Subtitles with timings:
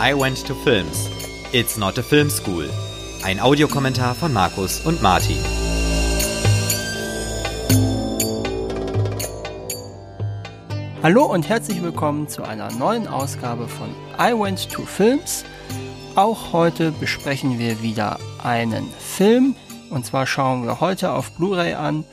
[0.00, 1.08] I Went to Films.
[1.52, 2.68] It's not a film school.
[3.22, 5.38] Ein Audiokommentar von Markus und Martin.
[11.00, 13.88] Hallo und herzlich willkommen zu einer neuen Ausgabe von
[14.18, 15.44] I Went to Films.
[16.16, 19.54] Auch heute besprechen wir wieder einen Film.
[19.90, 22.04] Und zwar schauen wir heute auf Blu-ray an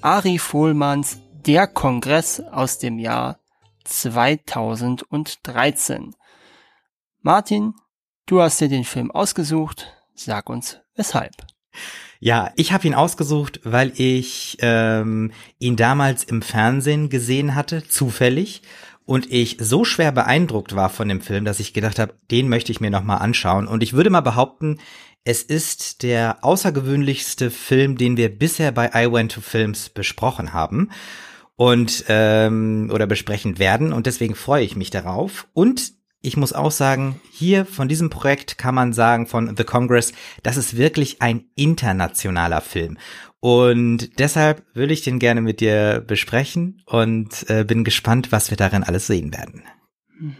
[0.00, 3.38] Ari Fohlmanns Der Kongress aus dem Jahr
[3.84, 6.14] 2013.
[7.26, 7.74] Martin,
[8.26, 9.92] du hast dir den Film ausgesucht.
[10.14, 11.32] Sag uns weshalb.
[12.20, 18.62] Ja, ich habe ihn ausgesucht, weil ich ähm, ihn damals im Fernsehen gesehen hatte, zufällig,
[19.06, 22.70] und ich so schwer beeindruckt war von dem Film, dass ich gedacht habe, den möchte
[22.70, 23.66] ich mir noch mal anschauen.
[23.66, 24.78] Und ich würde mal behaupten,
[25.24, 30.92] es ist der außergewöhnlichste Film, den wir bisher bei I Went to Films besprochen haben
[31.56, 33.92] und ähm, oder besprechen werden.
[33.92, 35.48] Und deswegen freue ich mich darauf.
[35.54, 35.95] Und
[36.26, 40.56] ich muss auch sagen, hier von diesem Projekt kann man sagen, von The Congress, das
[40.56, 42.98] ist wirklich ein internationaler Film.
[43.38, 48.56] Und deshalb will ich den gerne mit dir besprechen und äh, bin gespannt, was wir
[48.56, 49.62] darin alles sehen werden.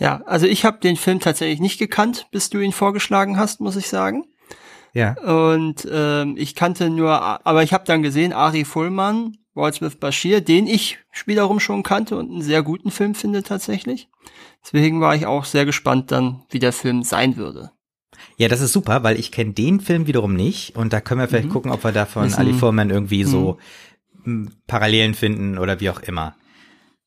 [0.00, 3.74] Ja, also ich habe den Film tatsächlich nicht gekannt, bis du ihn vorgeschlagen hast, muss
[3.74, 4.24] ich sagen.
[4.94, 5.14] Ja.
[5.20, 10.66] Und ähm, ich kannte nur, aber ich habe dann gesehen, Ari Fullmann, Waldsmith Bashir, den
[10.66, 14.08] ich wiederum schon kannte und einen sehr guten Film finde tatsächlich.
[14.64, 17.72] Deswegen war ich auch sehr gespannt dann, wie der Film sein würde.
[18.36, 21.28] Ja, das ist super, weil ich kenne den Film wiederum nicht und da können wir
[21.28, 21.52] vielleicht mhm.
[21.52, 23.28] gucken, ob wir da von Ali Foreman irgendwie mhm.
[23.28, 23.58] so
[24.66, 26.34] Parallelen finden oder wie auch immer.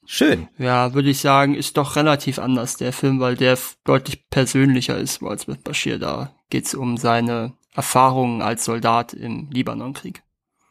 [0.06, 0.48] Schön.
[0.58, 5.24] Ja, würde ich sagen, ist doch relativ anders der Film, weil der deutlich persönlicher ist
[5.24, 6.00] als mit Bashir.
[6.00, 10.24] Da geht's um seine Erfahrungen als Soldat im Libanonkrieg.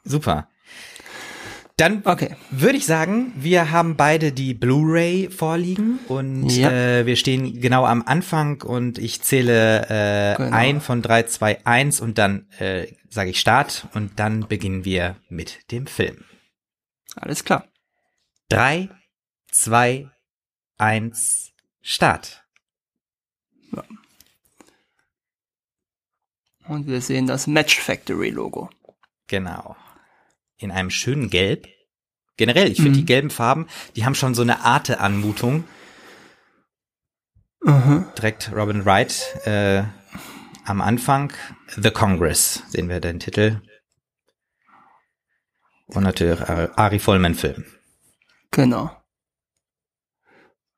[0.05, 0.49] Super.
[1.81, 2.37] Dann okay.
[2.51, 6.71] würde ich sagen, wir haben beide die Blu-ray vorliegen und ja.
[6.71, 10.55] äh, wir stehen genau am Anfang und ich zähle äh, genau.
[10.55, 15.17] ein von drei, zwei, eins und dann äh, sage ich Start und dann beginnen wir
[15.31, 16.23] mit dem Film.
[17.17, 17.65] Alles klar.
[18.51, 18.91] Drei,
[19.51, 20.11] zwei,
[20.77, 22.45] eins, Start.
[23.75, 23.85] Ja.
[26.69, 28.69] Und wir sehen das Match Factory Logo.
[29.29, 29.77] Genau
[30.61, 31.67] in einem schönen Gelb.
[32.37, 32.95] Generell, ich finde mhm.
[32.95, 33.67] die gelben Farben,
[33.97, 35.65] die haben schon so eine Arte-Anmutung.
[37.63, 38.07] Mhm.
[38.17, 39.83] Direkt Robin Wright äh,
[40.65, 41.33] am Anfang.
[41.77, 43.61] The Congress sehen wir den Titel.
[45.87, 47.65] Und natürlich Ari Vollmann-Film.
[48.53, 48.97] Genau.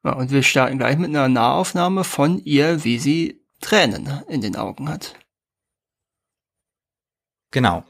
[0.05, 4.57] Ja, und wir starten gleich mit einer Nahaufnahme von ihr, wie sie Tränen in den
[4.57, 5.15] Augen hat.
[7.53, 7.85] Genau.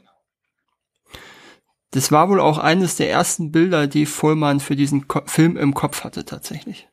[1.93, 5.75] Das war wohl auch eines der ersten Bilder, die Vollmann für diesen Ko Film im
[5.75, 6.89] Kopf hatte, tatsächlich.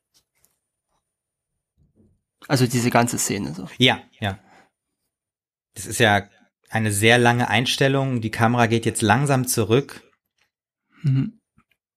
[2.49, 3.67] Also diese ganze Szene so.
[3.79, 4.39] Ja, ja.
[5.75, 6.29] Das ist ja
[6.69, 8.21] eine sehr lange Einstellung.
[8.21, 10.03] Die Kamera geht jetzt langsam zurück.
[11.03, 11.41] Mhm.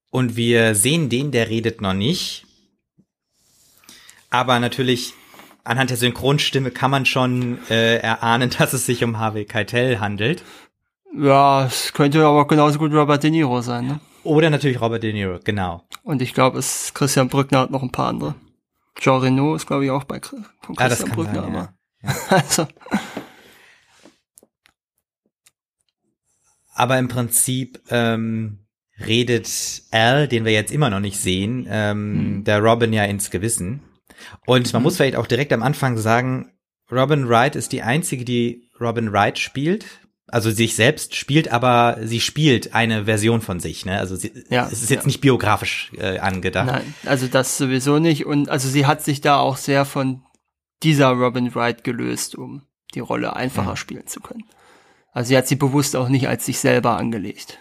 [0.10, 2.46] Und wir sehen den, der redet noch nicht.
[4.30, 5.14] Aber natürlich
[5.66, 10.44] anhand der Synchronstimme kann man schon äh, erahnen, dass es sich um Harvey Keitel handelt.
[11.16, 14.00] Ja, es könnte aber genauso gut Robert De Niro sein, ne?
[14.24, 15.84] Oder natürlich Robert De Niro, genau.
[16.04, 18.36] Und ich glaube, es Christian Brückner hat noch ein paar andere.
[19.00, 21.74] Jean Reno ist, glaube ich, auch bei von Christian kann Brückner, sein, aber.
[22.02, 22.16] Ja.
[22.30, 22.68] also.
[26.76, 28.66] Aber im Prinzip ähm,
[29.06, 32.44] redet Al, den wir jetzt immer noch nicht sehen, ähm, hm.
[32.46, 33.82] der Robin ja ins Gewissen.
[34.46, 34.84] Und man hm.
[34.84, 36.52] muss vielleicht auch direkt am Anfang sagen,
[36.92, 39.86] Robin Wright ist die einzige, die Robin Wright spielt
[40.28, 44.00] also sich selbst spielt, aber sie spielt eine Version von sich, ne?
[44.00, 45.08] Also sie, ja, es ist jetzt ja.
[45.08, 46.68] nicht biografisch äh, angedacht.
[46.68, 48.26] Nein, also das sowieso nicht.
[48.26, 50.24] Und also sie hat sich da auch sehr von
[50.82, 52.64] dieser Robin Wright gelöst, um
[52.94, 53.76] die Rolle einfacher ja.
[53.76, 54.44] spielen zu können.
[55.12, 57.60] Also sie hat sie bewusst auch nicht als sich selber angelegt.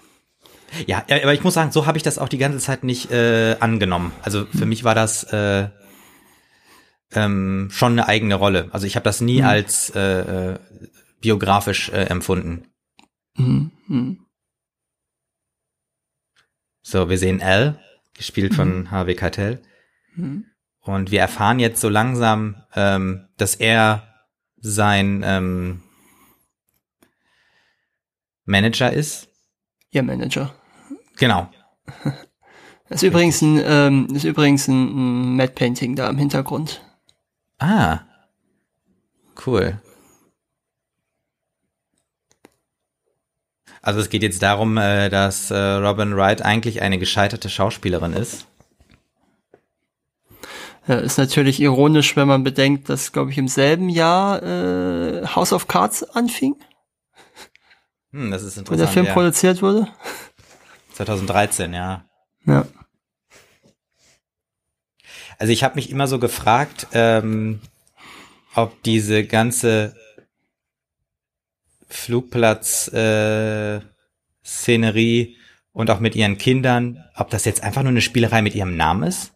[0.87, 3.57] Ja, aber ich muss sagen, so habe ich das auch die ganze Zeit nicht äh,
[3.61, 4.13] angenommen.
[4.23, 4.69] Also für hm.
[4.71, 5.69] mich war das äh,
[7.15, 8.69] ähm, schon eine eigene Rolle.
[8.73, 9.47] Also ich habe das nie hm.
[9.47, 10.59] als äh, äh
[11.23, 12.67] biografisch äh, empfunden.
[13.37, 14.27] Mhm.
[16.83, 17.81] So, wir sehen Al,
[18.13, 18.57] gespielt mhm.
[18.57, 19.63] von Harvey Keitel.
[20.15, 20.45] Mhm.
[20.81, 24.09] Und wir erfahren jetzt so langsam, ähm, dass er
[24.57, 25.83] sein ähm,
[28.45, 29.29] Manager ist.
[29.91, 30.55] Ihr Manager.
[31.17, 31.51] Genau.
[32.03, 32.17] Das
[32.89, 36.85] ist übrigens ein, ähm, ist übrigens ein, ein Matte Painting da im Hintergrund.
[37.59, 38.01] Ah.
[39.47, 39.81] Cool.
[43.83, 48.47] Also es geht jetzt darum, äh, dass äh, Robin Wright eigentlich eine gescheiterte Schauspielerin ist.
[50.87, 55.53] Ja, ist natürlich ironisch, wenn man bedenkt, dass, glaube ich, im selben Jahr äh, House
[55.53, 56.55] of Cards anfing.
[58.13, 58.71] Hm, das ist interessant.
[58.71, 59.13] Wo der Film ja.
[59.13, 59.89] produziert wurde.
[60.95, 62.05] 2013, ja.
[62.47, 62.67] Ja.
[65.39, 67.61] Also ich habe mich immer so gefragt, ähm,
[68.55, 69.97] ob diese ganze
[71.95, 73.81] Flugplatz äh,
[74.45, 75.37] Szenerie
[75.73, 79.05] und auch mit ihren Kindern, ob das jetzt einfach nur eine Spielerei mit ihrem Namen
[79.05, 79.33] ist?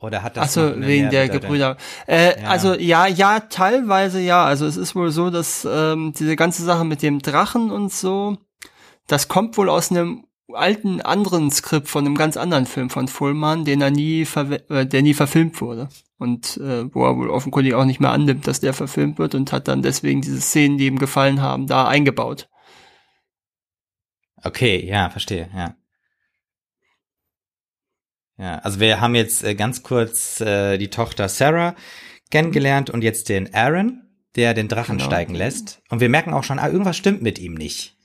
[0.00, 1.28] Oder hat das Ach so, wegen der?
[1.28, 1.76] Gebrüder.
[2.06, 2.48] Äh, Ja.
[2.48, 4.44] Also ja, ja, teilweise ja.
[4.44, 8.38] Also es ist wohl so, dass ähm, diese ganze Sache mit dem Drachen und so,
[9.06, 10.24] das kommt wohl aus einem
[10.54, 14.22] alten anderen Skript von einem ganz anderen Film von Fullman, den er nie,
[14.68, 15.88] äh, der nie verfilmt wurde.
[16.18, 19.52] Und äh, wo er wohl offenkundig auch nicht mehr annimmt, dass der verfilmt wird und
[19.52, 22.48] hat dann deswegen diese Szenen, die ihm gefallen haben, da eingebaut.
[24.42, 25.74] Okay, ja, verstehe, ja.
[28.38, 31.74] Ja, also wir haben jetzt äh, ganz kurz äh, die Tochter Sarah
[32.30, 34.02] kennengelernt und jetzt den Aaron,
[34.36, 35.10] der den Drachen Genau.
[35.10, 35.82] steigen lässt.
[35.90, 37.98] Und wir merken auch schon, ah, irgendwas stimmt mit ihm nicht.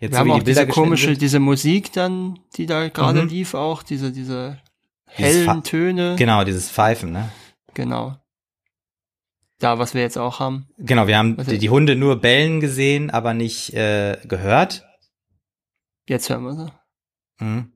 [0.00, 1.20] Jetzt Wir haben auch die diese komische, sind.
[1.22, 3.28] diese Musik dann, die da gerade Mhm.
[3.28, 4.60] lief, auch diese, diese
[5.06, 6.14] hellen Töne.
[6.16, 7.30] Genau, dieses Pfeifen, ne?
[7.74, 8.16] Genau.
[9.58, 10.68] Da, was wir jetzt auch haben.
[10.78, 14.86] Genau, wir haben die, die Hunde nur bellen gesehen, aber nicht äh, gehört.
[16.06, 16.72] Jetzt hören wir sie.
[17.44, 17.72] Mhm.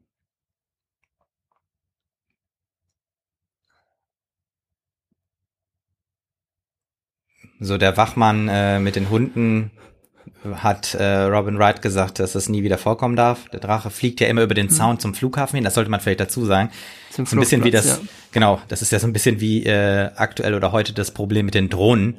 [7.61, 9.71] So, der Wachmann äh, mit den Hunden
[10.55, 13.49] hat äh, Robin Wright gesagt, dass das nie wieder vorkommen darf.
[13.51, 16.21] Der Drache fliegt ja immer über den Zaun zum Flughafen hin, das sollte man vielleicht
[16.21, 16.71] dazu sagen.
[17.11, 19.65] Zum So ein bisschen wie das, Flugplatz, genau, das ist ja so ein bisschen wie
[19.65, 22.19] äh, aktuell oder heute das Problem mit den Drohnen.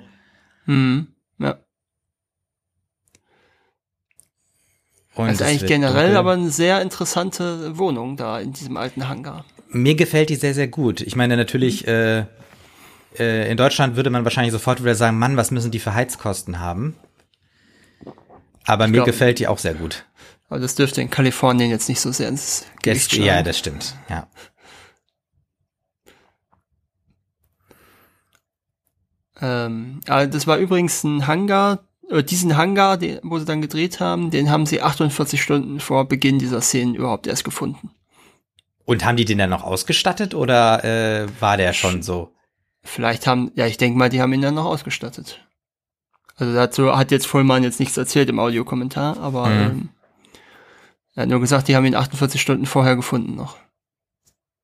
[0.66, 0.74] Ja.
[0.74, 1.08] Mhm.
[1.40, 1.58] ja.
[5.16, 6.18] Und Das ist es eigentlich generell dunkel.
[6.18, 9.46] aber eine sehr interessante Wohnung da in diesem alten Hangar.
[9.70, 11.02] Mir gefällt die sehr, sehr gut.
[11.02, 12.26] Ich meine, natürlich, äh,
[13.20, 16.60] äh, in Deutschland würde man wahrscheinlich sofort wieder sagen, Mann, was müssen die für Heizkosten
[16.60, 16.96] haben?
[18.66, 20.06] Aber mir glaub- gefällt die auch sehr gut.
[20.50, 23.96] Aber das dürfte in Kalifornien jetzt nicht so sehr ins Gewicht Das, ja, das stimmt.
[24.10, 24.28] Ja.
[29.42, 31.80] Ähm, das war übrigens ein Hangar,
[32.10, 36.08] äh, diesen Hangar, den, wo sie dann gedreht haben, den haben sie 48 Stunden vor
[36.08, 37.92] Beginn dieser Szenen überhaupt erst gefunden.
[38.86, 42.36] Und haben die den dann noch ausgestattet oder äh, war der schon so?
[42.84, 45.43] Vielleicht haben, ja, ich denke mal, die haben ihn dann noch ausgestattet.
[46.44, 49.62] Also dazu hat jetzt Vollmann jetzt nichts erzählt im Audiokommentar, aber Mhm.
[49.62, 49.90] ähm,
[51.16, 53.58] er hat nur gesagt, die haben ihn 48 Stunden vorher gefunden noch.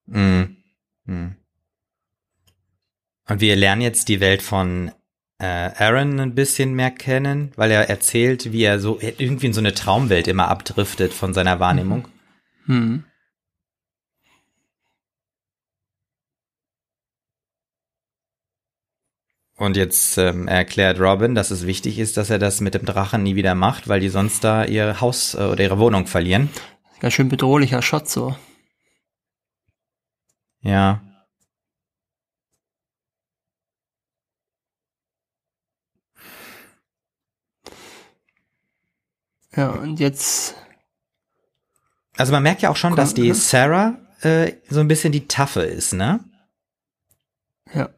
[0.07, 0.57] Mhm.
[1.05, 1.35] Mhm.
[3.29, 4.91] Und wir lernen jetzt die Welt von
[5.41, 9.61] äh, Aaron ein bisschen mehr kennen, weil er erzählt, wie er so irgendwie in so
[9.61, 12.09] eine Traumwelt immer abdriftet von seiner Wahrnehmung.
[12.65, 13.05] Hm.
[19.59, 23.23] Und jetzt ähm, erklärt Robin, dass es wichtig ist, dass er das mit dem Drachen
[23.23, 26.49] nie wieder macht, weil die sonst da ihr Haus äh, oder ihre Wohnung verlieren.
[27.01, 28.37] Ganz schön bedrohlicher Shot so.
[30.61, 31.01] Ja.
[39.55, 40.55] Ja, und jetzt,
[42.15, 43.33] Also man merkt ja auch schon, dass die.
[43.33, 46.23] Sarah äh, so ein bisschen die Taffe ist, ne?
[47.73, 47.89] ja,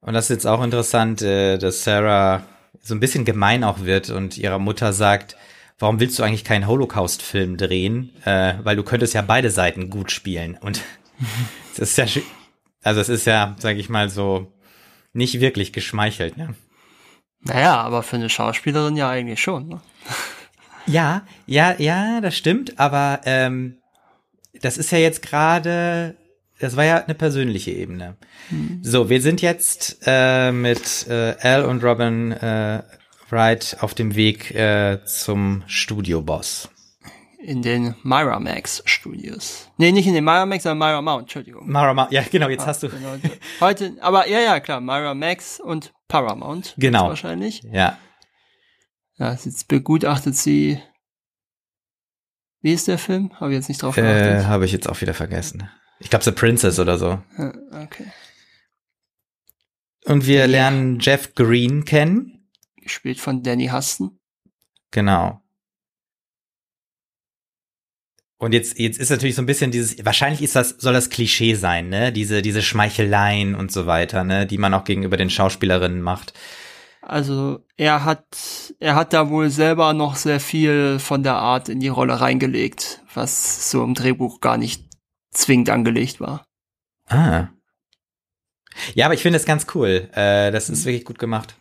[0.00, 2.44] Und das ist jetzt auch interessant, äh, dass Sarah
[2.80, 5.36] so ein bisschen gemein auch wird und ihrer Mutter sagt,
[5.78, 8.12] warum willst du eigentlich keinen Holocaust-Film drehen?
[8.24, 10.56] Äh, weil du könntest ja beide Seiten gut spielen.
[10.60, 10.82] Und
[11.72, 12.06] es ist ja,
[12.82, 14.52] also es ist ja, sag ich mal so,
[15.12, 16.54] nicht wirklich geschmeichelt, ne?
[17.40, 19.68] naja, aber für eine Schauspielerin ja eigentlich schon.
[19.68, 19.80] Ne?
[20.86, 23.76] Ja, ja, ja, das stimmt, aber ähm,
[24.62, 26.16] das ist ja jetzt gerade,
[26.60, 28.16] das war ja eine persönliche Ebene.
[28.82, 32.82] So, wir sind jetzt äh, mit äh, Al und Robin äh,
[33.30, 36.70] Wright auf dem Weg äh, zum Studioboss.
[37.40, 39.70] In den Miramax Studios.
[39.76, 41.72] Nee, nicht in den Miramax, sondern Miramount, Entschuldigung.
[41.72, 43.14] Paramount, ja genau, jetzt hast du, Genau.
[43.60, 46.74] Heute, aber ja, ja, klar, Miramax und Paramount.
[46.78, 47.08] Genau.
[47.08, 47.62] Wahrscheinlich.
[47.70, 47.96] ja,
[49.18, 50.82] Ja, jetzt begutachtet sie.
[52.60, 53.30] Wie ist der Film?
[53.38, 54.42] Habe ich jetzt nicht drauf geachtet.
[54.42, 55.70] äh, habe ich jetzt auch wieder vergessen.
[56.00, 57.22] Ich glaube, The Princess oder so.
[57.38, 57.52] Ja,
[57.82, 58.12] okay.
[60.04, 62.48] Und wir lernen Jeff Green kennen.
[62.80, 64.18] Gespielt von Danny Huston.
[64.90, 65.42] Genau.
[68.38, 71.54] Und jetzt, jetzt ist natürlich so ein bisschen dieses, wahrscheinlich ist das, soll das Klischee
[71.54, 72.12] sein, ne?
[72.12, 74.46] Diese, diese Schmeicheleien und so weiter, ne?
[74.46, 76.34] Die man auch gegenüber den Schauspielerinnen macht.
[77.02, 78.26] Also er hat,
[78.78, 83.02] er hat da wohl selber noch sehr viel von der Art in die Rolle reingelegt,
[83.12, 84.87] was so im Drehbuch gar nicht
[85.38, 86.44] zwingend angelegt war.
[87.06, 87.48] Ah.
[88.94, 90.08] Ja, aber ich finde es ganz cool.
[90.12, 91.56] Äh, das ist wirklich gut gemacht.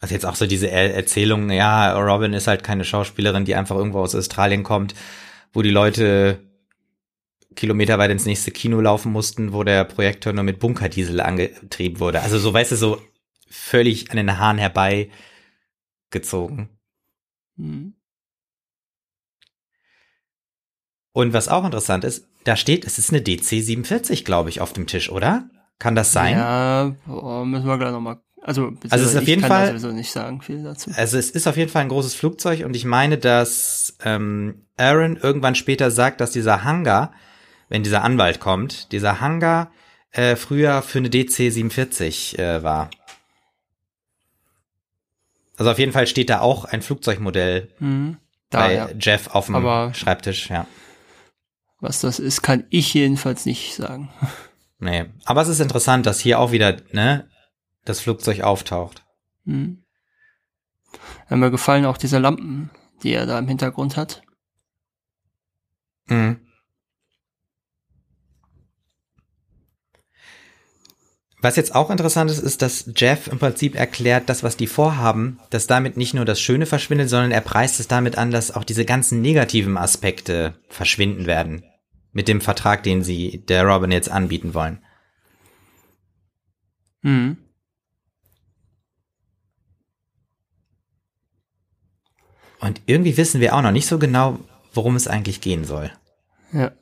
[0.00, 3.76] Also jetzt auch so diese er Erzählung, ja, Robin ist halt keine Schauspielerin, die einfach
[3.76, 4.94] irgendwo aus Australien kommt,
[5.52, 6.40] wo die Leute
[7.56, 12.20] kilometerweit ins nächste Kino laufen mussten, wo der Projektor nur mit Bunkerdiesel angetrieben wurde.
[12.20, 13.00] Also so, weißt du, so
[13.48, 15.10] völlig an den Haaren herbei
[16.10, 16.68] gezogen.
[17.56, 17.94] Mhm.
[21.14, 24.88] Und was auch interessant ist, da steht, es ist eine DC47, glaube ich, auf dem
[24.88, 25.48] Tisch, oder?
[25.78, 26.36] Kann das sein?
[26.36, 28.18] Ja, boah, müssen wir gleich nochmal.
[28.42, 30.90] Also, also es ist auf jeden Fall, sowieso nicht sagen viel dazu.
[30.96, 35.16] Also es ist auf jeden Fall ein großes Flugzeug und ich meine, dass ähm, Aaron
[35.16, 37.12] irgendwann später sagt, dass dieser Hangar,
[37.68, 39.70] wenn dieser Anwalt kommt, dieser Hangar
[40.10, 42.90] äh, früher für eine DC-47 äh, war.
[45.56, 48.16] Also auf jeden Fall steht da auch ein Flugzeugmodell mhm.
[48.50, 48.88] da, bei ja.
[48.98, 50.66] Jeff auf dem Aber Schreibtisch, ja.
[51.84, 54.08] Was das ist, kann ich jedenfalls nicht sagen.
[54.78, 57.28] Nee, aber es ist interessant, dass hier auch wieder, ne,
[57.84, 59.04] das Flugzeug auftaucht.
[59.44, 59.84] Mhm.
[61.28, 62.70] Ja, mir gefallen auch diese Lampen,
[63.02, 64.22] die er da im Hintergrund hat.
[66.06, 66.40] Mhm.
[71.42, 75.38] Was jetzt auch interessant ist, ist, dass Jeff im Prinzip erklärt, das, was die vorhaben,
[75.50, 78.64] dass damit nicht nur das Schöne verschwindet, sondern er preist es damit an, dass auch
[78.64, 81.62] diese ganzen negativen Aspekte verschwinden werden.
[82.14, 84.82] Mit dem Vertrag, den sie der Robin jetzt anbieten wollen.
[87.02, 87.36] Mhm.
[92.60, 94.38] Und irgendwie wissen wir auch noch nicht so genau,
[94.72, 95.92] worum es eigentlich gehen soll.
[96.52, 96.72] Ja.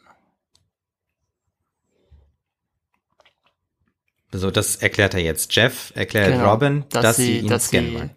[4.31, 5.55] So, das erklärt er jetzt.
[5.55, 8.11] Jeff erklärt genau, Robin, dass, dass sie, ihn dass scannen sie, wollen.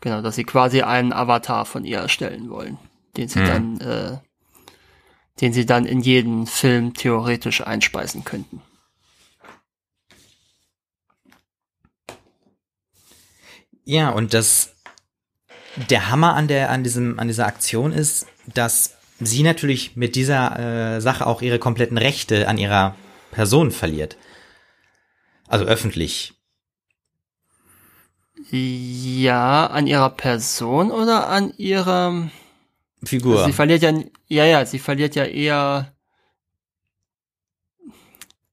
[0.00, 2.78] Genau, dass sie quasi einen Avatar von ihr erstellen wollen,
[3.16, 3.46] den sie hm.
[3.46, 4.18] dann, äh,
[5.42, 8.62] den sie dann in jeden Film theoretisch einspeisen könnten.
[13.84, 14.76] Ja, und das,
[15.90, 20.96] der Hammer an der, an diesem, an dieser Aktion ist, dass sie natürlich mit dieser
[20.96, 22.94] äh, Sache auch ihre kompletten Rechte an ihrer
[23.32, 24.16] Person verliert.
[25.48, 26.34] Also öffentlich.
[28.50, 32.30] Ja, an ihrer Person oder an ihrer
[33.04, 33.34] Figur?
[33.34, 33.92] Also sie verliert ja,
[34.28, 35.92] ja, ja, sie verliert ja eher,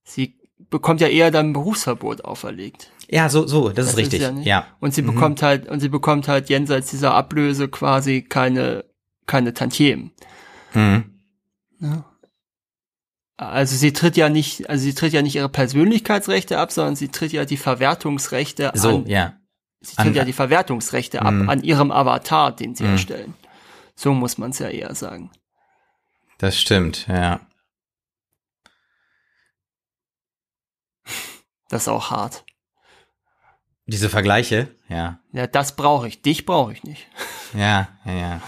[0.04, 0.40] sie
[0.70, 2.92] bekommt ja eher dann ein Berufsverbot auferlegt.
[3.10, 5.14] Ja, so, so, das, das ist richtig, ja, ja, Und sie mhm.
[5.14, 8.86] bekommt halt, und sie bekommt halt jenseits dieser Ablöse quasi keine,
[9.26, 10.12] keine Tantiemen.
[10.74, 11.06] Mhm.
[11.80, 12.06] Ja.
[13.38, 17.08] Also sie tritt ja nicht, also sie tritt ja nicht ihre Persönlichkeitsrechte ab, sondern sie
[17.08, 19.08] tritt ja die Verwertungsrechte so, an.
[19.08, 19.34] ja.
[19.80, 21.50] Sie tritt an, ja die Verwertungsrechte ab mm.
[21.50, 22.88] an ihrem Avatar, den sie mm.
[22.88, 23.34] erstellen.
[24.00, 25.30] So muss man es ja eher sagen.
[26.38, 27.42] Das stimmt, ja.
[31.68, 32.46] Das ist auch hart.
[33.88, 35.20] Diese Vergleiche, ja.
[35.34, 36.22] Ja, das brauche ich.
[36.22, 37.08] Dich brauche ich nicht.
[37.54, 38.42] Ja, ja, ja.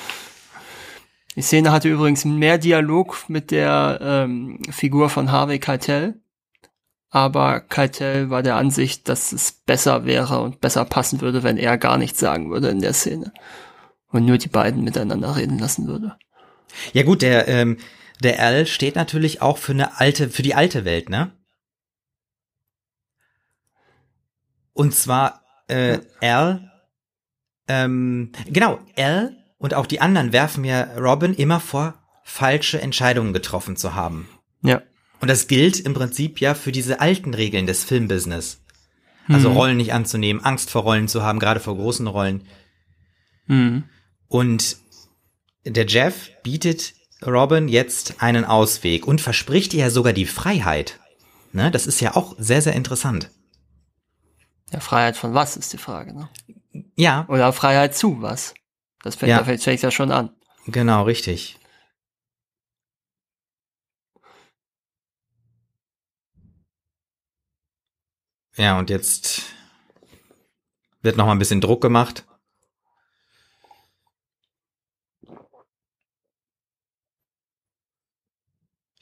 [1.36, 6.24] Die Szene hatte übrigens mehr Dialog mit der ähm, Figur von Harvey Keitel,
[7.10, 11.78] aber Keitel war der Ansicht, dass es besser wäre und besser passen würde, wenn er
[11.78, 13.34] gar nichts sagen würde in der Szene
[14.12, 16.16] und nur die beiden miteinander reden lassen würde.
[16.94, 17.78] Ja gut, der ähm,
[18.22, 21.32] der L steht natürlich auch für eine alte, für die alte Welt, ne?
[24.74, 26.72] Und zwar äh, L,
[27.68, 33.76] ähm, genau L und auch die anderen werfen ja Robin immer vor, falsche Entscheidungen getroffen
[33.76, 34.30] zu haben.
[34.62, 34.82] Ja.
[35.20, 38.64] Und das gilt im Prinzip ja für diese alten Regeln des Filmbusiness.
[39.28, 39.56] Also mhm.
[39.56, 42.48] Rollen nicht anzunehmen, Angst vor Rollen zu haben, gerade vor großen Rollen.
[43.48, 43.84] Mhm.
[44.32, 44.78] Und
[45.66, 51.02] der Jeff bietet Robin jetzt einen Ausweg und verspricht ihr sogar die Freiheit.
[51.52, 53.30] Ne, das ist ja auch sehr, sehr interessant.
[54.72, 56.30] Ja, Freiheit von was ist die Frage, ne?
[56.96, 57.26] Ja.
[57.28, 58.54] Oder Freiheit zu was?
[59.04, 59.40] Das fängt, ja.
[59.40, 60.30] da fängt ja schon an.
[60.66, 61.60] Genau, richtig.
[68.56, 69.42] Ja, und jetzt
[71.02, 72.26] wird noch mal ein bisschen Druck gemacht.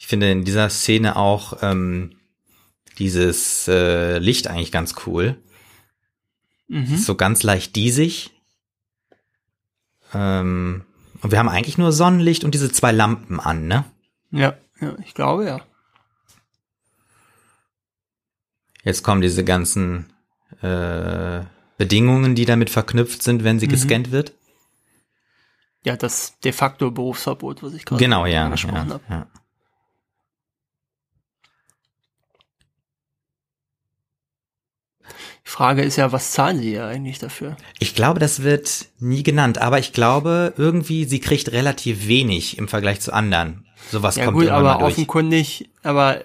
[0.10, 2.16] Finde in dieser Szene auch ähm,
[2.98, 5.38] dieses äh, Licht eigentlich ganz cool.
[6.68, 6.98] Mhm.
[6.98, 8.32] so ganz leicht diesig.
[10.14, 10.84] Ähm,
[11.22, 13.86] und wir haben eigentlich nur Sonnenlicht und diese zwei Lampen an, ne?
[14.32, 15.62] Ja, ja, ich glaube ja.
[18.84, 20.12] Jetzt kommen diese ganzen
[20.62, 21.42] äh,
[21.78, 23.72] Bedingungen, die damit verknüpft sind, wenn sie mhm.
[23.72, 24.34] gescannt wird.
[25.84, 28.46] Ja, das de facto Berufsverbot, was ich gerade Genau, ja.
[28.46, 29.04] angesprochen ja, habe.
[29.10, 29.28] ja.
[35.50, 37.58] Frage ist ja, was zahlen sie ja eigentlich dafür?
[37.80, 42.68] Ich glaube, das wird nie genannt, aber ich glaube, irgendwie, sie kriegt relativ wenig im
[42.68, 43.66] Vergleich zu anderen.
[43.92, 44.94] Sowas Ja kommt gut, irgendwann aber durch.
[44.94, 46.22] offenkundig, aber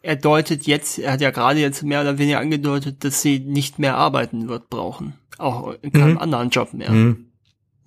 [0.00, 3.78] er deutet jetzt, er hat ja gerade jetzt mehr oder weniger angedeutet, dass sie nicht
[3.78, 5.14] mehr arbeiten wird brauchen.
[5.38, 6.18] Auch in keinem Mhm.
[6.18, 6.88] anderen Job mehr.
[6.88, 7.26] Hm,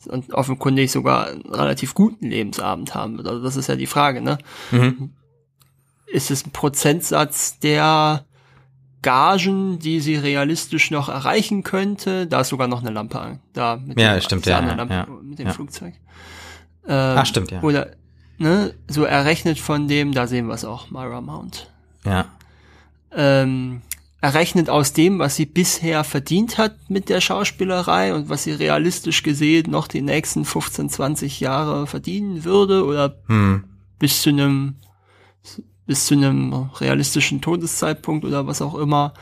[0.07, 3.27] Und offenkundig sogar einen relativ guten Lebensabend haben wird.
[3.27, 4.37] Also das ist ja die Frage, ne?
[4.71, 5.13] mhm.
[6.05, 8.24] Ist es ein Prozentsatz der
[9.05, 12.25] Gagen, die sie realistisch noch erreichen könnte?
[12.27, 13.39] Da ist sogar noch eine Lampe an.
[13.53, 15.53] Da mit Ja, der- stimmt, ja, Lampe, ja, mit dem ja.
[15.53, 15.93] Flugzeug.
[16.87, 17.61] Ähm, Ach, stimmt, ja.
[17.61, 17.91] Oder,
[18.39, 21.69] ne, so errechnet von dem, da sehen wir es auch, Myra Mount.
[22.03, 22.25] Ja.
[23.11, 23.81] Ähm,
[24.21, 29.21] errechnet aus dem, was sie bisher verdient hat mit der Schauspielerei und was sie realistisch
[29.23, 33.65] gesehen noch die nächsten 15, 20 Jahre verdienen würde oder Hm.
[33.99, 34.75] bis zu einem
[35.85, 39.13] bis zu einem realistischen Todeszeitpunkt oder was auch immer,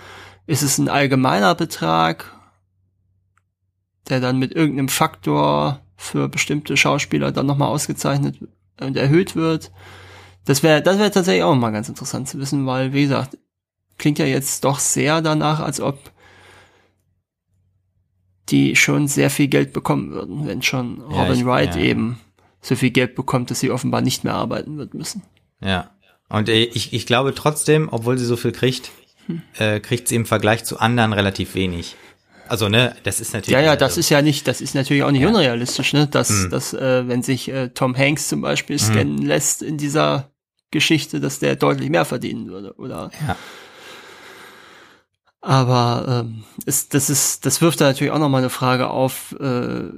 [0.48, 2.32] ist es ein allgemeiner Betrag,
[4.10, 8.38] der dann mit irgendeinem Faktor für bestimmte Schauspieler dann nochmal ausgezeichnet
[8.80, 9.72] und erhöht wird.
[10.46, 13.38] Das wäre das wäre tatsächlich auch mal ganz interessant zu wissen, weil, wie gesagt,
[13.98, 16.12] klingt ja jetzt doch sehr danach, als ob
[18.50, 21.82] die schon sehr viel Geld bekommen würden, wenn schon Ja, Robin ich- Wright ja.
[21.82, 22.20] eben
[22.62, 25.22] so viel Geld bekommt, dass sie offenbar nicht mehr arbeiten wird müssen.
[25.62, 25.92] Ja.
[26.34, 28.90] Und äh, ich, ich glaube trotzdem, obwohl sie so viel kriegt,
[29.28, 29.42] Hm.
[29.58, 31.96] äh, kriegt sie im Vergleich zu anderen relativ wenig.
[32.50, 33.54] Also, ne, das ist natürlich.
[33.54, 36.08] Ja, ja, das also, ist ja nicht, das ist natürlich auch nicht unrealistisch, ne?
[36.08, 36.50] Dass, Mhm.
[36.50, 40.32] dass äh, wenn sich äh, Tom Hanks zum Beispiel scannen lässt in dieser
[40.72, 43.12] Geschichte, dass der deutlich mehr verdienen würde, oder?
[43.28, 43.38] Ja.
[45.42, 49.90] Aber ähm, ist, das ist, das wirft da natürlich auch nochmal eine Frage auf, äh,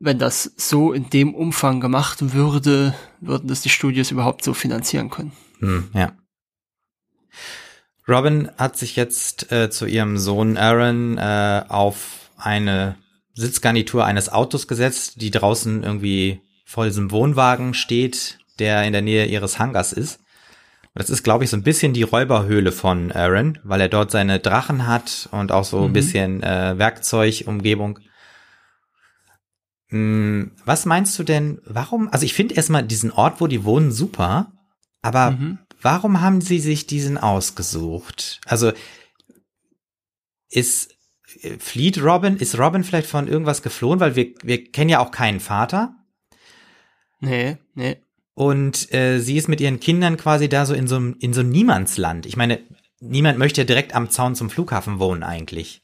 [0.00, 5.08] wenn das so in dem Umfang gemacht würde, würden das die Studios überhaupt so finanzieren
[5.10, 5.32] können.
[5.60, 6.12] Hm, ja.
[8.08, 12.96] Robin hat sich jetzt äh, zu ihrem Sohn Aaron äh, auf eine
[13.34, 19.26] Sitzgarnitur eines Autos gesetzt, die draußen irgendwie vor diesem Wohnwagen steht, der in der Nähe
[19.26, 20.20] ihres Hangars ist.
[20.94, 24.10] Und das ist, glaube ich, so ein bisschen die Räuberhöhle von Aaron, weil er dort
[24.10, 25.92] seine Drachen hat und auch so ein Mhm.
[25.92, 27.98] bisschen äh, Werkzeugumgebung.
[29.90, 33.92] Hm, was meinst du denn, warum, also ich finde erstmal diesen Ort, wo die wohnen,
[33.92, 34.52] super,
[35.02, 35.58] aber Mhm.
[35.80, 38.40] warum haben sie sich diesen ausgesucht?
[38.46, 38.72] Also
[40.50, 40.94] ist
[41.42, 45.10] äh, flieht Robin, ist Robin vielleicht von irgendwas geflohen, weil wir, wir kennen ja auch
[45.10, 45.94] keinen Vater
[47.20, 47.96] Nee, nee.
[48.34, 51.40] und äh, sie ist mit ihren Kindern quasi da so in so einem in so
[51.40, 52.26] einem Niemandsland.
[52.26, 52.60] Ich meine,
[53.00, 55.82] niemand möchte ja direkt am Zaun zum Flughafen wohnen eigentlich.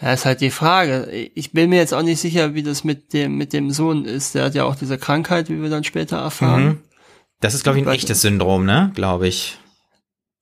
[0.00, 1.10] Ja, ist halt die Frage.
[1.34, 4.34] Ich bin mir jetzt auch nicht sicher, wie das mit dem, mit dem Sohn ist.
[4.34, 6.64] Der hat ja auch diese Krankheit, wie wir dann später erfahren.
[6.64, 6.78] Mhm.
[7.40, 8.92] Das ist glaube ich ein echtes Syndrom, ne?
[8.94, 9.58] Glaube ich.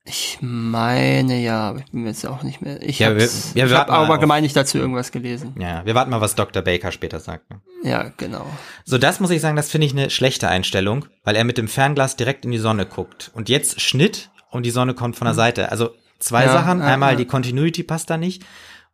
[0.07, 2.83] Ich meine ja, aber ich bin mir jetzt auch nicht mehr.
[2.83, 5.55] Ich Ja, habe warten hab aber gemeint nicht dazu irgendwas gelesen.
[5.59, 6.61] Ja, wir warten mal, was Dr.
[6.61, 7.49] Baker später sagt.
[7.51, 7.63] Ne?
[7.83, 8.47] Ja, genau.
[8.85, 11.69] So, das muss ich sagen, das finde ich eine schlechte Einstellung, weil er mit dem
[11.69, 13.31] Fernglas direkt in die Sonne guckt.
[13.35, 15.73] Und jetzt Schnitt und die Sonne kommt von der Seite.
[15.73, 16.49] Also zwei Hm.
[16.49, 16.79] Ja, Sachen.
[16.81, 17.17] ja, Einmal ja.
[17.17, 18.45] die Continuity passt da nicht.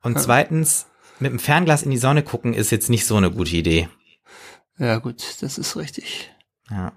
[0.03, 0.87] Und zweitens,
[1.19, 3.89] mit dem Fernglas in die Sonne gucken ist jetzt nicht so eine gute Idee.
[4.79, 6.31] Ja, gut, das ist richtig.
[6.71, 6.93] Ja.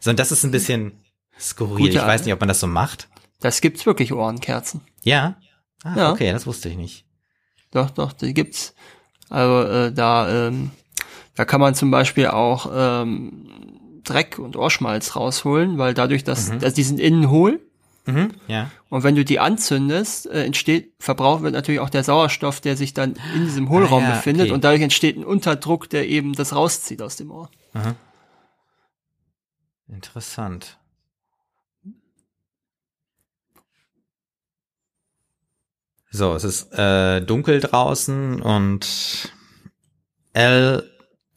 [0.00, 0.92] So, und das ist ein bisschen
[1.38, 1.76] skurril.
[1.86, 3.08] Gute ich weiß nicht, ob man das so macht.
[3.40, 4.80] Das gibt's wirklich Ohrenkerzen.
[5.02, 5.36] Ja?
[5.84, 6.12] Ah, Ja.
[6.12, 7.04] okay, das wusste ich nicht.
[7.70, 8.74] Doch, doch, die gibt's.
[9.28, 10.70] Also äh, da, ähm,
[11.36, 13.46] da kann man zum Beispiel auch ähm,
[14.04, 17.60] Dreck und Ohrschmalz rausholen, weil dadurch, dass, dass die sind innen hohl
[18.06, 18.70] Mhm, ja.
[18.88, 22.94] und wenn du die anzündest, äh, entsteht, verbraucht wird natürlich auch der Sauerstoff, der sich
[22.94, 24.54] dann in diesem Hohlraum Ah, ja, befindet okay.
[24.54, 27.50] und dadurch entsteht ein Unterdruck, der eben das rauszieht aus dem Ohr.
[29.90, 30.78] Interessant.
[36.10, 39.32] So, es ist äh, dunkel draußen und
[40.34, 40.88] Al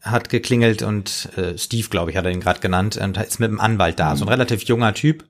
[0.01, 3.49] hat geklingelt und äh, Steve, glaube ich, hat er ihn gerade genannt und ist mit
[3.49, 4.15] dem Anwalt da.
[4.15, 5.25] So ein relativ junger Typ.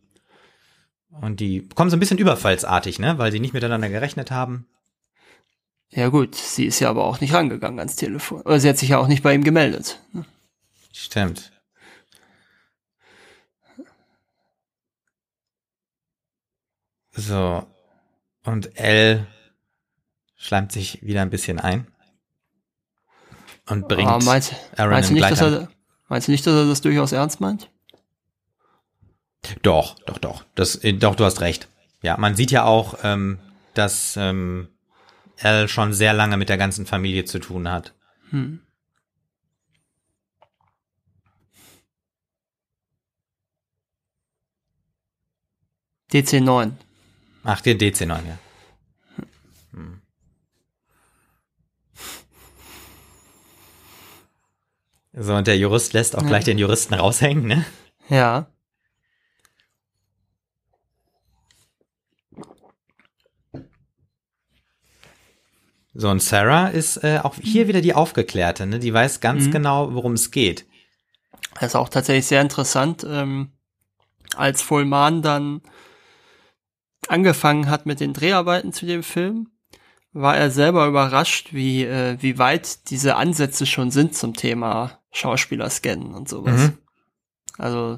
[1.09, 3.17] Und die kommen so ein bisschen überfallsartig, ne?
[3.19, 4.65] Weil sie nicht miteinander gerechnet haben.
[5.91, 8.41] Ja gut, sie ist ja aber auch nicht rangegangen ans Telefon.
[8.41, 9.99] Oder sie hat sich ja auch nicht bei ihm gemeldet.
[10.11, 10.25] ne?
[10.91, 11.52] Stimmt.
[17.13, 17.65] So.
[18.43, 19.25] Und L
[20.35, 21.87] schleimt sich wieder ein bisschen ein.
[23.67, 25.69] Und bringt oh, meinst, Aaron meinst du nicht, dass er,
[26.09, 27.69] Meinst du nicht, dass er das durchaus ernst meint?
[29.61, 30.43] Doch, doch, doch.
[30.55, 31.67] Das, äh, doch, du hast recht.
[32.01, 33.39] Ja, man sieht ja auch, ähm,
[33.73, 34.67] dass ähm,
[35.41, 37.93] Al schon sehr lange mit der ganzen Familie zu tun hat.
[38.29, 38.61] Hm.
[46.11, 46.73] DC9.
[47.43, 48.37] Ach, den DC9, ja.
[49.73, 50.01] Hm.
[55.13, 56.27] So, und der Jurist lässt auch Ja.
[56.27, 57.65] gleich den Juristen raushängen, ne?
[58.09, 58.47] Ja.
[65.93, 68.79] So, und Sarah ist äh, auch hier wieder die Aufgeklärte, ne?
[68.79, 69.51] Die weiß ganz Mhm.
[69.51, 70.65] genau, worum es geht.
[71.55, 73.51] Das ist auch tatsächlich sehr interessant, ähm,
[74.35, 75.61] als Vollmann dann
[77.13, 79.49] angefangen hat mit den Dreharbeiten zu dem Film,
[80.11, 85.69] war er selber überrascht, wie, äh, wie weit diese Ansätze schon sind zum Thema Schauspieler
[85.69, 86.61] scannen und sowas.
[86.61, 86.77] Mhm.
[87.57, 87.97] Also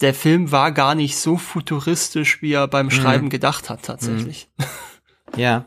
[0.00, 4.48] der Film war gar nicht so futuristisch, wie er beim Schreiben gedacht hat tatsächlich.
[5.36, 5.64] Ja.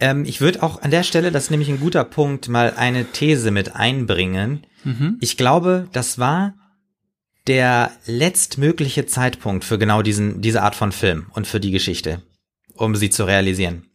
[0.00, 3.06] Ähm, ich würde auch an der Stelle, das ist nämlich ein guter Punkt, mal eine
[3.06, 4.66] These mit einbringen.
[4.84, 5.16] Mhm.
[5.20, 6.54] Ich glaube, das war
[7.46, 12.22] der letztmögliche Zeitpunkt für genau diesen, diese Art von Film und für die Geschichte,
[12.74, 13.86] um sie zu realisieren.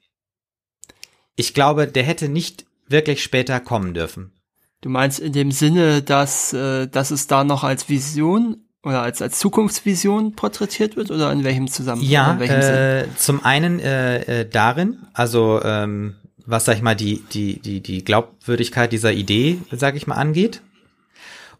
[1.35, 4.33] Ich glaube, der hätte nicht wirklich später kommen dürfen.
[4.81, 9.21] Du meinst in dem Sinne, dass, äh, dass es da noch als Vision oder als,
[9.21, 12.09] als Zukunftsvision porträtiert wird oder in welchem Zusammenhang?
[12.09, 16.95] Ja, in welchem äh, zum einen äh, äh, darin, also ähm, was sag ich mal
[16.95, 20.61] die die die die Glaubwürdigkeit dieser Idee, sag ich mal, angeht.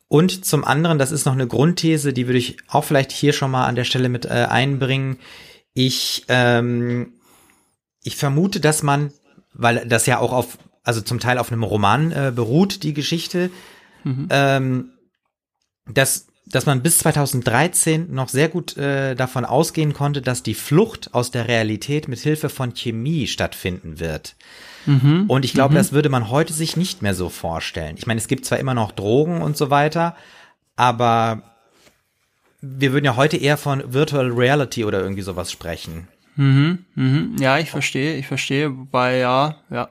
[0.10, 3.52] Und zum anderen, das ist noch eine Grundthese, die würde ich auch vielleicht hier schon
[3.52, 5.20] mal an der Stelle mit äh, einbringen.
[5.74, 7.14] Ich ähm,
[8.04, 9.14] ich vermute, dass man,
[9.54, 13.52] weil das ja auch auf also zum Teil auf einem Roman äh, beruht, die Geschichte,
[14.32, 14.92] ähm,
[15.86, 21.14] dass dass man bis 2013 noch sehr gut äh, davon ausgehen konnte, dass die Flucht
[21.14, 24.36] aus der Realität mit Hilfe von Chemie stattfinden wird.
[24.86, 27.96] Und ich glaube, das würde man heute sich nicht mehr so vorstellen.
[27.98, 30.16] Ich meine, es gibt zwar immer noch Drogen und so weiter,
[30.76, 31.44] aber
[32.62, 36.08] wir würden ja heute eher von Virtual Reality oder irgendwie sowas sprechen.
[36.36, 37.36] Mhm, mhm.
[37.40, 39.90] Ja, ich verstehe, ich verstehe, wobei ja, ja.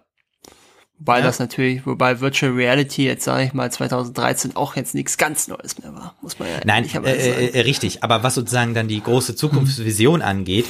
[0.99, 1.27] Wobei Ja.
[1.27, 5.79] das natürlich, wobei Virtual Reality jetzt sage ich mal 2013 auch jetzt nichts ganz Neues
[5.81, 7.55] mehr war, muss man ja Nein, ehrlicherweise äh, sagen.
[7.55, 8.03] äh, richtig.
[8.03, 10.67] Aber was sozusagen dann die große Zukunftsvision angeht,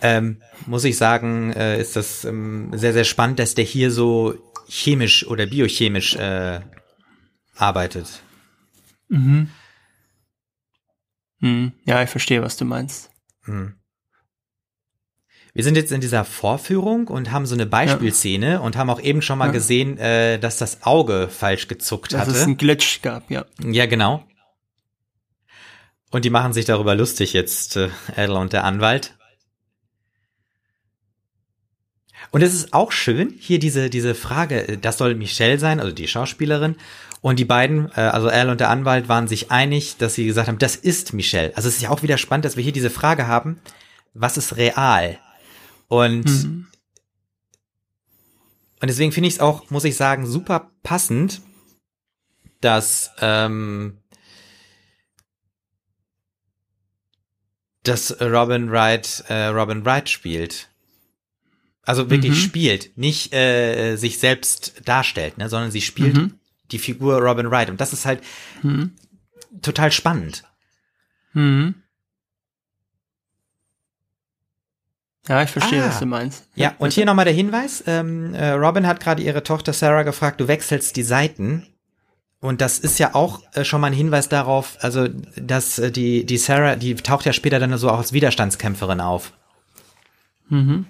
[0.00, 4.34] ähm, muss ich sagen, äh, ist das ähm, sehr, sehr spannend, dass der hier so
[4.68, 6.60] chemisch oder biochemisch äh,
[7.56, 8.22] arbeitet.
[9.10, 9.48] Hm,
[11.84, 13.10] ja, ich verstehe, was du meinst.
[15.54, 19.20] Wir sind jetzt in dieser Vorführung und haben so eine Beispielszene und haben auch eben
[19.20, 19.52] schon mal Ja.
[19.52, 22.44] gesehen, äh, dass das Auge falsch gezuckt Dass es hatte.
[22.44, 23.44] einen Glitch gab, ja.
[23.62, 24.24] Ja, genau.
[26.10, 29.16] Und die machen sich darüber lustig jetzt, äh, Adler und der Anwalt.
[32.32, 35.92] Und es ist auch schön, hier diese, diese Frage, äh, das soll Michelle sein, also
[35.92, 36.76] die Schauspielerin.
[37.20, 40.48] Und die beiden, äh, also Al und der Anwalt, waren sich einig, dass sie gesagt
[40.48, 41.52] haben, das ist Michelle.
[41.54, 43.60] Also es ist ja auch wieder spannend, dass wir hier diese Frage haben,
[44.14, 45.18] was ist real?
[45.88, 46.66] Und, Mhm.
[48.80, 51.42] und deswegen finde ich es auch, muss ich sagen, super passend,
[52.62, 53.98] dass, ähm,
[57.82, 60.71] dass Robin Wright äh, Robin Wright spielt.
[61.84, 62.36] Also wirklich Mhm.
[62.36, 66.34] spielt, nicht äh, sich selbst darstellt, ne, sondern sie spielt Mhm.
[66.70, 67.70] die Figur Robin Wright.
[67.70, 68.22] Und das ist halt
[68.62, 68.92] Mhm.
[69.62, 70.44] total spannend.
[71.32, 71.74] Mhm.
[75.28, 75.88] Ja, ich verstehe, Ah.
[75.88, 76.48] was du meinst.
[76.56, 77.84] Ja, und hier nochmal der Hinweis.
[77.86, 81.66] Ähm, äh, Robin hat gerade ihre Tochter Sarah gefragt, du wechselst die Seiten.
[82.40, 86.26] Und das ist ja auch äh, schon mal ein Hinweis darauf, also dass äh, die,
[86.26, 89.32] die Sarah, die taucht ja später dann so auch als Widerstandskämpferin auf.
[90.48, 90.86] Mhm.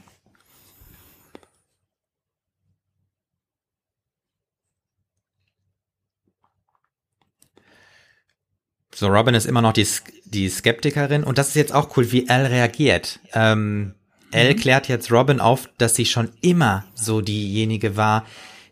[8.94, 9.86] So, Robin ist immer noch die,
[10.24, 13.20] die Skeptikerin und das ist jetzt auch cool, wie Al reagiert.
[13.32, 13.94] Ähm,
[14.32, 18.26] Al klärt jetzt Robin auf, dass sie schon immer so diejenige war,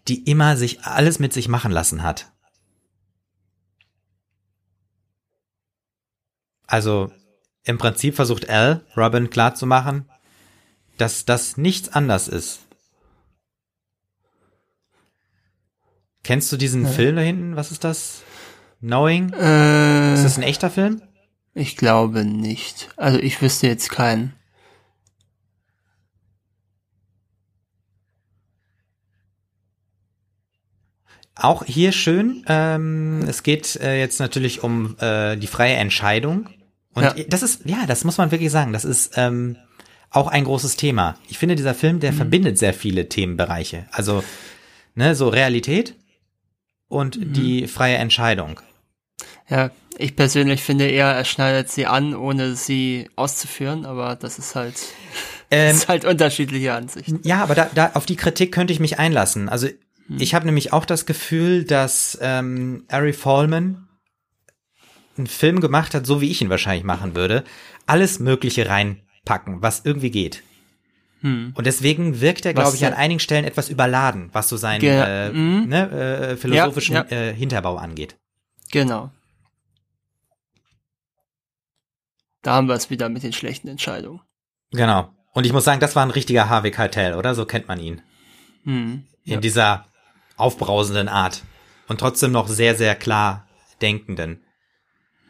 [0.09, 2.31] die immer sich alles mit sich machen lassen hat.
[6.67, 7.11] Also
[7.65, 10.09] im Prinzip versucht Al, Robin klarzumachen,
[10.99, 12.61] dass das nichts anders ist.
[16.23, 17.57] Kennst du diesen Film da hinten?
[17.57, 18.23] Was ist das?
[18.81, 19.33] Knowing?
[19.33, 21.03] Äh, Ist das ein echter Film?
[21.55, 22.88] ich glaube nicht.
[22.97, 24.35] Also ich wüsste jetzt keinen.
[31.35, 32.45] Auch hier schön.
[32.49, 36.49] Ähm, es geht äh, jetzt natürlich um äh, die freie Entscheidung.
[36.93, 37.14] Und Ja.
[37.29, 38.73] das ist, ja, das muss man wirklich sagen.
[38.73, 39.57] Das ist ähm,
[40.11, 41.16] auch ein großes Thema.
[41.29, 43.87] Ich finde, dieser Film, der verbindet sehr viele Themenbereiche.
[43.93, 44.23] Also,
[44.95, 45.95] ne, so Realität
[46.88, 48.61] und die freie Entscheidung.
[49.51, 54.55] Ja, Ich persönlich finde eher, er schneidet sie an, ohne sie auszuführen, aber das ist
[54.55, 54.75] halt,
[55.53, 57.19] Ähm, ist halt unterschiedliche Ansichten.
[57.25, 59.49] Ja, aber da, da auf die Kritik könnte ich mich einlassen.
[59.49, 59.67] Also
[60.17, 63.89] ich habe nämlich auch das Gefühl, dass ähm, Ari Fallman
[65.19, 67.43] einen Film gemacht hat, so wie ich ihn wahrscheinlich machen würde,
[67.87, 70.43] alles Mögliche reinpacken, was irgendwie geht.
[71.23, 75.31] Und deswegen wirkt er, glaube ich, an einigen Stellen etwas überladen, was so seinen äh,
[75.31, 75.69] mhm.
[75.69, 78.17] ne, äh, philosophischen Ja, Äh, Hinterbau angeht.
[78.73, 79.11] Genau.
[82.42, 84.20] Da haben wir es wieder mit den schlechten Entscheidungen.
[84.70, 85.12] Genau.
[85.33, 87.35] Und ich muss sagen, das war ein richtiger Harvey Keitel, oder?
[87.35, 88.03] So kennt man ihn.
[88.64, 89.05] Hm.
[89.24, 89.87] In dieser
[90.37, 91.42] aufbrausenden Art.
[91.88, 93.46] Und trotzdem noch sehr, sehr klar
[93.83, 94.42] denkenden.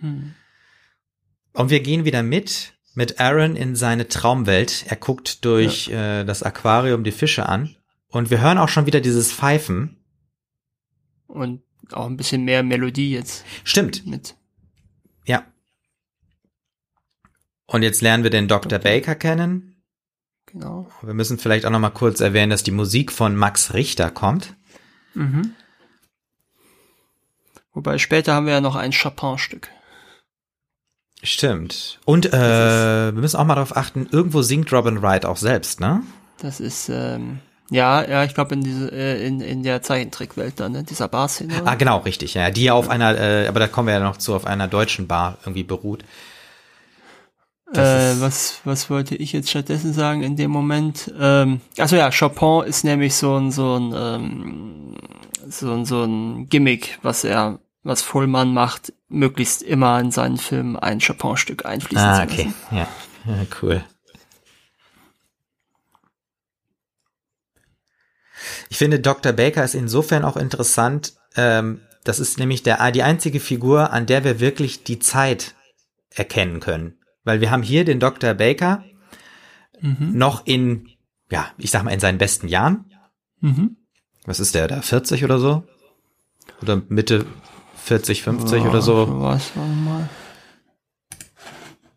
[0.01, 4.85] Und wir gehen wieder mit, mit Aaron in seine Traumwelt.
[4.89, 7.77] Er guckt durch äh, das Aquarium die Fische an.
[8.09, 10.03] Und wir hören auch schon wieder dieses Pfeifen.
[11.27, 14.37] Und auch ein bisschen mehr Melodie jetzt Stimmt, mit.
[15.27, 15.45] ja.
[17.71, 18.81] Und jetzt lernen wir den Dr.
[18.81, 19.77] Baker kennen.
[20.47, 20.91] Genau.
[21.03, 24.57] Wir müssen vielleicht auch noch mal kurz erwähnen, dass die Musik von Max Richter kommt.
[25.15, 25.55] Mhm.
[27.73, 29.69] Wobei später haben wir ja noch ein Chopin-Stück.
[31.23, 32.01] Stimmt.
[32.05, 32.33] Und äh,
[33.13, 36.03] wir müssen auch mal darauf achten, irgendwo singt Robin Wright auch selbst, ne?
[36.39, 37.39] Das ist, ähm,
[37.71, 40.83] ja, ja, ich glaube in diese, äh, in, in der Zeichentrickwelt dann, ne?
[40.83, 41.63] dieser Bar-Szene.
[41.65, 42.51] Ah, genau, richtig, ja.
[42.51, 45.07] Die ja auf einer, äh, aber da kommen wir ja noch zu, auf einer deutschen
[45.07, 46.03] Bar irgendwie beruht.
[47.73, 51.13] Äh, was, was wollte ich jetzt stattdessen sagen in dem Moment?
[51.19, 54.97] Ähm, also ja, Chopin ist nämlich so ein, so ein, ähm,
[55.49, 60.77] so ein, so ein Gimmick, was er, was Fullmann macht, möglichst immer in seinen Filmen
[60.77, 62.45] ein Chopin-Stück einfließen Ah, zu okay.
[62.45, 62.55] lassen.
[62.73, 62.89] Ja.
[63.27, 63.85] ja, cool.
[68.69, 69.33] Ich finde, Dr.
[69.33, 71.15] Baker ist insofern auch interessant.
[71.37, 75.55] Ähm, das ist nämlich der, die einzige Figur, an der wir wirklich die Zeit
[76.15, 77.00] erkennen können.
[77.25, 78.35] Weil wir haben hier den Dr.
[78.35, 78.85] Baker
[79.83, 80.89] noch in,
[81.31, 82.85] ja, ich sag mal, in seinen besten Jahren.
[83.41, 83.77] Mhm.
[84.25, 84.83] Was ist der da?
[84.83, 85.65] 40 oder so?
[86.63, 87.27] Oder Mitte
[87.77, 89.23] 40, 50 oder so?
[89.23, 90.09] Was, mal.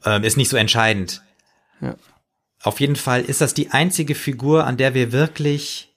[0.06, 1.22] Ähm, ist nicht so entscheidend.
[1.82, 1.96] Ja.
[2.62, 5.94] Auf jeden Fall ist das die einzige Figur, an der wir wirklich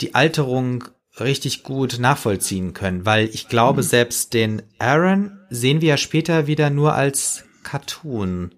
[0.00, 0.84] die Alterung
[1.18, 6.70] richtig gut nachvollziehen können, weil ich glaube, selbst den Aaron sehen wir ja später wieder
[6.70, 8.52] nur als Cartoon.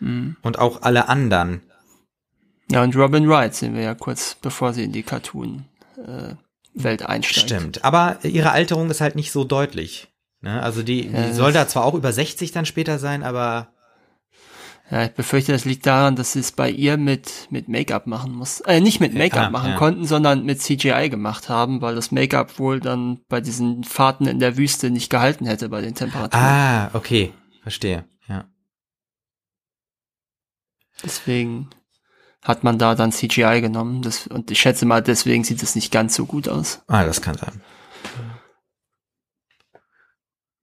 [0.00, 1.60] Und auch alle anderen.
[2.70, 7.46] Ja, und Robin Wright sehen wir ja kurz, bevor sie in die Cartoon-Welt einsteigt.
[7.50, 7.84] Stimmt.
[7.84, 10.08] Aber ihre Alterung ist halt nicht so deutlich.
[10.40, 10.60] Ne?
[10.60, 13.68] Also die, Ja, die soll da zwar auch über 60 dann später sein, aber
[14.90, 18.32] Ja, ich befürchte, das liegt daran, dass sie es bei ihr mit, mit Make-up machen
[18.32, 18.60] muss.
[18.62, 19.76] Äh, nicht mit Make-up Ja, machen ja.
[19.76, 24.40] konnten, sondern mit CGI gemacht haben, weil das Make-up wohl dann bei diesen Fahrten in
[24.40, 26.42] der Wüste nicht gehalten hätte bei den Temperaturen.
[26.44, 28.04] ah, okay, verstehe.
[31.04, 31.70] Deswegen
[32.42, 34.02] hat man da dann CGI genommen.
[34.02, 36.82] Das, und ich schätze mal, deswegen sieht es nicht ganz so gut aus.
[36.88, 37.60] Ah, das kann sein.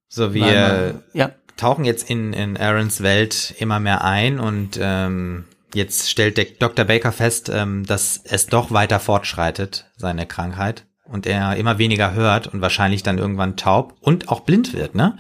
[0.08, 5.46] So, wir man- ja, tauchen jetzt in, in Aarons Welt immer mehr ein und ähm,
[5.74, 6.86] jetzt stellt der Dr.
[6.86, 12.48] Baker fest, ähm, dass es doch weiter fortschreitet, seine Krankheit, und er immer weniger hört
[12.48, 15.18] und wahrscheinlich dann irgendwann taub und auch blind wird, ne?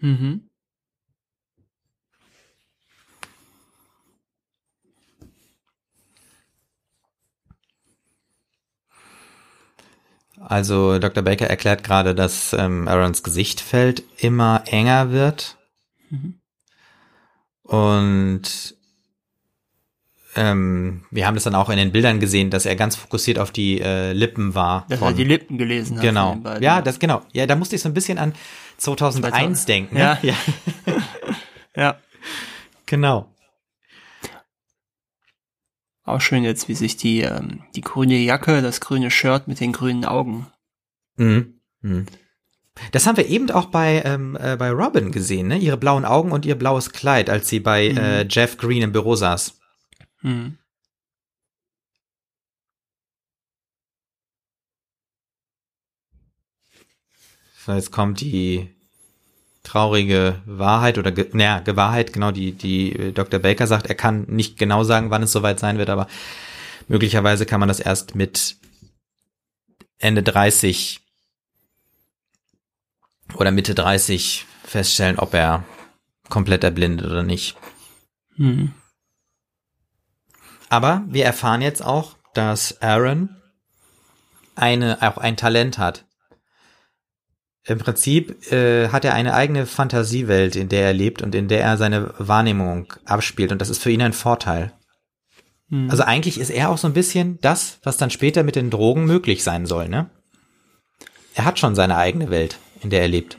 [0.00, 0.48] mhm.
[10.44, 11.22] Also Dr.
[11.22, 15.56] Baker erklärt gerade, dass ähm, Aarons Gesichtfeld immer enger wird.
[17.62, 18.74] Und
[20.34, 23.50] ähm, wir haben das dann auch in den Bildern gesehen, dass er ganz fokussiert auf
[23.50, 24.86] die äh, Lippen war.
[24.88, 26.02] dass von- er die Lippen gelesen hat.
[26.02, 26.36] genau.
[26.60, 27.22] Ja, das genau.
[27.32, 28.34] Ja, da musste ich so ein bisschen an
[28.78, 29.94] 2001 denken.
[29.94, 30.00] Ne?
[30.00, 30.18] Ja.
[30.22, 30.34] ja,
[31.76, 31.96] ja.
[32.86, 33.31] genau.
[36.04, 39.72] Auch schön jetzt, wie sich die, ähm, die grüne Jacke, das grüne Shirt mit den
[39.72, 40.48] grünen Augen.
[41.16, 41.60] Mhm.
[41.80, 42.06] Mhm.
[42.90, 45.58] Das haben wir eben auch bei, ähm, äh, bei Robin gesehen, ne?
[45.58, 49.14] Ihre blauen Augen und ihr blaues Kleid, als sie bei äh, Jeff Green im Büro
[49.14, 49.60] saß.
[50.22, 50.58] Mhm.
[57.64, 58.74] So, jetzt kommt die
[59.62, 63.40] traurige Wahrheit oder ge naja, Gewahrheit, genau, die, die äh, Dr.
[63.40, 66.08] Baker sagt, er kann nicht genau sagen, wann es soweit sein wird, aber
[66.88, 68.56] möglicherweise kann man das erst mit
[69.98, 71.00] Ende 30
[73.36, 75.64] oder Mitte 30 feststellen, ob er
[76.28, 77.56] komplett erblindet oder nicht.
[78.36, 78.74] Mhm.
[80.68, 83.36] Aber wir erfahren jetzt auch, dass Aaron
[84.54, 86.04] eine, auch ein Talent hat.
[87.64, 91.62] Im Prinzip äh, hat er eine eigene Fantasiewelt, in der er lebt und in der
[91.62, 93.52] er seine Wahrnehmung abspielt.
[93.52, 94.72] Und das ist für ihn ein Vorteil.
[95.68, 95.88] Mhm.
[95.88, 99.04] Also eigentlich ist er auch so ein bisschen das, was dann später mit den Drogen
[99.04, 100.10] möglich sein soll, ne?
[101.34, 103.38] Er hat schon seine eigene Welt, in der er lebt.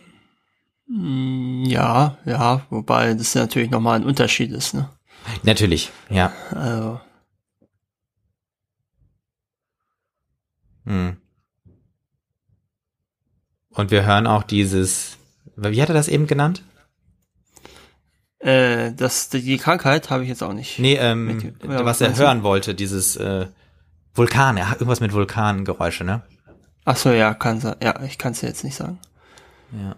[0.88, 4.90] Hm, ja, ja, wobei das natürlich nochmal ein Unterschied ist, ne?
[5.44, 6.34] Natürlich, ja.
[6.52, 7.00] Also.
[10.86, 11.18] Hm.
[13.74, 15.18] Und wir hören auch dieses,
[15.56, 16.64] wie hat er das eben genannt?
[18.40, 20.80] Äh, das, die Krankheit habe ich jetzt auch nicht.
[20.80, 22.44] Nee, ähm, mit, was er hören du?
[22.44, 23.48] wollte, dieses äh,
[24.14, 26.22] Vulkan, ja, irgendwas mit Vulkangeräusche, ne?
[26.86, 27.76] Ach so, ja, kann sein.
[27.82, 29.00] Ja, ich kann es jetzt nicht sagen.
[29.72, 29.96] Ja.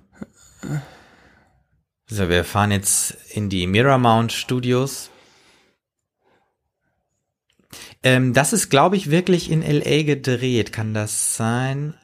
[2.07, 5.09] So, wir fahren jetzt in die Miramount Studios.
[8.03, 10.71] Ähm, das ist, glaube ich, wirklich in LA gedreht.
[10.71, 11.95] Kann das sein?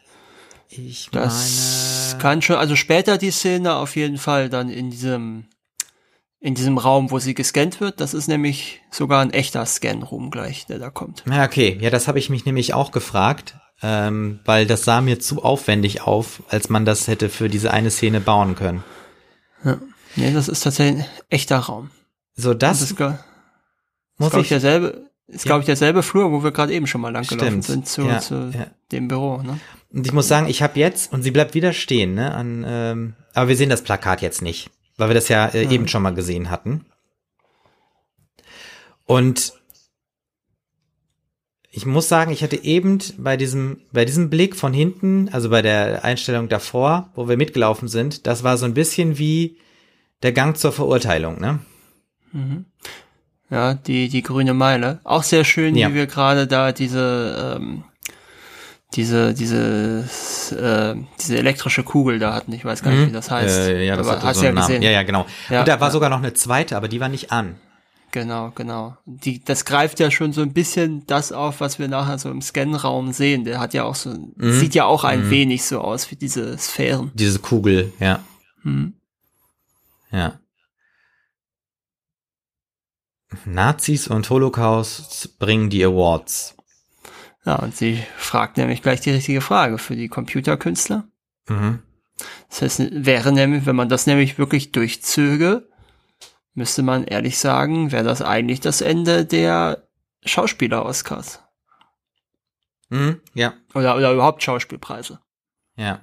[0.71, 2.21] Ich das meine.
[2.21, 5.45] kann schon, also später die Szene auf jeden Fall dann in diesem,
[6.39, 7.99] in diesem Raum, wo sie gescannt wird.
[7.99, 11.23] Das ist nämlich sogar ein echter Scan-Room gleich, der da kommt.
[11.29, 11.77] Ja, okay.
[11.81, 16.01] Ja, das habe ich mich nämlich auch gefragt, ähm, weil das sah mir zu aufwendig
[16.03, 18.83] auf, als man das hätte für diese eine Szene bauen können.
[19.65, 19.77] Ja.
[20.15, 21.89] Nee, das ist tatsächlich ein echter Raum.
[22.35, 22.99] So, das, das ist,
[24.17, 25.49] muss ich derselbe, ist, ja.
[25.49, 28.19] glaube ich, derselbe Flur, wo wir gerade eben schon mal lang gelaufen sind zu, ja,
[28.19, 28.67] zu ja.
[28.91, 29.41] dem Büro.
[29.41, 29.59] Ne?
[29.91, 32.33] Und ich muss sagen, ich habe jetzt, und sie bleibt wieder stehen, ne?
[32.33, 35.87] An, ähm, aber wir sehen das Plakat jetzt nicht, weil wir das ja äh, eben
[35.87, 36.85] schon mal gesehen hatten.
[39.05, 39.53] Und
[41.69, 45.61] ich muss sagen, ich hatte eben bei diesem, bei diesem Blick von hinten, also bei
[45.61, 49.57] der Einstellung davor, wo wir mitgelaufen sind, das war so ein bisschen wie
[50.21, 51.59] der Gang zur Verurteilung, ne?
[52.33, 52.65] Mhm.
[53.51, 55.01] Ja, die, die grüne Meile.
[55.03, 55.89] Auch sehr schön, ja.
[55.89, 57.83] wie wir gerade da diese, ähm,
[58.95, 60.05] diese, diese,
[60.51, 62.53] äh, diese elektrische Kugel da hatten.
[62.53, 63.07] Ich weiß gar nicht, mhm.
[63.07, 63.69] wie das heißt.
[63.69, 64.81] Äh, ja, das aber, hat so ja gesehen.
[64.81, 65.25] Ja, ja, genau.
[65.49, 65.91] Ja, und da war ja.
[65.91, 67.57] sogar noch eine zweite, aber die war nicht an.
[68.11, 68.97] Genau, genau.
[69.05, 72.41] Die, das greift ja schon so ein bisschen das auf, was wir nachher so im
[72.41, 73.43] Scanraum sehen.
[73.43, 74.53] Der hat ja auch so, mhm.
[74.53, 75.29] sieht ja auch ein mhm.
[75.29, 77.11] wenig so aus wie diese Sphären.
[77.13, 78.19] Diese Kugel, ja.
[78.63, 78.93] Mhm.
[80.11, 80.40] Ja.
[83.45, 86.55] Nazis und Holocaust bringen die Awards.
[87.45, 91.05] Ja, und sie fragt nämlich gleich die richtige Frage für die Computerkünstler.
[91.47, 91.79] Mhm.
[92.49, 95.67] Das heißt, wäre nämlich, wenn man das nämlich wirklich durchzöge,
[96.53, 99.87] müsste man ehrlich sagen, wäre das eigentlich das Ende der
[100.25, 101.41] Schauspieler-Oscars.
[102.89, 103.53] Mhm, ja.
[103.73, 105.19] Oder, oder überhaupt Schauspielpreise.
[105.77, 106.01] Ja.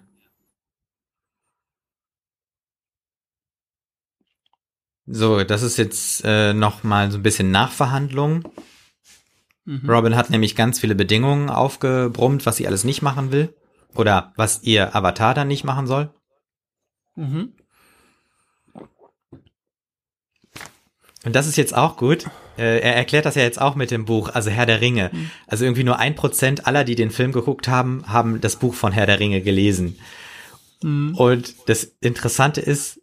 [5.11, 8.45] So, das ist jetzt äh, noch mal so ein bisschen Nachverhandlung.
[9.65, 9.89] Mhm.
[9.89, 13.55] Robin hat nämlich ganz viele Bedingungen aufgebrummt, was sie alles nicht machen will.
[13.95, 16.11] Oder was ihr Avatar dann nicht machen soll.
[17.17, 17.55] Mhm.
[21.25, 22.27] Und das ist jetzt auch gut.
[22.59, 25.11] Äh, er erklärt das ja jetzt auch mit dem Buch, also Herr der Ringe.
[25.13, 25.31] Mhm.
[25.47, 28.93] Also irgendwie nur ein Prozent aller, die den Film geguckt haben, haben das Buch von
[28.93, 29.99] Herr der Ringe gelesen.
[30.83, 31.15] Mhm.
[31.17, 33.01] Und das Interessante ist,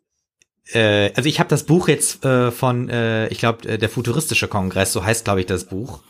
[0.74, 4.48] äh, also ich habe das Buch jetzt äh, von, äh, ich glaube, äh, der futuristische
[4.48, 6.02] Kongress, so heißt, glaube ich, das Buch.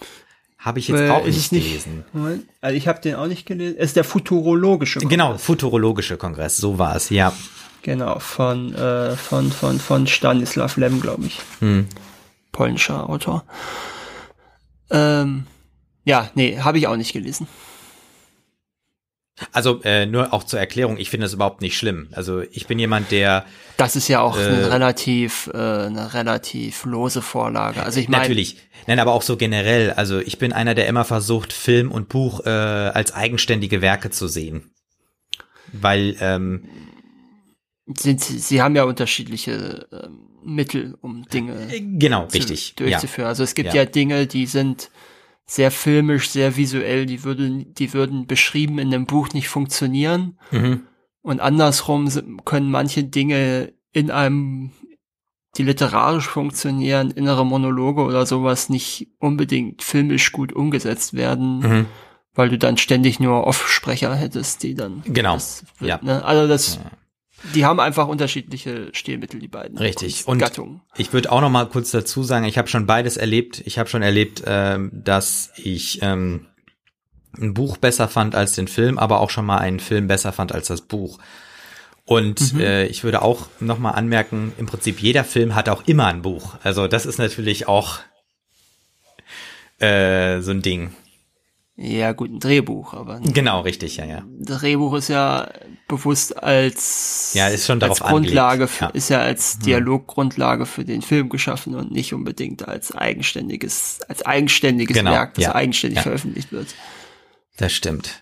[0.57, 2.05] Habe ich jetzt äh, auch nicht, nicht gelesen.
[2.61, 3.75] Also ich habe den auch nicht gelesen.
[3.77, 5.17] Es ist der futurologische Kongress.
[5.17, 7.33] Genau, futurologische Kongress, so war es, ja.
[7.83, 11.39] Genau, von, äh, von, von, von Stanislav Lem, glaube ich.
[11.59, 11.87] Hm.
[12.51, 13.43] Polnischer Autor.
[14.89, 15.45] Ähm,
[16.03, 17.47] ja, nee, habe ich auch nicht gelesen.
[19.51, 22.07] Also äh, nur auch zur Erklärung, ich finde das überhaupt nicht schlimm.
[22.13, 23.45] Also ich bin jemand, der
[23.75, 27.83] Das ist ja auch äh, eine relativ äh, eine relativ lose Vorlage.
[27.83, 28.57] Also ich meine Natürlich.
[28.87, 32.45] Nein, aber auch so generell, also ich bin einer, der immer versucht Film und Buch
[32.45, 34.71] äh, als eigenständige Werke zu sehen.
[35.73, 36.69] Weil ähm,
[37.97, 42.75] sind, sie haben ja unterschiedliche ähm, Mittel, um Dinge äh, genau, zu, richtig.
[42.75, 43.25] durchzuführen.
[43.25, 43.29] Ja.
[43.29, 43.81] Also es gibt ja.
[43.81, 44.91] ja Dinge, die sind
[45.45, 50.39] sehr filmisch, sehr visuell, die würden, die würden beschrieben in einem Buch nicht funktionieren.
[50.51, 50.83] Mhm.
[51.21, 52.09] Und andersrum
[52.45, 54.71] können manche Dinge in einem,
[55.57, 61.85] die literarisch funktionieren, innere Monologe oder sowas nicht unbedingt filmisch gut umgesetzt werden, mhm.
[62.33, 65.03] weil du dann ständig nur Off-Sprecher hättest, die dann.
[65.05, 65.35] Genau.
[65.35, 65.99] Das, ja.
[66.01, 66.23] Ne?
[66.25, 66.91] Also das, ja
[67.53, 69.77] die haben einfach unterschiedliche Stilmittel, die beiden.
[69.77, 70.27] Richtig.
[70.27, 70.81] Und Gattungen.
[70.97, 73.61] ich würde auch noch mal kurz dazu sagen, ich habe schon beides erlebt.
[73.65, 76.47] Ich habe schon erlebt, ähm, dass ich ähm,
[77.37, 80.53] ein Buch besser fand als den Film, aber auch schon mal einen Film besser fand
[80.53, 81.19] als das Buch.
[82.05, 82.59] Und mhm.
[82.59, 86.21] äh, ich würde auch noch mal anmerken, im Prinzip jeder Film hat auch immer ein
[86.21, 86.55] Buch.
[86.63, 87.99] Also das ist natürlich auch
[89.79, 90.91] äh, so ein Ding.
[91.77, 94.23] Ja, gut, ein Drehbuch, aber Genau, richtig, ja, ja.
[94.39, 95.49] Drehbuch ist ja
[95.89, 98.89] bewusst als, Ja, ist schon als Grundlage, für, ja.
[98.91, 104.95] ist ja als Dialoggrundlage für den Film geschaffen und nicht unbedingt als eigenständiges, als eigenständiges
[104.95, 106.03] Genau, Werk, das ja, eigenständig ja.
[106.03, 106.73] veröffentlicht wird.
[107.57, 108.21] Das stimmt.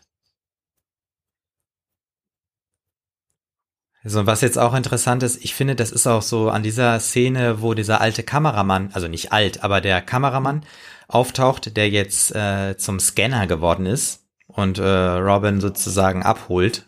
[4.05, 7.61] So, was jetzt auch interessant ist, ich finde, das ist auch so an dieser Szene,
[7.61, 10.65] wo dieser alte Kameramann, also nicht alt, aber der Kameramann
[11.07, 16.85] auftaucht, der jetzt äh, zum Scanner geworden ist und äh, Robin sozusagen abholt.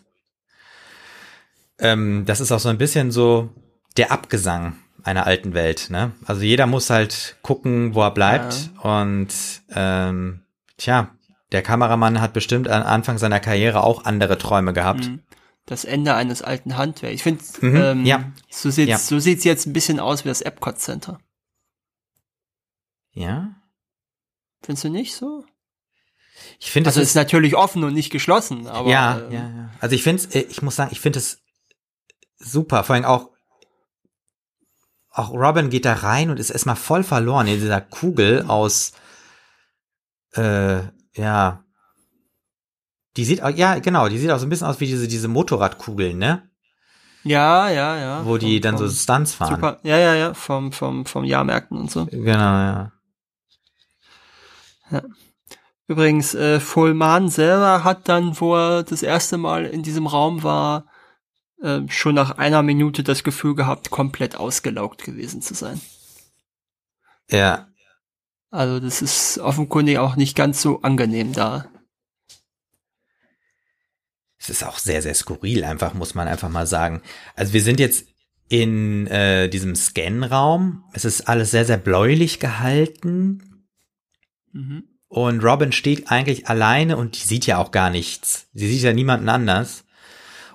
[1.80, 3.50] Ähm, das ist auch so ein bisschen so
[3.98, 6.14] der Abgesang einer alten Welt, ne?
[6.26, 9.28] Also jeder muss halt gucken, wo er bleibt und
[9.74, 10.42] ähm,
[10.78, 11.12] tja,
[11.52, 15.06] der Kameramann hat bestimmt am Anfang seiner Karriere auch andere Träume gehabt.
[15.10, 15.20] Mhm.
[15.68, 17.16] Das Ende eines alten Handwerks.
[17.16, 18.32] Ich finde, Mhm, ähm, ja.
[18.50, 18.98] so sieht's, Ja.
[18.98, 21.20] so sieht's jetzt ein bisschen aus wie das Epcot Center.
[23.14, 23.55] Ja.
[24.66, 25.46] Findest du nicht so?
[26.60, 29.70] Ich finde, Also es ist natürlich offen und nicht geschlossen, aber ja, ähm, ja, ja.
[29.80, 31.40] Also ich finde es, ich muss sagen, ich finde es
[32.38, 32.84] super.
[32.84, 33.30] Vor allem auch,
[35.12, 38.94] auch Robin geht da rein und ist erstmal voll verloren in dieser Kugel aus,
[40.34, 40.80] äh,
[41.16, 41.64] ja.
[43.16, 45.28] Die sieht, auch- ja, genau, die sieht auch so ein bisschen aus wie diese, diese
[45.30, 46.50] Motorradkugeln, ne?
[47.24, 48.26] ja, ja, ja.
[48.26, 49.56] Wo die Vom- dann so Stunts fahren.
[49.56, 52.06] Super, ja, ja, ja, vom, vom, vom Jahrmärkten und so.
[52.08, 52.92] Genau, ja.
[55.88, 60.88] Übrigens, äh, Fullman selber hat dann, wo er das erste Mal in diesem Raum war,
[61.62, 65.80] äh, schon nach einer Minute das Gefühl gehabt, komplett ausgelaugt gewesen zu sein.
[67.30, 67.68] Ja,
[68.52, 71.66] Also das ist offenkundig auch nicht ganz so angenehm da.
[74.38, 77.02] es ist auch sehr, sehr skurril, einfach, muss man einfach mal sagen.
[77.36, 78.08] Also wir sind jetzt
[78.48, 80.84] in äh, diesem Scan-Raum.
[80.94, 83.45] Es ist alles sehr, sehr bläulich gehalten.
[84.56, 84.84] Mhm.
[85.08, 88.48] Und Robin steht eigentlich alleine und die sieht ja auch gar nichts.
[88.54, 89.84] Sie sieht ja niemanden anders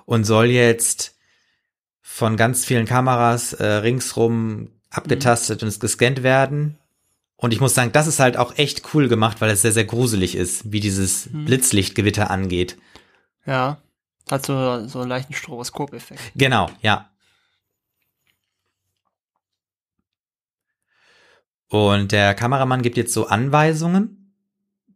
[0.05, 1.15] und soll jetzt
[2.01, 6.77] von ganz vielen Kameras äh, ringsrum abgetastet und gescannt werden.
[7.37, 9.85] Und ich muss sagen, das ist halt auch echt cool gemacht, weil es sehr, sehr
[9.85, 11.45] gruselig ist, wie dieses Mhm.
[11.45, 12.77] Blitzlichtgewitter angeht.
[13.45, 13.77] Ja,
[14.29, 16.21] hat so, so einen leichten Stroboskop-Effekt.
[16.35, 17.09] Genau, ja.
[21.71, 24.35] Und der Kameramann gibt jetzt so Anweisungen,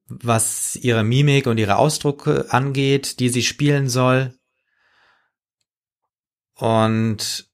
[0.07, 4.37] was ihre Mimik und ihre Ausdrücke angeht, die sie spielen soll.
[6.55, 7.49] Und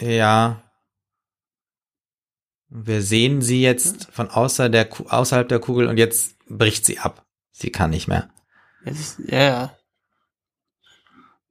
[0.00, 0.62] ja,
[2.68, 7.26] wir sehen sie jetzt von außer der, außerhalb der Kugel und jetzt bricht sie ab.
[7.50, 8.30] Sie kann nicht mehr.
[9.26, 9.78] Ja, ja.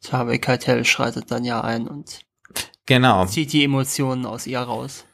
[0.09, 2.26] Harvey Keitel schreitet dann ja ein und
[2.87, 3.25] Genau.
[3.25, 5.05] zieht die Emotionen aus ihr raus.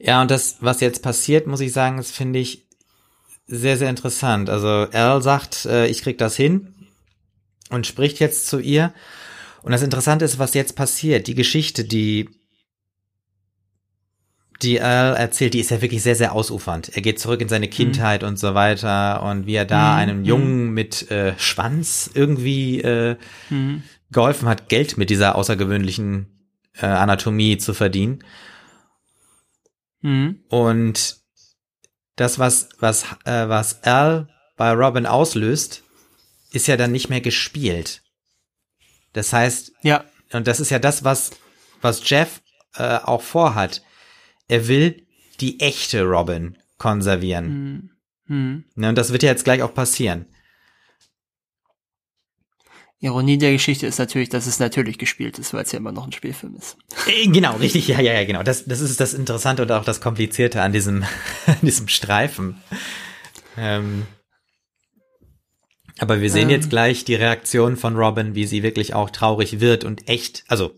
[0.00, 2.66] Ja, und das, was jetzt passiert, muss ich sagen, das finde ich
[3.46, 4.50] sehr, sehr interessant.
[4.50, 6.74] Also Al sagt, äh, ich krieg das hin
[7.70, 8.92] und spricht jetzt zu ihr.
[9.62, 11.26] Und das Interessante ist, was jetzt passiert.
[11.26, 12.28] Die Geschichte, die
[14.62, 16.90] die Al erzählt, die ist ja wirklich sehr, sehr ausufernd.
[16.94, 20.18] Er geht zurück in seine Kindheit und so weiter und wie er da Mhm, einem
[20.18, 20.24] mhm.
[20.24, 23.16] Jungen mit äh, Schwanz irgendwie äh,
[23.50, 23.82] Mhm.
[24.10, 28.24] Geholfen hat, Geld mit dieser außergewöhnlichen äh, Anatomie zu verdienen.
[30.00, 30.40] Mhm.
[30.48, 31.18] Und
[32.16, 35.82] das, was, was, äh, was Al bei Robin auslöst,
[36.52, 38.02] ist ja dann nicht mehr gespielt.
[39.12, 41.30] Das heißt, Ja, und das ist ja das, was,
[41.80, 42.42] was Jeff
[42.74, 43.82] äh, auch vorhat.
[44.48, 45.06] Er will
[45.40, 47.46] die echte Robin konservieren.
[47.46, 47.90] Mhm.
[48.26, 48.64] Mhm.
[48.74, 50.26] Ne, und das wird ja jetzt gleich auch passieren.
[53.00, 56.04] Ironie der Geschichte ist natürlich, dass es natürlich gespielt ist, weil es ja immer noch
[56.06, 56.76] ein Spielfilm ist.
[57.06, 58.42] Äh, Genau, richtig, ja, ja, ja, genau.
[58.42, 61.04] Das, das ist das Interessante und auch das Komplizierte an diesem,
[61.46, 62.60] an diesem Streifen.
[63.56, 64.06] Ähm,
[65.98, 66.50] aber wir sehen Ähm.
[66.50, 70.72] jetzt gleich die Reaktion von Robin, wie sie wirklich auch traurig wird und echt, also,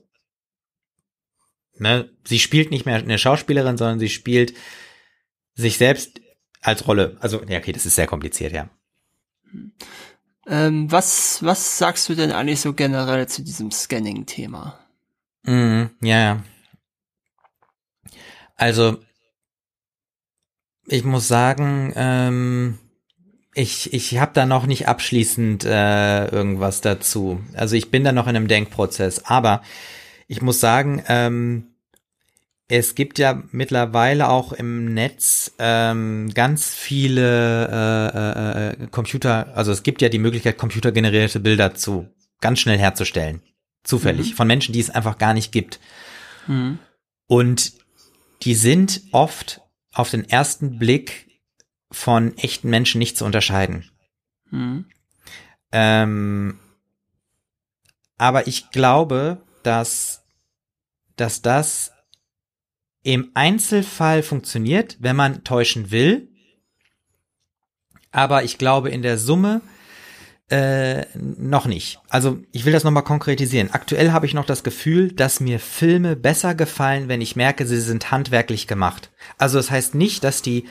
[1.78, 4.54] ne, sie spielt nicht mehr eine Schauspielerin, sondern sie spielt
[5.54, 6.20] sich selbst
[6.60, 7.16] als Rolle.
[7.20, 8.68] Also, ja, okay, das ist sehr kompliziert, ja.
[10.50, 14.78] Ähm, was, was sagst du denn eigentlich so generell zu diesem Scanning-Thema?
[16.02, 16.42] Ja, ja.
[18.56, 18.98] Also,
[20.86, 22.78] ich muss sagen, ähm,
[23.54, 27.40] ich, ich habe da noch nicht abschließend äh, irgendwas dazu.
[27.54, 29.24] Also ich bin da noch in einem Denkprozess.
[29.24, 29.62] Aber
[30.26, 31.69] ich muss sagen, ähm,
[32.70, 39.72] es gibt ja mittlerweile auch im Netz ähm, ganz viele äh, äh, äh, Computer, also
[39.72, 42.08] es gibt ja die Möglichkeit, computergenerierte Bilder zu
[42.40, 43.42] ganz schnell herzustellen.
[43.82, 44.30] Zufällig.
[44.30, 44.36] Mhm.
[44.36, 45.80] Von Menschen, die es einfach gar nicht gibt.
[46.46, 46.78] Mhm.
[47.26, 47.72] Und
[48.42, 49.62] die sind oft
[49.92, 51.40] auf den ersten Blick
[51.90, 53.90] von echten Menschen nicht zu unterscheiden.
[54.50, 54.86] Hm.
[55.72, 56.58] Ähm,
[58.16, 60.22] aber ich glaube, dass,
[61.16, 61.92] dass das
[63.02, 66.28] im Einzelfall funktioniert, wenn man täuschen will.
[68.12, 69.62] Aber ich glaube, in der Summe
[70.50, 72.00] äh, noch nicht.
[72.08, 73.70] Also ich will das nochmal konkretisieren.
[73.70, 77.80] Aktuell habe ich noch das Gefühl, dass mir Filme besser gefallen, wenn ich merke, sie
[77.80, 79.10] sind handwerklich gemacht.
[79.38, 80.64] Also das heißt nicht, dass die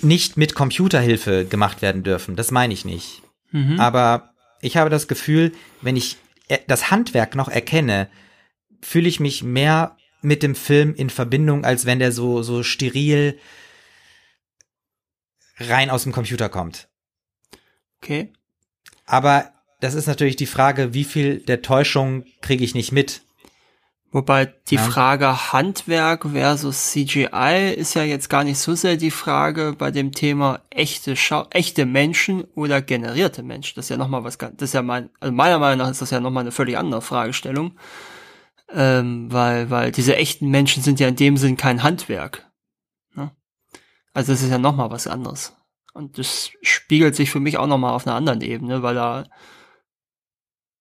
[0.00, 2.34] nicht mit Computerhilfe gemacht werden dürfen.
[2.34, 3.22] Das meine ich nicht.
[3.52, 3.78] Mhm.
[3.78, 6.16] Aber ich habe das Gefühl, wenn ich
[6.48, 8.08] äh, das Handwerk noch erkenne,
[8.82, 13.38] fühle ich mich mehr mit dem Film in Verbindung, als wenn der so, so steril
[15.58, 16.88] rein aus dem Computer kommt.
[18.02, 18.32] Okay.
[19.04, 23.22] Aber das ist natürlich die Frage, wie viel der Täuschung kriege ich nicht mit?
[24.12, 24.82] Wobei die Ja.
[24.82, 30.12] Frage Handwerk versus CGI ist ja jetzt gar nicht so sehr die Frage bei dem
[30.12, 33.74] Thema echte Schau echte Menschen oder generierte Menschen.
[33.76, 36.00] Das ist ja nochmal was ganz, das ist ja mein, also meiner Meinung nach ist
[36.00, 37.72] das ja nochmal eine völlig andere Fragestellung.
[38.68, 42.50] Ähm, weil, weil diese echten Menschen sind ja in dem Sinn kein Handwerk.
[43.14, 43.30] Ne?
[44.12, 45.56] Also das ist ja nochmal was anderes.
[45.94, 49.24] Und das spiegelt sich für mich auch nochmal auf einer anderen Ebene, weil da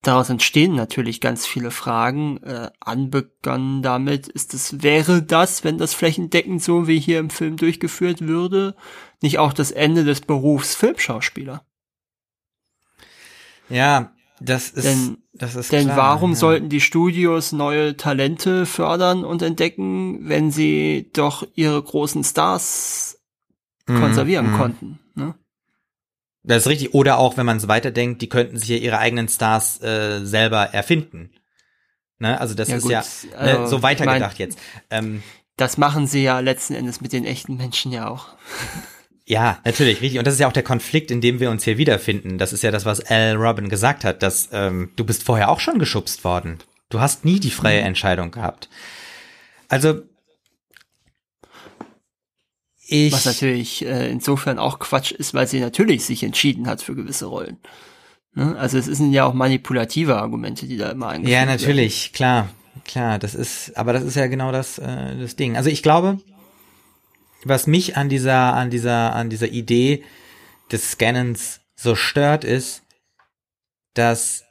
[0.02, 2.38] daraus entstehen natürlich ganz viele Fragen.
[2.44, 7.58] Äh, anbegonnen damit ist es, wäre das, wenn das flächendeckend so wie hier im Film
[7.58, 8.76] durchgeführt würde,
[9.22, 11.66] nicht auch das Ende des Berufs Filmschauspieler?
[13.70, 16.38] Ja, das ist, Denn- das ist Denn klar, warum ja.
[16.38, 23.20] sollten die Studios neue Talente fördern und entdecken, wenn sie doch ihre großen Stars
[23.88, 24.56] Mhm, konservieren mhm.
[24.58, 25.00] konnten?
[25.16, 25.36] Ne?
[26.44, 26.94] Das ist richtig.
[26.94, 30.64] Oder auch, wenn man es weiterdenkt, die könnten sich ja ihre eigenen Stars äh, selber
[30.74, 31.32] erfinden.
[32.20, 32.40] Ne?
[32.40, 33.00] Also das Ja, ist gut, ja
[33.38, 34.60] also, ne, so ich weitergedacht mein- jetzt.
[34.90, 35.24] Ähm,
[35.58, 38.28] Das machen sie ja letzten Endes mit den echten Menschen ja auch.
[39.28, 40.20] Ja, natürlich, richtig.
[40.20, 42.38] Und das ist ja auch der Konflikt, in dem wir uns hier wiederfinden.
[42.38, 45.60] Das ist ja das, was Al Robin gesagt hat, dass ähm, du bist vorher auch
[45.60, 46.60] schon geschubst worden.
[46.90, 47.88] Du hast nie die freie Mhm.
[47.88, 48.70] Entscheidung gehabt.
[49.68, 50.04] Also
[52.88, 56.94] ich Was natürlich äh, insofern auch Quatsch ist, weil sie natürlich sich entschieden hat für
[56.96, 57.58] gewisse Rollen.
[58.36, 58.56] Ne?
[58.60, 61.50] Also es sind ja auch manipulative Argumente, die da immer eingeführt ja werden.
[61.60, 62.50] natürlich, klar,
[62.86, 63.18] klar.
[63.18, 65.58] Das ist, aber das ist ja genau das äh, das Ding.
[65.58, 66.20] Also ich glaube,
[67.46, 70.04] was mich an dieser an dieser an dieser Idee
[70.72, 72.84] des Scannens so stört, ist,
[73.94, 74.44] dass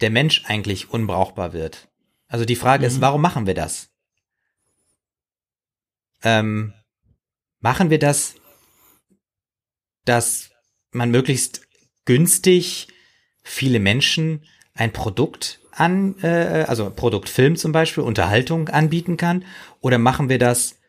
[0.00, 1.88] der Mensch eigentlich unbrauchbar wird.
[2.28, 3.00] Also die Frage ist, Mhm.
[3.02, 3.90] warum machen wir das?
[6.22, 6.72] Ähm,
[7.60, 8.34] machen wir das,
[10.04, 10.50] dass
[10.92, 11.62] man möglichst
[12.04, 12.88] günstig
[13.42, 19.44] viele Menschen ein Produkt an, äh, also Produktfilm zum Beispiel, Unterhaltung anbieten kann?
[19.80, 20.79] Oder machen wir das,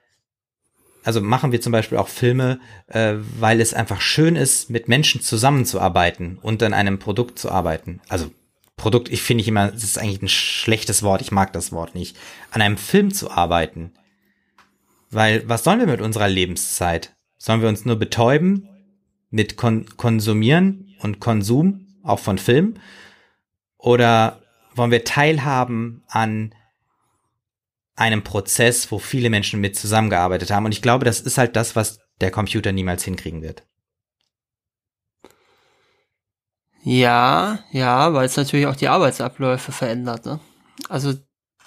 [1.04, 5.22] also machen wir zum Beispiel auch Filme, äh, weil es einfach schön ist, mit Menschen
[5.22, 8.02] zusammenzuarbeiten und an einem Produkt zu arbeiten?
[8.08, 8.32] Also
[8.76, 11.96] Produkt, ich finde ich immer, das ist eigentlich ein schlechtes Wort, ich mag das Wort
[11.96, 12.18] nicht.
[12.52, 13.94] An einem Film zu arbeiten.
[15.12, 17.14] Weil, was sollen wir mit unserer Lebenszeit?
[17.38, 18.70] Sollen wir uns nur betäuben
[19.30, 22.76] mit Kon Konsumieren und Konsum, auch von Film?
[23.78, 24.42] Oder
[24.76, 26.54] wollen wir teilhaben an
[27.96, 30.66] einem Prozess, wo viele Menschen mit zusammengearbeitet haben?
[30.66, 33.64] Und ich glaube, das ist halt das, was der Computer niemals hinkriegen wird.
[36.84, 40.26] Ja, ja, weil es natürlich auch die Arbeitsabläufe verändert.
[40.26, 40.40] Ne?
[40.90, 41.14] Also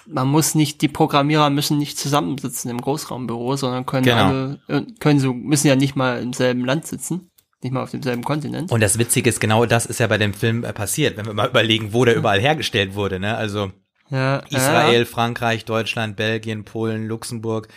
[0.07, 4.25] man muss nicht, die Programmierer müssen nicht zusammensitzen im Großraumbüro, sondern können Genau.
[4.25, 7.31] alle, äh, können so, müssen ja nicht mal im selben Land sitzen,
[7.63, 8.71] nicht mal auf demselben Kontinent.
[8.71, 11.33] Und das Witzige ist, genau das ist ja bei dem Film äh, passiert, wenn wir
[11.33, 13.19] mal überlegen, wo der überall hergestellt wurde.
[13.19, 13.35] Ne?
[13.35, 13.71] Also
[14.09, 15.05] ja, Israel, Ja.
[15.05, 17.67] Frankreich, Deutschland, Belgien, Polen, Luxemburg.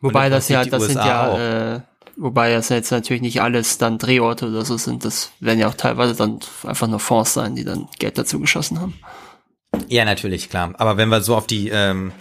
[0.00, 1.38] Wobei das ja, das sind USA ja, auch.
[1.38, 1.80] äh,
[2.16, 5.04] wobei das jetzt natürlich nicht alles dann Drehorte oder so sind.
[5.04, 8.80] Das werden ja auch teilweise dann einfach nur Fonds sein, die dann Geld dazu geschossen
[8.80, 8.94] haben.
[9.88, 10.74] Ja, natürlich, klar.
[10.78, 12.12] Aber wenn wir so auf die ähm,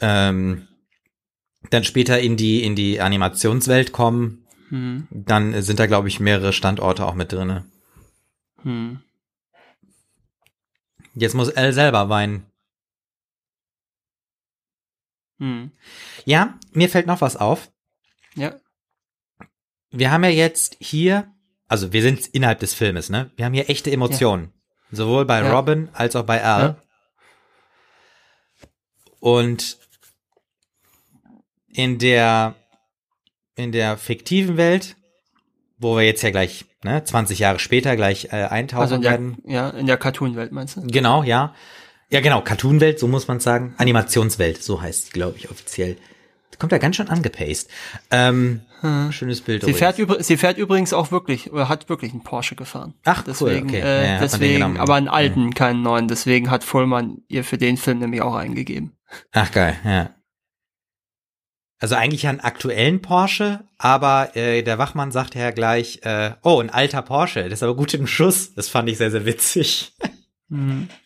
[0.00, 0.68] ähm,
[1.70, 6.52] dann später in die in die Animationswelt kommen, Hm, dann sind da glaube ich mehrere
[6.52, 7.64] Standorte auch mit drinne.
[8.62, 9.00] hm.
[11.14, 12.46] Jetzt muss Elle selber weinen.
[15.38, 15.72] Hm.
[16.24, 17.70] Ja, mir fällt noch was auf.
[18.34, 18.54] Ja.
[19.90, 21.32] Wir haben ja jetzt hier,
[21.66, 23.30] also wir sind innerhalb des Filmes, ne?
[23.36, 24.52] Wir haben hier echte Emotionen.
[24.92, 25.52] Sowohl bei Ja.
[25.52, 26.62] Robin als auch bei Al.
[26.62, 26.82] Ja.
[29.20, 29.78] Und
[31.68, 32.54] in der,
[33.54, 34.96] in der fiktiven Welt,
[35.78, 39.10] wo wir jetzt ja gleich, ne, 20 Jahre später gleich äh, eintauchen Also in der,
[39.12, 39.38] werden.
[39.46, 40.82] ja, in der Cartoon-Welt meinst du?
[40.82, 41.54] Genau, ja.
[42.10, 43.74] Ja, genau, Cartoonwelt, so muss man sagen.
[43.78, 45.96] Animationswelt, so heißt es, glaube ich, offiziell.
[46.58, 47.70] Kommt da ganz schön angepaced.
[48.10, 49.12] Ähm, hm.
[49.12, 49.64] Schönes Bild.
[49.64, 52.94] Sie fährt, sie fährt übrigens auch wirklich, oder hat wirklich einen Porsche gefahren.
[53.04, 53.80] Ach, deswegen, cool, okay.
[53.80, 55.54] Äh, ja, deswegen, aber einen alten, ja.
[55.54, 56.06] keinen neuen.
[56.06, 58.92] Deswegen hat Vollmann ihr für den Film nämlich auch eingegeben.
[59.32, 60.10] Ach, geil, ja.
[61.80, 66.68] Also eigentlich einen aktuellen Porsche, aber äh, der Wachmann sagt ja gleich, äh, oh, ein
[66.68, 68.54] alter Porsche, das ist aber gut im Schuss.
[68.54, 69.94] Das fand ich sehr, sehr witzig.
[70.48, 70.88] Mhm.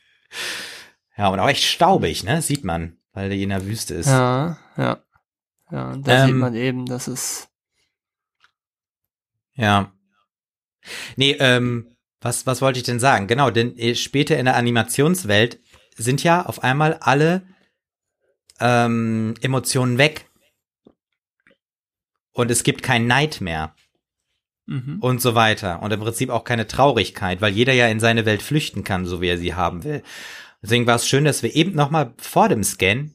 [1.16, 2.42] Ja, und auch echt staubig, ne?
[2.42, 4.08] Sieht man, weil der in der Wüste ist.
[4.08, 4.98] Ja, ja.
[5.70, 7.48] Ja, und da ähm, sieht man eben, dass es.
[9.54, 9.92] Ja.
[11.14, 13.26] Nee, ähm, was, was wollte ich denn sagen?
[13.26, 15.60] Genau, denn äh, später in der Animationswelt
[15.96, 17.46] sind ja auf einmal alle
[18.60, 20.28] ähm, Emotionen weg.
[22.34, 23.74] Und es gibt kein Neid mehr.
[24.66, 24.98] Mhm.
[25.00, 25.82] Und so weiter.
[25.82, 29.20] Und im Prinzip auch keine Traurigkeit, weil jeder ja in seine Welt flüchten kann, so
[29.20, 30.02] wie er sie haben will.
[30.62, 33.10] Deswegen war es schön, dass wir eben nochmal vor dem Scan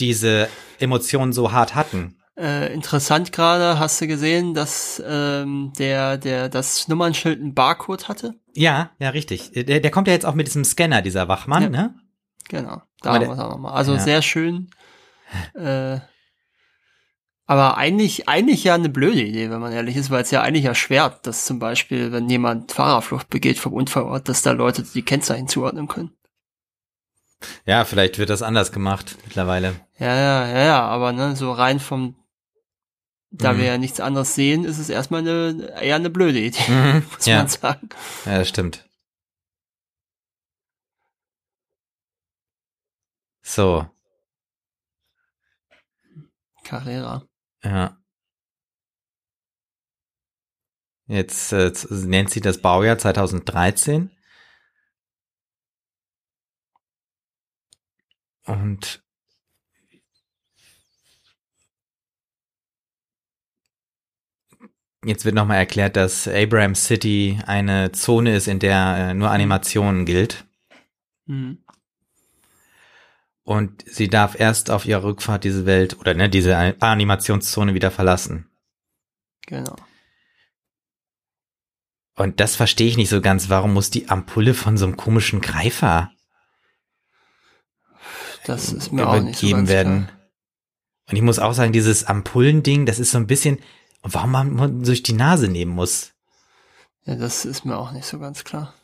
[0.00, 0.48] diese
[0.80, 2.16] Emotionen so hart hatten.
[2.36, 8.34] Äh, interessant gerade, hast du gesehen, dass ähm, der, der das Nummernschild einen Barcode hatte?
[8.54, 9.52] Ja, ja, richtig.
[9.52, 11.68] Der, der kommt ja jetzt auch mit diesem Scanner, dieser Wachmann, ja.
[11.68, 11.94] ne?
[12.48, 13.74] Genau, da haben wir es auch nochmal.
[13.74, 14.00] Also ja.
[14.00, 14.70] sehr schön.
[15.54, 16.00] Äh,
[17.46, 20.64] aber eigentlich, eigentlich ja eine blöde Idee, wenn man ehrlich ist, weil es ja eigentlich
[20.64, 25.48] erschwert, dass zum Beispiel, wenn jemand Fahrerflucht begeht vom Unfallort, dass da Leute die Kennzeichen
[25.48, 26.12] zuordnen können.
[27.66, 29.74] Ja, vielleicht wird das anders gemacht mittlerweile.
[29.98, 32.14] Ja, ja, ja, ja, aber ne, so rein vom,
[33.32, 33.58] da mhm.
[33.58, 37.02] wir ja nichts anderes sehen, ist es erstmal eine, eher eine blöde Idee, mhm.
[37.12, 37.38] muss ja.
[37.38, 37.88] man sagen.
[38.24, 38.88] Ja, das stimmt.
[43.42, 43.86] So.
[46.62, 47.26] Carrera.
[47.64, 47.96] Ja.
[51.06, 54.10] Jetzt äh, nennt sie das Baujahr 2013.
[58.46, 59.02] Und
[65.04, 70.06] jetzt wird nochmal erklärt, dass Abraham City eine Zone ist, in der äh, nur Animationen
[70.06, 70.44] gilt.
[71.26, 71.64] Mhm.
[73.44, 78.48] Und sie darf erst auf ihrer Rückfahrt diese Welt oder ne, diese Animationszone wieder verlassen.
[79.46, 79.76] Genau.
[82.14, 83.48] Und das verstehe ich nicht so ganz.
[83.48, 86.12] Warum muss die Ampulle von so einem komischen Greifer
[88.44, 90.06] das ist mir auch nicht so ganz werden.
[90.06, 90.18] Klar.
[91.08, 93.58] Und ich muss auch sagen, dieses Ampullending, das ist so ein bisschen,
[94.02, 96.12] warum man durch die Nase nehmen muss.
[97.04, 98.74] Ja, das ist mir auch nicht so ganz klar.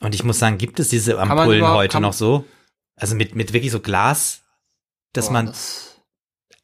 [0.00, 2.44] Und ich muss sagen, gibt es diese Ampullen heute noch so?
[2.96, 4.42] Also mit, mit wirklich so Glas,
[5.12, 6.00] dass Boah, man das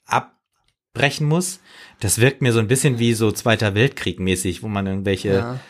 [0.04, 1.60] abbrechen muss?
[2.00, 5.60] Das wirkt mir so ein bisschen wie so Zweiter Weltkrieg mäßig, wo man irgendwelche ja.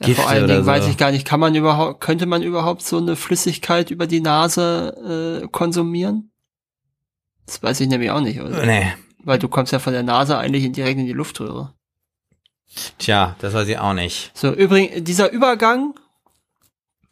[0.00, 0.66] Ja, vor allen Dingen so.
[0.66, 4.20] weiß ich gar nicht, kann man überhaupt, könnte man überhaupt so eine Flüssigkeit über die
[4.20, 6.30] Nase äh, konsumieren?
[7.46, 8.64] Das weiß ich nämlich auch nicht, oder?
[8.64, 8.94] Nee.
[9.24, 11.74] Weil du kommst ja von der Nase eigentlich direkt in die Luftröhre.
[12.98, 14.30] Tja, das weiß ich auch nicht.
[14.34, 15.94] So, übrigens, dieser Übergang,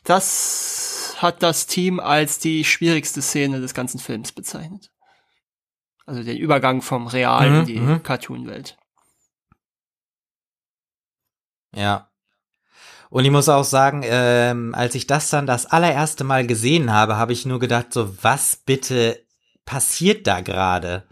[0.04, 4.90] das hat das Team als die schwierigste Szene des ganzen Films bezeichnet.
[6.04, 8.02] Also den Übergang vom Real mhm, in die mhm.
[8.02, 8.76] Cartoon-Welt.
[11.74, 12.08] Ja,
[13.08, 17.16] und ich muss auch sagen, ähm, als ich das dann das allererste Mal gesehen habe,
[17.16, 19.20] habe ich nur gedacht, so was bitte
[19.64, 21.04] passiert da gerade?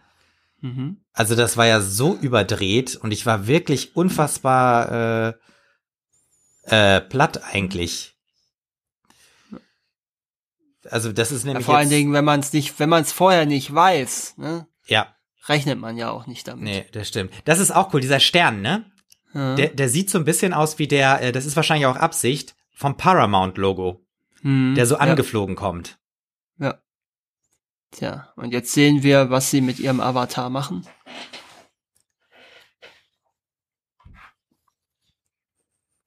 [0.61, 0.99] Mhm.
[1.13, 5.35] Also das war ja so überdreht und ich war wirklich unfassbar
[6.69, 8.14] äh, äh, platt eigentlich.
[10.91, 13.13] Also das ist nämlich ja, vor allen Dingen, wenn man es nicht, wenn man es
[13.13, 14.67] vorher nicht weiß, ne?
[14.87, 15.15] Ja.
[15.47, 16.65] Rechnet man ja auch nicht damit.
[16.65, 17.33] Nee, das stimmt.
[17.45, 18.91] Das ist auch cool, dieser Stern, ne?
[19.35, 22.55] Der, der sieht so ein bisschen aus wie der, äh, das ist wahrscheinlich auch Absicht,
[22.73, 24.01] vom Paramount-Logo,
[24.43, 25.61] hm, der so angeflogen ja.
[25.61, 25.99] kommt.
[26.59, 26.79] Ja.
[27.91, 30.87] Tja, und jetzt sehen wir, was sie mit ihrem Avatar machen.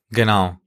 [0.09, 0.57] Genau.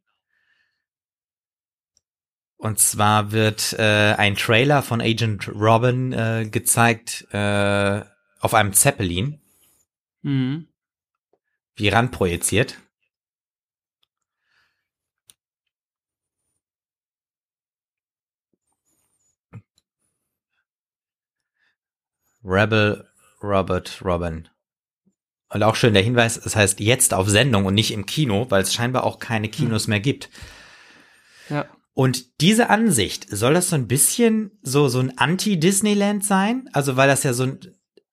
[2.60, 8.02] Und zwar wird äh, ein Trailer von Agent Robin äh, gezeigt äh,
[8.40, 9.40] auf einem Zeppelin.
[10.22, 10.66] Mhm
[11.80, 12.78] wie ranprojiziert.
[22.44, 23.06] Rebel
[23.42, 24.48] Robert Robin.
[25.48, 28.62] Und auch schön der Hinweis, es heißt jetzt auf Sendung und nicht im Kino, weil
[28.62, 29.90] es scheinbar auch keine Kinos hm.
[29.90, 30.30] mehr gibt.
[31.48, 31.66] Ja.
[32.00, 36.66] Und diese Ansicht, soll das so ein bisschen so, so ein Anti-Disneyland sein?
[36.72, 37.60] Also, weil das ja so ein,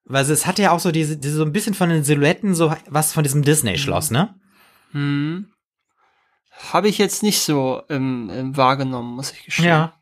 [0.03, 2.75] weil es hat ja auch so diese, diese so ein bisschen von den Silhouetten so
[2.89, 4.37] was von diesem Disney-Schloss, ne?
[4.91, 5.53] Hm.
[6.73, 9.67] Habe ich jetzt nicht so ähm, ähm, wahrgenommen, muss ich gestehen.
[9.67, 9.97] Ja.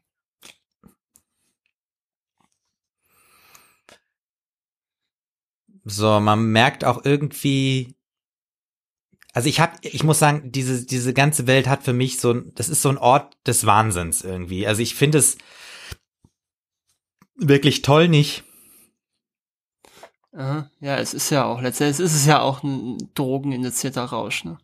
[5.84, 7.95] So, man merkt auch irgendwie,
[9.36, 12.54] also ich habe, ich muss sagen, diese diese ganze Welt hat für mich so, ein,
[12.56, 14.66] das ist so ein Ort des Wahnsinns irgendwie.
[14.66, 15.38] Also ich finde es
[17.36, 18.46] wirklich toll nicht.
[20.38, 24.58] Ja, es ist ja auch, letztendlich ist es ja auch ein drogeninduzierter Rausch, ne?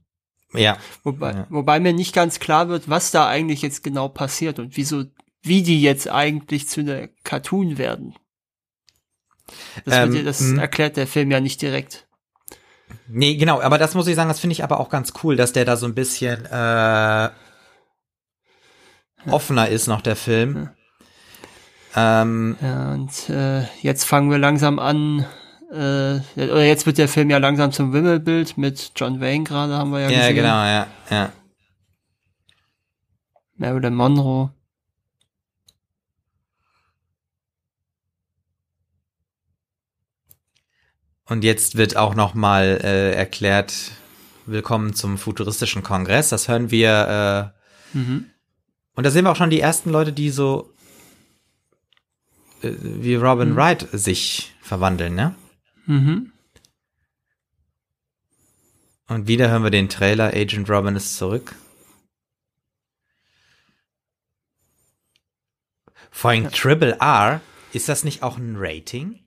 [0.54, 0.78] Ja.
[1.04, 1.48] Wobei, Ja.
[1.50, 5.04] wobei mir nicht ganz klar wird, was da eigentlich jetzt genau passiert und wieso,
[5.42, 8.16] wie die jetzt eigentlich zu einer Cartoon werden.
[9.86, 10.60] Das, Ähm, wird, das mhm.
[10.60, 12.08] erklärt der Film ja nicht direkt.
[13.08, 15.54] Nee, genau, aber das muss ich sagen, das finde ich aber auch ganz cool, dass
[15.54, 17.30] der da so ein bisschen äh,
[19.30, 20.70] offener ist noch der Film.
[21.96, 25.26] Ähm, Ja, und äh, jetzt fangen wir langsam an,
[25.72, 29.92] äh, oder jetzt wird der Film ja langsam zum Wimmelbild mit John Wayne gerade, haben
[29.92, 30.36] wir ja, ja, gesehen.
[30.36, 31.32] genau, ja, ja.
[33.58, 34.52] Marilyn Monroe.
[41.32, 43.94] Und jetzt wird auch noch mal äh, erklärt,
[44.48, 46.28] willkommen zum futuristischen Kongress.
[46.28, 47.54] Das hören wir,
[47.96, 48.26] äh, Mhm.
[48.96, 50.74] und da sehen wir auch schon die ersten Leute, die so
[52.62, 55.34] äh, wie Robin Wright sich verwandeln, ne?
[55.86, 56.34] Mhm.
[59.08, 61.56] Und wieder hören wir den Trailer, Agent Robin ist zurück.
[66.12, 67.40] Vor allem Triple R,
[67.72, 69.22] ist das nicht auch ein Rating?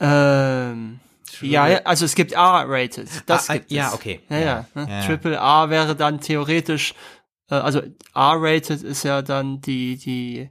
[0.00, 1.00] Ähm,
[1.40, 3.08] ja, ja, also es gibt R-rated.
[3.26, 3.94] Das Ah, ah, gibt ja, es.
[3.94, 4.20] okay.
[4.28, 4.84] Ja, Ja, ja.
[4.86, 5.02] ne?
[5.06, 6.94] Triple R wäre dann theoretisch,
[7.50, 7.82] äh, also
[8.14, 10.50] R-rated ist ja dann die, die,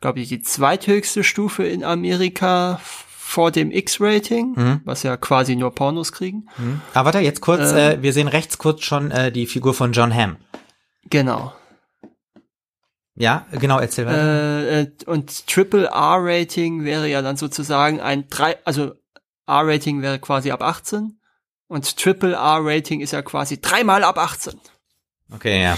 [0.00, 4.80] glaube ich, die zweithöchste Stufe in Amerika vor dem X-Rating, Mhm.
[4.84, 6.46] was ja quasi nur Pornos kriegen.
[6.56, 6.80] Hm.
[6.94, 7.76] Aber warte, jetzt kurz, Ähm.
[7.76, 10.36] äh, wir sehen rechts kurz schon äh, die Figur von John Hamm.
[11.10, 11.52] Genau.
[13.20, 14.16] Ja, genau, erzähl weiter.
[14.70, 18.92] Äh, äh, und Triple R-Rating wäre ja dann sozusagen ein drei, also
[19.46, 21.18] R-Rating wäre quasi ab 18
[21.66, 24.60] und Triple R-Rating ist ja quasi dreimal ab 18.
[25.34, 25.76] Okay, ja.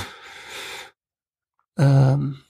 [1.79, 2.41] Ähm,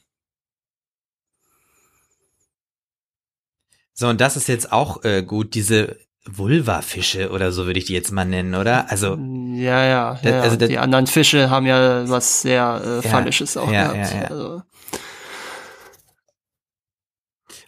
[3.92, 7.92] So, und das ist jetzt auch äh, gut, diese Vulva-Fische oder so würde ich die
[7.92, 8.90] jetzt mal nennen, oder?
[8.90, 10.40] Also, ja, ja, Da- ja.
[10.40, 14.12] also da- die anderen Fische haben ja was sehr äh, Ja, Phallisches auch ja, gehabt.
[14.14, 14.28] ja, ja.
[14.28, 14.62] Also,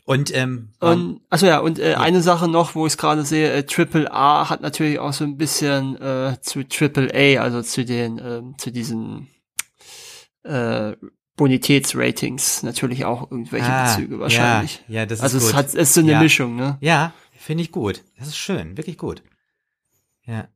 [0.05, 3.53] und, ähm, und, also ja, und äh, eine Sache noch, wo ich es gerade sehe,
[3.53, 7.85] äh, Triple A hat natürlich auch so ein bisschen äh, zu Triple A, also zu
[7.85, 9.29] den, ähm, zu diesen
[10.43, 10.97] äh,
[11.37, 14.83] Bonitätsratings natürlich auch irgendwelche ah, Bezüge wahrscheinlich.
[14.89, 15.59] Ja, ja das also ist es gut.
[15.59, 16.21] hat es ist so eine Ja.
[16.21, 16.79] Mischung, ne?
[16.81, 18.03] Ja, finde ich gut.
[18.19, 19.23] Das ist schön, wirklich gut.
[20.25, 20.49] Ja.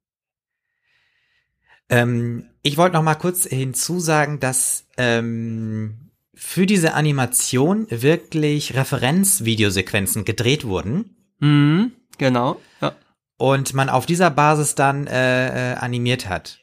[1.88, 6.05] Ähm, ich wollte noch mal kurz hinzusagen, dass ähm,
[6.38, 12.60] für diese Animation wirklich Referenzvideosequenzen gedreht wurden Mhm, genau.
[12.80, 12.94] Ja.
[13.38, 16.60] und man auf dieser Basis dann äh, äh, animiert hat.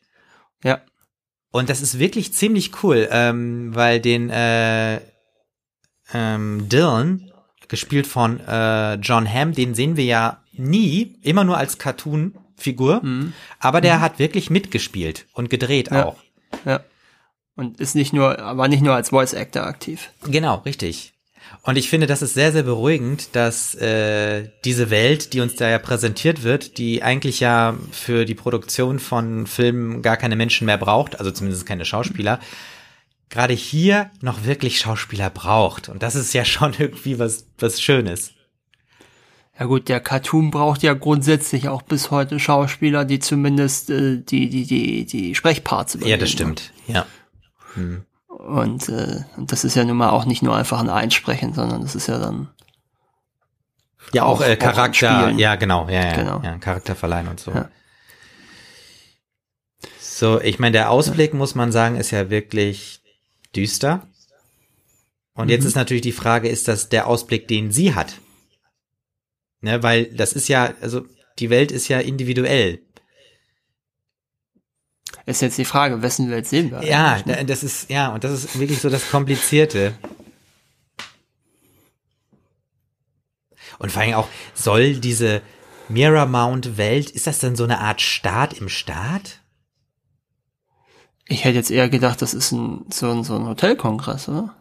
[0.64, 0.80] Ja.
[1.52, 5.00] Und das ist wirklich ziemlich cool, ähm, weil den äh,
[6.14, 7.32] ähm, Dylan,
[7.68, 13.34] gespielt von äh, John Hamm, den sehen wir ja nie, immer nur als Cartoon-Figur, Mhm.
[13.60, 16.06] aber der hat wirklich mitgespielt und gedreht Ja.
[16.06, 16.18] auch.
[16.66, 16.82] Ja.
[17.56, 20.10] Und ist nicht nur, war nicht nur als Voice Actor aktiv.
[20.26, 21.14] Genau, richtig.
[21.62, 25.70] Und ich finde, das ist sehr, sehr beruhigend, dass äh, diese Welt, die uns da
[25.70, 30.78] ja präsentiert wird, die eigentlich ja für die Produktion von Filmen gar keine Menschen mehr
[30.78, 32.40] braucht, also zumindest keine Schauspieler,
[33.30, 35.90] gerade hier noch wirklich Schauspieler braucht.
[35.90, 38.32] Und das ist ja schon irgendwie was, was Schönes.
[39.60, 44.50] Ja gut, der Cartoon braucht ja grundsätzlich auch bis heute Schauspieler, die zumindest äh, die,
[44.50, 46.12] die, die, die Sprechparts übernehmen.
[46.12, 46.74] Ja, das stimmt.
[46.88, 47.06] Ja.
[48.28, 51.82] Und, äh, und das ist ja nun mal auch nicht nur einfach ein Einsprechen, sondern
[51.82, 52.50] das ist ja dann
[54.12, 55.40] Ja, auch, Auch- äh, auch Charakter, spielen.
[55.40, 56.42] ja, genau, ja, ja, Genau.
[56.44, 57.52] ja, Charakter verleihen und so.
[57.52, 57.70] Ja.
[60.00, 63.02] So, ich meine, der Ausblick, muss man sagen, ist ja wirklich
[63.56, 64.08] düster.
[65.36, 65.68] Und jetzt Mhm.
[65.70, 68.20] ist natürlich die Frage, ist das der Ausblick, den sie hat?
[69.62, 71.06] Ne, weil das ist ja, also
[71.40, 72.82] die Welt ist ja individuell.
[75.26, 76.84] Ist jetzt die Frage, wessen Welt sehen wir?
[76.84, 77.36] Ja, eigentlich, ne?
[77.38, 79.94] da- das ist, ja, und das ist wirklich so das Komplizierte.
[83.80, 85.42] Und vor allem auch, soll diese
[85.90, 89.40] Miramount-Welt, ist das denn so eine Art Staat im Staat?
[91.28, 94.56] Ich hätte jetzt eher gedacht, das ist ein, so ein, so ein Hotelkongress, oder?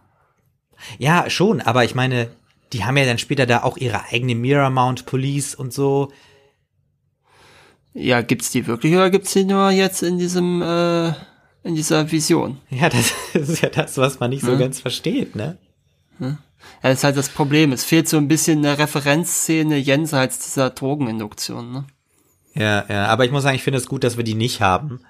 [0.99, 2.31] Ja, schon, aber ich meine,
[2.73, 6.13] die haben ja dann später da auch ihre eigene Miramount Police und so.
[7.95, 11.09] Ja, gibt's die wirklich oder gibt's die nur jetzt in diesem, äh,
[11.63, 12.59] in dieser Vision.
[12.71, 14.59] Ja, das ist ja das, was man nicht so Ja.
[14.59, 15.59] ganz versteht, ne?
[16.19, 16.37] Ja,
[16.83, 17.73] das ist halt das Problem.
[17.73, 21.73] Es fehlt so ein bisschen eine Referenzszene jenseits dieser Drogeninduktion.
[21.73, 21.87] Ne?
[22.55, 25.01] Ja, ja, aber ich muss sagen, ich finde es gut, dass wir die nicht haben,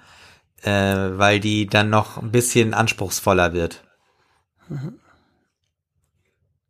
[0.63, 3.83] äh, weil die dann noch ein bisschen anspruchsvoller wird.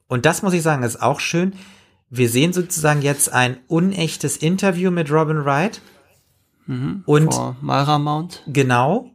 [0.07, 1.53] Und das muss ich sagen, ist auch schön.
[2.09, 5.81] Wir sehen sozusagen jetzt ein unechtes Interview mit Robin Wright.
[6.67, 8.43] Und Vor Myra Mount.
[8.47, 9.09] Genau.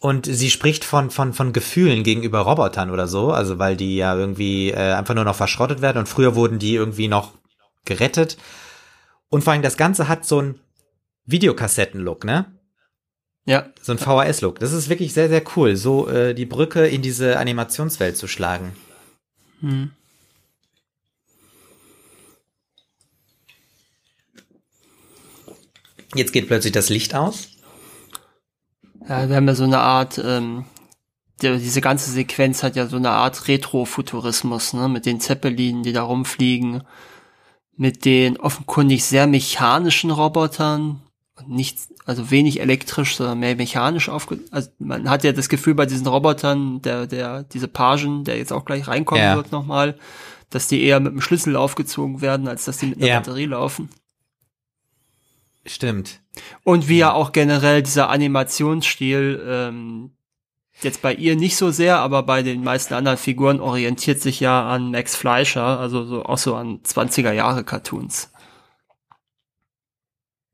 [0.00, 4.14] Und sie spricht von, von, von Gefühlen gegenüber Robotern oder so, also weil die ja
[4.16, 7.32] irgendwie äh, einfach nur noch verschrottet werden und früher wurden die irgendwie noch
[7.84, 8.38] gerettet.
[9.28, 10.60] Und vor allem das Ganze hat so einen
[11.26, 12.46] Videokassetten-Look, ne?
[13.44, 14.58] Ja, So ein VHS-Look.
[14.58, 18.72] Das ist wirklich sehr, sehr cool, so äh, die Brücke in diese Animationswelt zu schlagen.
[19.60, 19.90] hm.
[26.14, 27.48] Jetzt geht plötzlich das Licht aus.
[29.08, 30.64] ja, wir haben ja so eine Art, ähm,
[31.42, 34.88] der, diese ganze Sequenz hat ja so eine Art Retrofuturismus, ne?
[34.88, 36.82] Mit den Zeppelinen, die da rumfliegen,
[37.76, 41.00] mit den offenkundig sehr mechanischen Robotern
[41.38, 45.74] und nicht, also wenig elektrisch, sondern mehr mechanisch aufge, also man hat ja das Gefühl
[45.74, 49.36] bei diesen Robotern, der, der, diese Pagen, der jetzt auch gleich reinkommen Ja.
[49.36, 49.96] wird nochmal,
[50.50, 53.18] dass die eher mit dem Schlüssel aufgezogen werden, als dass die mit einer Ja.
[53.20, 53.88] Batterie laufen.
[55.66, 56.22] Stimmt.
[56.64, 60.16] Und wie ja auch generell dieser Animationsstil ähm,
[60.80, 64.68] jetzt bei ihr nicht so sehr, aber bei den meisten anderen Figuren orientiert sich ja
[64.68, 68.32] an Max Fleischer, also so auch so an 20er Jahre Cartoons.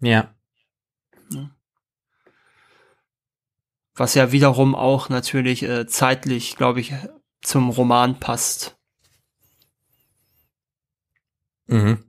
[0.00, 0.32] Ja.
[3.94, 6.92] Was ja wiederum auch natürlich äh, zeitlich, glaube ich,
[7.40, 8.76] zum Roman passt.
[11.66, 12.05] Mhm.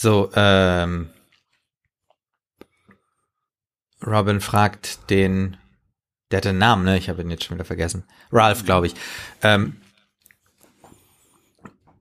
[0.00, 1.10] So, ähm,
[4.02, 5.58] Robin fragt den,
[6.30, 6.96] der hat einen Namen, ne?
[6.96, 8.04] Ich habe ihn jetzt schon wieder vergessen.
[8.32, 8.94] Ralph, glaube ich.
[9.42, 9.76] Ähm,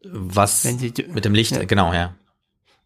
[0.05, 1.65] was Wenn sie, mit dem Licht, Ja.
[1.65, 2.15] genau, ja.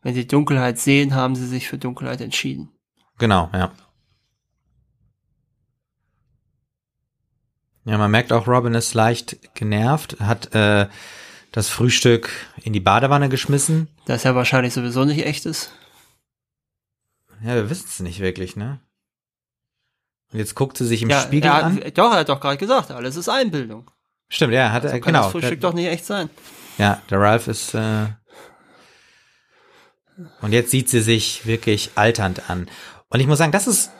[0.01, 2.71] wenn sie Dunkelheit sehen, haben sie sich für Dunkelheit entschieden.
[3.19, 3.71] Genau, ja.
[7.85, 10.87] Ja, man merkt auch, Robin ist leicht genervt, hat äh,
[11.51, 12.31] das Frühstück
[12.63, 13.89] in die Badewanne geschmissen.
[14.05, 15.71] Das ja wahrscheinlich sowieso nicht echt ist.
[17.43, 18.79] Ja, wir wissen es nicht wirklich, ne?
[20.31, 21.83] Und jetzt guckt sie sich im ja, Spiegel er hat, an.
[21.93, 23.91] Doch, er hat doch gerade gesagt, alles ist Einbildung.
[24.29, 25.23] Stimmt, ja, hat So er, kann genau.
[25.23, 26.29] das Frühstück der, doch nicht echt sein.
[26.77, 27.73] Ja, der Ralph ist.
[27.75, 28.07] Äh,
[30.41, 32.69] und jetzt sieht sie sich wirklich alternd an.
[33.09, 33.91] Und ich muss sagen, das ist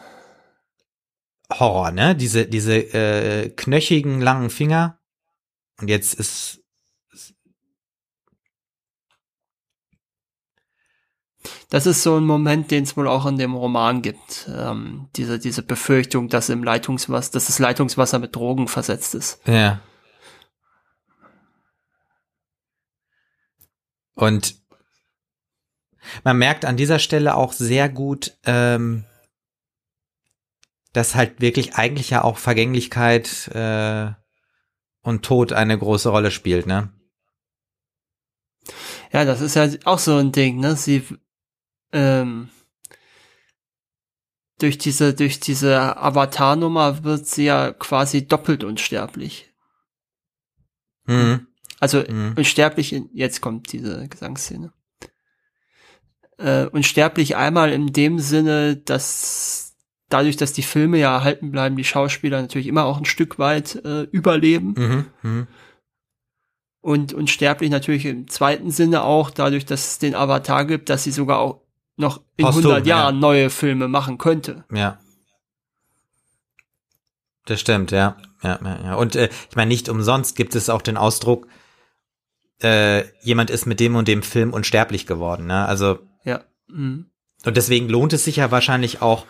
[1.52, 2.16] Horror, ne?
[2.16, 5.00] Diese, diese äh, knöchigen, langen Finger.
[5.80, 6.63] Und jetzt ist.
[11.74, 14.48] Das ist so ein Moment, den es wohl auch in dem Roman gibt.
[14.48, 19.40] Ähm, diese, diese Befürchtung, dass im Leitungswasser, dass das Leitungswasser mit Drogen versetzt ist.
[19.48, 19.82] Ja.
[24.14, 24.56] Und
[26.24, 29.06] man merkt an dieser Stelle auch sehr gut, ähm,
[30.92, 34.12] dass halt wirklich eigentlich ja auch Vergänglichkeit äh,
[35.02, 36.94] und Tod eine große Rolle spielt, ne?
[39.12, 40.76] Ja, das ist ja auch so ein Ding, ne?
[40.76, 41.04] Sie
[41.94, 42.50] ähm,
[44.60, 49.54] durch diese, durch diese Avatar-Nummer wird sie ja quasi doppelt unsterblich.
[51.06, 51.48] Mhm.
[51.80, 52.34] Also Mhm.
[52.38, 54.72] unsterblich, in, jetzt kommt diese Gesangsszene.
[56.38, 59.76] Äh, unsterblich einmal in dem Sinne, dass
[60.08, 63.84] dadurch, dass die Filme ja erhalten bleiben, die Schauspieler natürlich immer auch ein Stück weit
[63.84, 64.76] äh, überleben.
[64.78, 65.06] Mhm.
[65.30, 65.48] Mhm.
[66.82, 71.12] Und unsterblich natürlich im zweiten Sinne auch dadurch, dass es den Avatar gibt, dass sie
[71.12, 71.63] sogar auch
[71.96, 72.98] noch in Posthum, 100 ja.
[72.98, 74.66] Jahren neue Filme machen könnte.
[74.72, 75.00] Ja.
[77.46, 78.18] Das stimmt, ja.
[78.42, 78.96] Ja, ja, ja.
[78.96, 81.48] Und äh, ich meine, nicht umsonst gibt es auch den Ausdruck,
[82.62, 85.66] äh, jemand ist mit dem und dem Film unsterblich geworden, ne?
[85.66, 86.44] Also Ja.
[86.68, 87.10] Mhm.
[87.46, 89.26] Und deswegen lohnt es sich ja wahrscheinlich auch,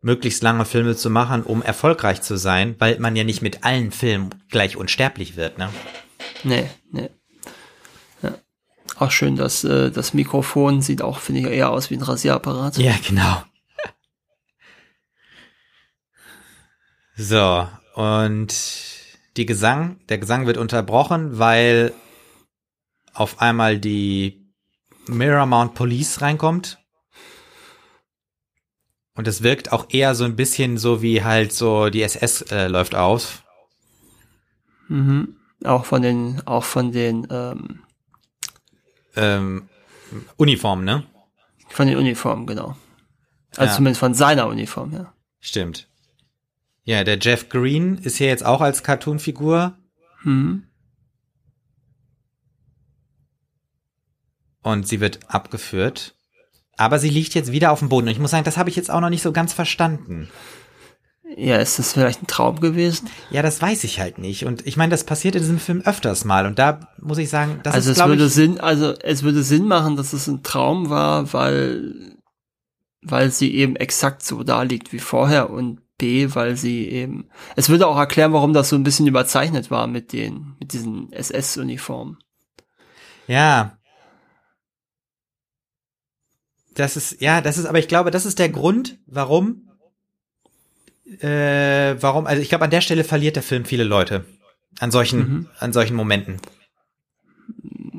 [0.00, 3.90] möglichst lange Filme zu machen, um erfolgreich zu sein, weil man ja nicht mit allen
[3.90, 5.70] Filmen gleich unsterblich wird, ne?
[6.44, 7.10] Nee, nee.
[8.98, 9.06] Ja.
[9.06, 12.78] Auch schön, dass äh, das Mikrofon sieht auch, finde ich, eher aus wie ein Rasierapparat.
[12.78, 13.42] Ja, genau.
[17.20, 18.54] So, und
[19.36, 21.92] die Gesang, der Gesang wird unterbrochen, weil
[23.12, 24.52] auf einmal die
[25.08, 26.78] Mirror Mount Police reinkommt.
[29.14, 32.68] Und es wirkt auch eher so ein bisschen so wie halt so die SS äh,
[32.68, 33.42] läuft auf.
[34.86, 35.36] Mhm.
[35.64, 37.80] Auch von den, auch von den, ähm,
[39.18, 39.68] Ähm,
[40.36, 41.04] Uniform, ne?
[41.68, 42.76] Von den Uniformen, genau.
[43.56, 43.76] Also Ja.
[43.76, 45.12] zumindest von seiner Uniform, ja.
[45.40, 45.88] Stimmt.
[46.84, 49.76] Ja, der Jeff Green ist hier jetzt auch als Cartoonfigur
[50.22, 50.64] Mhm.
[54.62, 56.14] und sie wird abgeführt.
[56.76, 58.06] Aber sie liegt jetzt wieder auf dem Boden.
[58.06, 60.28] Und ich muss sagen, das habe ich jetzt auch noch nicht so ganz verstanden.
[61.36, 63.08] Ja, ist das vielleicht ein Traum gewesen?
[63.30, 64.46] Ja, das weiß ich halt nicht.
[64.46, 66.46] Und ich meine, das passiert in diesem Film öfters mal.
[66.46, 69.42] Und da muss ich sagen, das also ist, es würde ich, Sinn, also es würde
[69.42, 72.16] Sinn machen, dass es ein Traum war, weil
[73.02, 77.68] weil sie eben exakt so da liegt wie vorher und B, weil sie eben es
[77.68, 82.18] würde auch erklären, warum das so ein bisschen überzeichnet war mit den mit diesen SS-Uniformen.
[83.26, 83.74] ja.
[86.74, 89.67] Das ist, ja, das ist, aber ich glaube, das ist der Grund, warum,
[91.20, 94.24] äh, warum, also ich glaube, an der Stelle verliert der Film viele Leute.
[94.80, 95.48] An solchen, Mhm.
[95.58, 96.40] an solchen Momenten.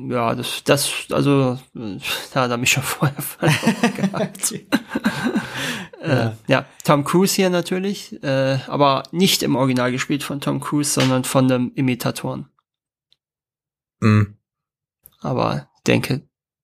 [0.09, 1.59] Ja, das das also
[2.33, 3.15] da hat er mich schon vorher
[3.95, 4.53] gehabt.
[6.01, 10.91] Äh, ja, Tom Cruise hier natürlich, äh, aber nicht im Original gespielt von Tom Cruise,
[10.91, 12.47] sondern von einem Imitatoren.
[13.99, 14.23] Mm,
[15.19, 16.21] Aber ich denke,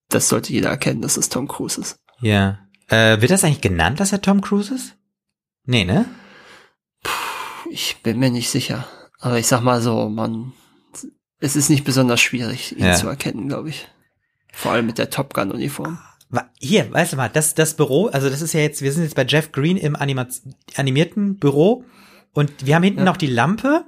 [0.08, 1.98] das sollte jeder erkennen, dass es Tom Cruise ist.
[2.20, 2.58] ja.
[2.88, 4.94] Äh, wird das eigentlich genannt, dass er Tom Cruise ist?
[5.64, 6.04] Nee, ne?
[7.70, 8.86] Ich bin mir nicht sicher.
[9.20, 10.52] Aber ich sag mal so, man,
[11.40, 12.94] es ist nicht besonders schwierig, ihn Ja.
[12.94, 13.88] zu erkennen, glaube ich.
[14.52, 15.98] Vor allem mit der Top Gun Uniform.
[16.58, 19.14] Hier, weißt du mal, das, das Büro, also das ist ja jetzt, wir sind jetzt
[19.14, 20.26] bei Jeff Green im Anima
[20.74, 21.84] animierten Büro
[22.32, 23.04] und wir haben hinten Ja.
[23.04, 23.84] noch die Lampe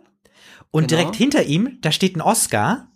[0.70, 1.00] und Genau.
[1.00, 2.88] direkt hinter ihm, da steht ein Oscar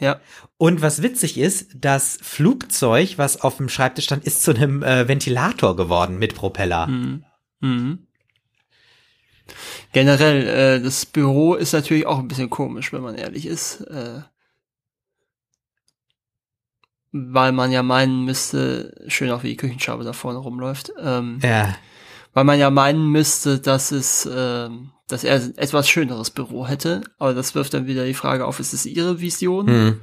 [0.00, 0.20] Ja,
[0.56, 5.06] und was witzig ist, das Flugzeug, was auf dem Schreibtisch stand, ist zu einem äh,
[5.08, 6.86] Ventilator geworden mit Propeller.
[6.86, 7.24] Mhm.
[7.60, 8.06] Mhm.
[9.92, 13.80] Generell, äh, das Büro ist natürlich auch ein bisschen komisch, wenn man ehrlich ist.
[13.82, 14.22] Äh,
[17.12, 21.74] weil man ja meinen müsste, schön auch wie die Küchenschabe da vorne rumläuft, ähm, Ja,
[22.34, 27.00] weil man ja meinen müsste, dass es, ähm, dass er ein etwas schöneres Büro hätte.
[27.18, 29.66] Aber das wirft dann wieder die Frage auf, ist es ihre Vision?
[29.66, 30.00] hm.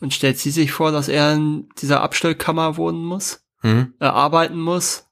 [0.00, 3.44] Und stellt sie sich vor, dass er in dieser Abstellkammer wohnen muss?
[3.60, 3.94] Hm.
[3.98, 5.08] äh, arbeiten muss,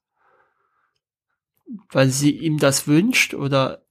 [1.90, 3.81] weil sie ihm das wünscht oder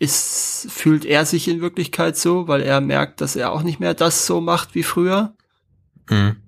[0.00, 3.94] ist, fühlt er sich in Wirklichkeit so, weil er merkt, dass er auch nicht mehr
[3.94, 5.36] das so macht wie früher?
[6.08, 6.42] Hm.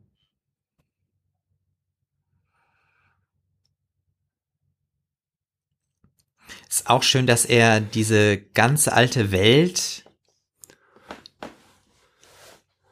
[6.69, 10.05] Ist auch schön, dass er diese ganze alte Welt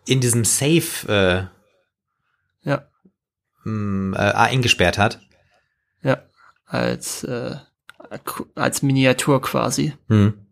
[0.07, 1.49] in diesem Safe
[2.63, 5.21] Ja, äh, m, äh, eingesperrt hat.
[6.03, 6.23] ja,
[6.67, 7.57] als, äh,
[8.55, 9.95] als Miniatur quasi.
[10.09, 10.47] Hm.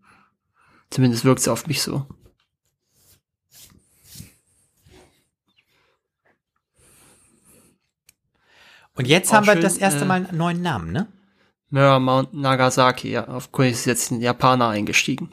[0.91, 2.07] Zumindest wirkt es auf mich so.
[8.95, 11.07] Und jetzt Auch haben wir schön, das erste äh, Mal einen neuen Namen, ne?
[11.71, 15.31] Mirror Mount Nagasaki, ja, auf Kurs ist jetzt ein Japaner eingestiegen.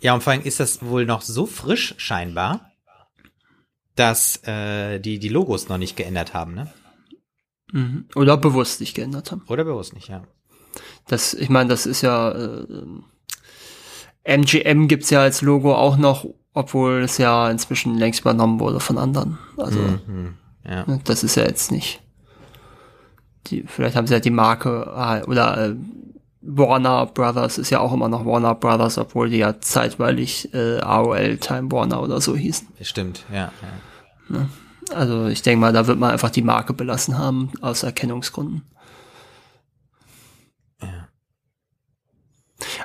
[0.00, 2.72] Ja, und vor allem ist das wohl noch so frisch scheinbar,
[3.96, 6.72] dass äh, die die Logos noch nicht geändert haben, ne?
[7.72, 8.08] Mhm.
[8.14, 9.42] Oder bewusst nicht geändert haben.
[9.48, 10.22] Oder bewusst nicht, ja.
[11.06, 12.86] Das, ich meine, das ist ja äh,
[14.24, 18.98] MGM gibt's ja als Logo auch noch, obwohl es ja inzwischen längst übernommen wurde von
[18.98, 19.38] anderen.
[19.56, 20.34] Also Mhm.
[20.68, 20.84] Ja.
[20.86, 22.02] ne, das ist ja jetzt nicht.
[23.46, 25.74] Die, vielleicht haben sie ja die Marke äh, oder äh,
[26.42, 31.38] Warner Brothers ist ja auch immer noch Warner Brothers, obwohl die ja zeitweilig äh, AOL
[31.38, 32.68] Time Warner oder so hießen.
[32.82, 33.50] Stimmt, ja.
[34.30, 34.46] ja.
[34.94, 38.62] Also ich denke mal, da wird man einfach die Marke belassen haben aus Erkennungsgründen.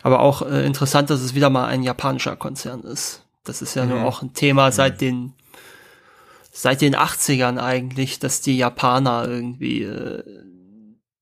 [0.04, 3.24] Aber auch äh, interessant, dass es wieder mal ein japanischer Konzern ist.
[3.43, 4.06] Das ist ja nur Mhm.
[4.06, 5.34] auch ein Thema seit den
[6.51, 10.24] seit den 80ern eigentlich, dass die Japaner irgendwie äh,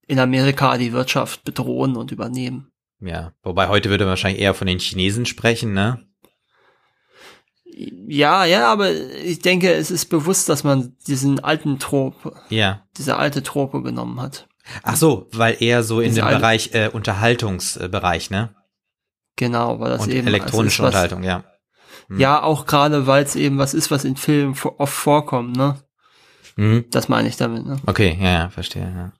[0.07, 2.69] in Amerika die Wirtschaft bedrohen und übernehmen.
[2.99, 6.05] Ja, wobei heute würde man wahrscheinlich eher von den Chinesen sprechen, ne?
[8.07, 12.85] Ja, ja, aber ich denke, es ist bewusst, dass man diesen alten Trope, Ja.
[12.97, 14.47] diese alte Trope genommen hat.
[14.83, 18.53] Ach so, weil eher so in Diese dem Bereich äh, Unterhaltungsbereich, ne?
[19.35, 21.43] Genau, weil das Und eben elektronische es ist was- Unterhaltung, ja.
[22.07, 22.19] Hm.
[22.19, 25.75] Ja, auch gerade, weil es eben was ist, was in Filmen oft vorkommt, ne?
[26.57, 26.85] Mhm.
[26.91, 27.77] Das meine ich damit, ne?
[27.85, 29.13] Okay, ja, ja, verstehe, ja.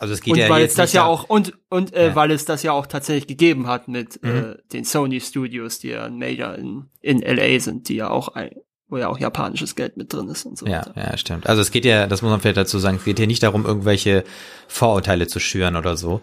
[0.00, 2.14] Also es geht und ja weil jetzt es das ja auch und und äh, Ja.
[2.14, 4.30] weil es das ja auch tatsächlich gegeben hat mit Mhm.
[4.30, 8.28] äh, den Sony Studios, die ja ein Major in, in LA sind, die ja auch
[8.28, 8.50] ein,
[8.86, 10.94] wo ja auch japanisches Geld mit drin ist und so Ja, weiter.
[10.96, 11.48] ja, stimmt.
[11.48, 13.66] Also es geht ja, das muss man vielleicht dazu sagen, es geht hier nicht darum,
[13.66, 14.22] irgendwelche
[14.68, 16.20] Vorurteile zu schüren oder so.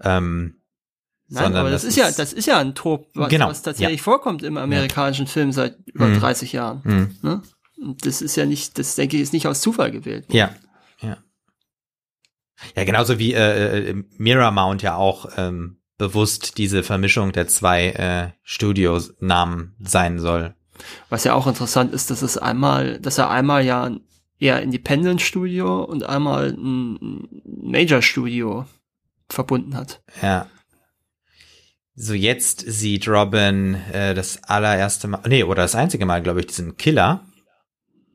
[0.00, 0.57] Ähm,
[1.30, 4.00] Nein, sondern aber das, ist ja das ist ja ein Trop, was, Genau, was tatsächlich
[4.00, 6.20] vorkommt im amerikanischen Film seit über Mhm.
[6.20, 6.80] 30 Jahren.
[6.84, 7.42] mh, Ne?
[7.80, 10.24] Und das ist ja nicht, das denke ich, ist nicht aus Zufall gewählt.
[10.32, 10.50] Ja,
[11.00, 11.18] ja.
[12.74, 18.30] Ja, genauso wie äh, äh, Miramount ja auch ähm, bewusst diese Vermischung der zwei äh,
[18.42, 20.54] Studios-Namen sein soll.
[21.08, 24.00] Was ja auch interessant ist, dass es einmal, dass er einmal ja ein
[24.40, 28.66] eher Independent Studio und einmal ein Major Studio
[29.28, 30.02] verbunden hat.
[30.22, 30.46] Ja.
[32.00, 36.46] So jetzt sieht Robin äh, das allererste Mal, nee, oder das einzige Mal, glaube ich,
[36.46, 37.26] diesen Killer.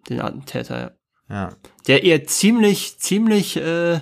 [0.08, 0.92] Den Attentäter, ja.
[1.30, 1.56] Ja.
[1.88, 4.00] Der ihr ziemlich, ziemlich, äh,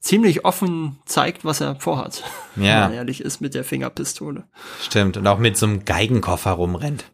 [0.00, 2.22] ziemlich offen zeigt, was er vorhat.
[2.56, 2.62] Ja.
[2.62, 4.48] Wenn man ehrlich ist mit der Fingerpistole.
[4.82, 5.18] Stimmt.
[5.18, 7.04] Und auch mit so einem Geigenkoffer rumrennt.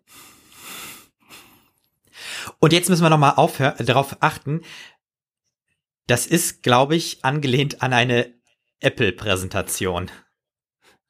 [2.61, 3.35] Und jetzt müssen wir nochmal
[3.79, 4.61] darauf achten.
[6.07, 8.33] Das ist, glaube ich, angelehnt an eine
[8.79, 10.13] Apple-Präsentation.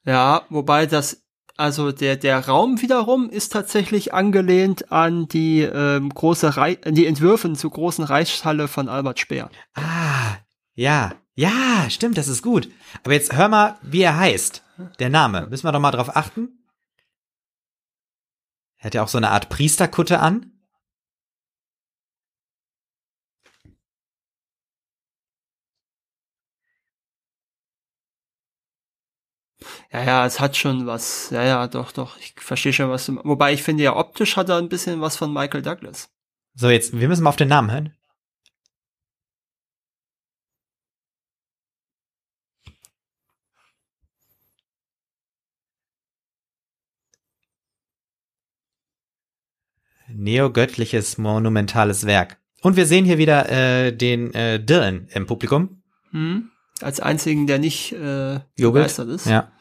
[0.05, 1.23] Ja, wobei das,
[1.55, 7.51] also der, der Raum wiederum ist tatsächlich angelehnt an die ähm, große Rei die Entwürfe
[7.53, 9.49] zur großen Reichshalle von Albert Speer.
[9.73, 10.37] Ah,
[10.75, 12.69] ja, ja, stimmt, das ist gut.
[13.03, 14.63] Aber jetzt hör mal, wie er heißt.
[14.99, 15.47] Der Name.
[15.47, 16.49] Müssen wir doch mal drauf achten.
[18.77, 20.52] Er hat ja auch so eine Art Priesterkutte an.
[29.93, 31.29] Ja, ja, es hat schon was.
[31.29, 32.17] Ja, ja, doch, doch.
[32.17, 33.19] Ich verstehe schon, was du.
[33.23, 36.09] Wobei ich finde ja optisch hat er ein bisschen was von Michael Douglas.
[36.55, 37.95] So, jetzt, wir müssen mal auf den Namen hören.
[50.07, 52.39] Neogöttliches monumentales Werk.
[52.61, 55.83] Und wir sehen hier wieder äh, den äh, Dylan im Publikum.
[56.11, 56.49] Hm?
[56.81, 59.27] Als einzigen, der nicht äh, begeistert ist.
[59.27, 59.52] Ja.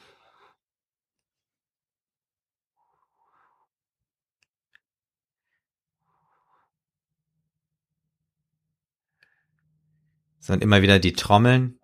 [10.45, 11.79] So, und immer wieder die Trommeln.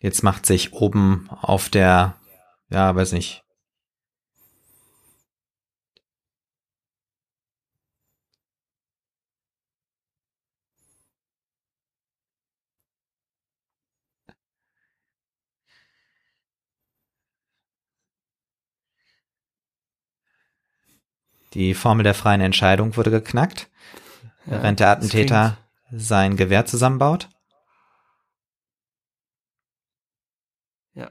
[0.00, 2.16] Jetzt macht sich oben auf der,
[2.70, 3.44] ja, weiß nicht.
[21.54, 23.68] Die Formel der freien Entscheidung wurde geknackt,
[24.46, 25.58] ja, während der Attentäter
[25.90, 27.28] sein Gewehr zusammenbaut.
[30.94, 31.10] Ja.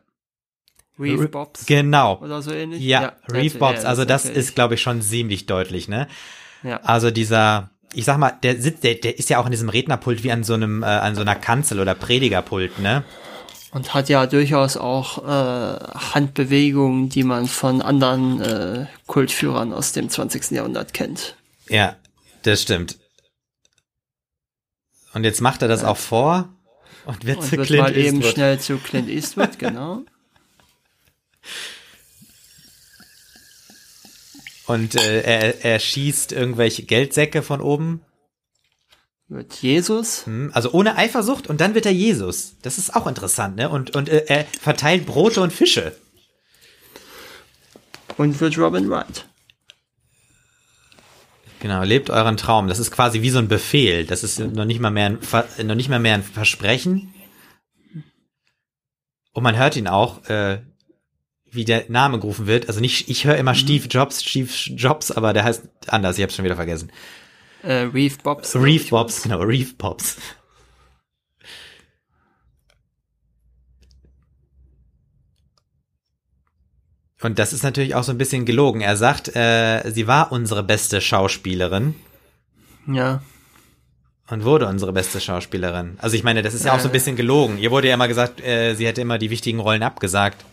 [0.97, 1.65] Reeve Bobs.
[1.65, 2.17] Genau.
[2.19, 2.81] Oder so ähnlich.
[2.81, 3.85] Ja, ja Reeve Bobs.
[3.85, 6.07] Also das ist, glaube ich, schon ziemlich deutlich, ne?
[6.63, 6.81] Ja.
[6.81, 10.23] Also dieser, ich sag mal, der sitzt, der, der ist ja auch in diesem Rednerpult
[10.23, 13.03] wie an so einem, äh, an so einer Kanzel oder Predigerpult, ne?
[13.72, 15.80] Und hat ja durchaus auch äh,
[16.13, 20.51] Handbewegungen, die man von anderen äh, Kultführern aus dem 20.
[20.51, 21.36] Jahrhundert kennt.
[21.69, 21.95] Ja,
[22.43, 22.99] das stimmt.
[25.13, 25.88] Und jetzt macht er das ja.
[25.88, 26.49] auch vor
[27.05, 28.24] und wird und zu wird Clint mal Eastwood.
[28.24, 30.03] eben schnell zu Clint Eastwood, genau.
[34.67, 38.01] Und äh, er, er schießt irgendwelche Geldsäcke von oben
[39.32, 40.25] wird Jesus.
[40.25, 42.55] Hm, also ohne Eifersucht und dann wird er Jesus.
[42.61, 43.69] Das ist auch interessant, ne?
[43.69, 45.95] Und, und äh, er verteilt Brote und Fische.
[48.17, 49.25] Und wird Robin Wright.
[51.61, 52.67] Genau, lebt euren Traum.
[52.67, 54.06] Das ist quasi wie so ein Befehl.
[54.06, 55.19] Das ist noch nicht mal mehr ein,
[55.68, 57.14] noch nicht mal mehr ein Versprechen.
[59.34, 60.61] Und man hört ihn auch, äh,
[61.49, 62.68] wie der Name gerufen wird.
[62.68, 63.57] Also nicht, ich höre immer mhm.
[63.57, 66.18] Steve Jobs, Steve Jobs, aber der heißt anders.
[66.18, 66.91] Ich hab's schon wieder vergessen.
[67.63, 68.55] Äh, Reef Bobs.
[68.55, 70.17] Reef Bobs, genau, Reef Bobs.
[77.21, 78.81] Und das ist natürlich auch so ein bisschen gelogen.
[78.81, 81.93] Er sagt, äh, sie war unsere beste Schauspielerin.
[82.88, 83.21] Ja.
[84.27, 85.97] Und wurde unsere beste Schauspielerin.
[85.99, 87.59] Also ich meine, das ist ja auch so ein bisschen gelogen.
[87.59, 90.45] Ihr wurde ja immer gesagt, äh, sie hätte immer die wichtigen Rollen abgesagt.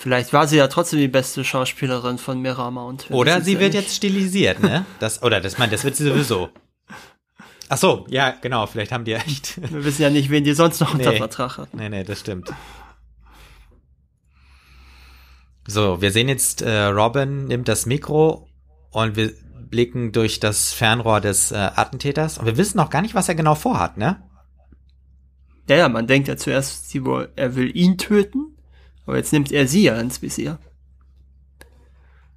[0.00, 3.10] Vielleicht war sie ja trotzdem die beste Schauspielerin von Miramount.
[3.10, 4.86] Oder sie wird jetzt stilisiert, ne?
[4.98, 6.48] Das, oder das, mein, das wird sie sowieso.
[7.68, 9.60] Ach so, ja, genau, vielleicht haben die echt.
[9.60, 11.18] Wir wissen ja nicht, wen die sonst noch unter Nee.
[11.18, 11.74] Vertrag hat.
[11.74, 12.50] Nee, nee, das stimmt.
[15.68, 18.48] So, wir sehen jetzt, äh, Robin nimmt das Mikro
[18.92, 19.34] und wir
[19.68, 23.34] blicken durch das Fernrohr des äh, Attentäters und wir wissen noch gar nicht, was er
[23.34, 24.22] genau vorhat, ne?
[25.68, 27.02] Ja, ja, man denkt ja zuerst, sie
[27.36, 28.56] er will ihn töten,
[29.10, 30.60] aber jetzt nimmt er sie ja ins Visier.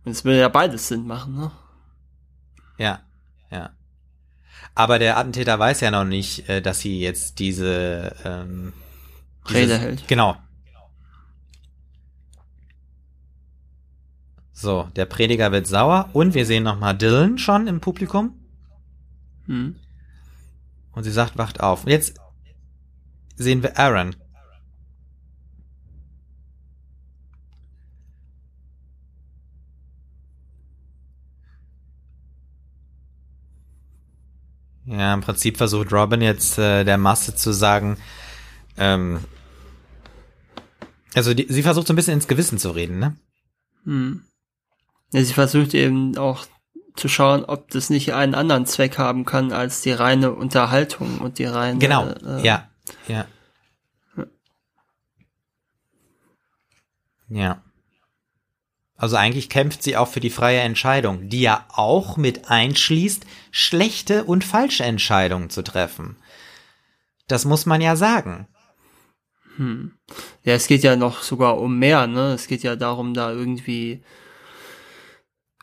[0.04, 1.52] Und es würde ja beides Sinn machen, ne?
[2.80, 3.02] Ja,
[3.52, 3.70] ja.
[4.74, 8.74] Aber der Attentäter weiß ja noch nicht, äh, dass sie jetzt diese ähm,
[9.48, 10.08] Rede dieses- hält.
[10.08, 10.36] Genau.
[14.52, 18.34] So, der Prediger wird sauer und wir sehen nochmal Dylan schon im Publikum.
[19.46, 19.76] Hm.
[20.94, 21.84] Und sie sagt, wacht auf.
[21.84, 22.20] Und jetzt
[23.36, 24.16] sehen wir Aaron.
[34.86, 37.98] Ja, im Prinzip versucht Robin jetzt äh, der Masse zu sagen,
[38.78, 39.20] ähm,
[41.16, 43.16] also die, sie versucht so ein bisschen ins Gewissen zu reden, ne?
[43.86, 44.24] Hm.
[45.12, 46.46] Ja, sie versucht eben auch
[46.96, 51.40] zu schauen, ob das nicht einen anderen Zweck haben kann als die reine Unterhaltung und
[51.40, 51.80] die reine.
[51.80, 52.70] Genau, Äh, ja,
[53.08, 53.26] ja.
[57.30, 57.64] Ja.
[59.04, 64.24] Also eigentlich kämpft sie auch für die freie Entscheidung, die ja auch mit einschließt, schlechte
[64.24, 66.16] und falsche Entscheidungen zu treffen.
[67.28, 68.48] Das muss man ja sagen.
[69.58, 69.92] Hm.
[70.46, 72.32] Ja, es geht ja noch sogar um mehr, ne?
[72.32, 74.06] Es geht ja darum, da irgendwie.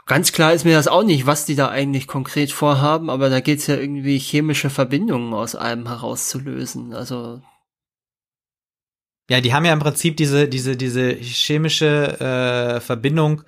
[0.04, 3.40] Ganz klar ist mir das auch nicht, was die da eigentlich konkret vorhaben, aber da
[3.40, 6.92] geht's ja irgendwie chemische Verbindungen aus einem herauszulösen.
[6.92, 7.40] Also,
[9.30, 13.42] Ja, die haben ja im Prinzip diese, diese, diese chemische äh, Verbindung.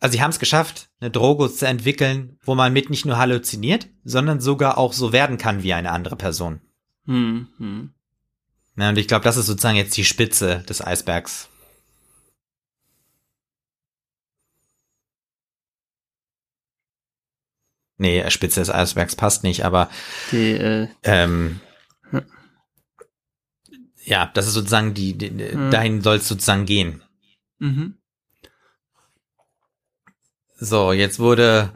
[0.00, 3.88] Also sie haben es geschafft, eine Droge zu entwickeln, wo man mit nicht nur halluziniert,
[4.04, 6.60] sondern sogar auch so werden kann wie eine andere Person.
[7.06, 7.94] hm, hm.
[8.76, 11.48] Ja, und ich glaube, das ist sozusagen jetzt die Spitze des Eisbergs.
[17.96, 19.88] Nee, Spitze des Eisbergs passt nicht, aber
[20.30, 21.60] Die, äh, ähm.
[24.06, 25.70] Ja, das ist sozusagen die, die Hm.
[25.70, 27.02] dahin soll es sozusagen gehen.
[27.58, 27.98] mhm.
[30.58, 31.70] So, jetzt wurde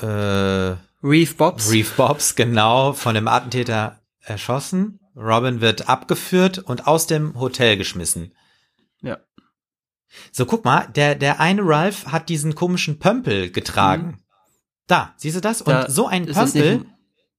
[0.00, 1.70] äh, Reeve Bobs.
[1.72, 5.00] Reeve Bobs genau von dem Attentäter erschossen.
[5.16, 8.34] Robin wird abgeführt und aus dem Hotel geschmissen.
[9.00, 9.18] Ja.
[10.32, 14.22] So, guck mal, der, der eine Ralph hat diesen komischen Pömpel getragen.
[14.86, 15.62] Da, siehst du das?
[15.62, 16.84] Und Da- so ein Pömpel,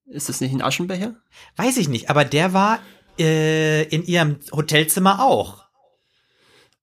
[0.06, 1.16] ist das nicht ein Aschenbecher?
[1.58, 2.80] weiß ich nicht, aber der war
[3.18, 5.66] äh, in ihrem Hotelzimmer auch.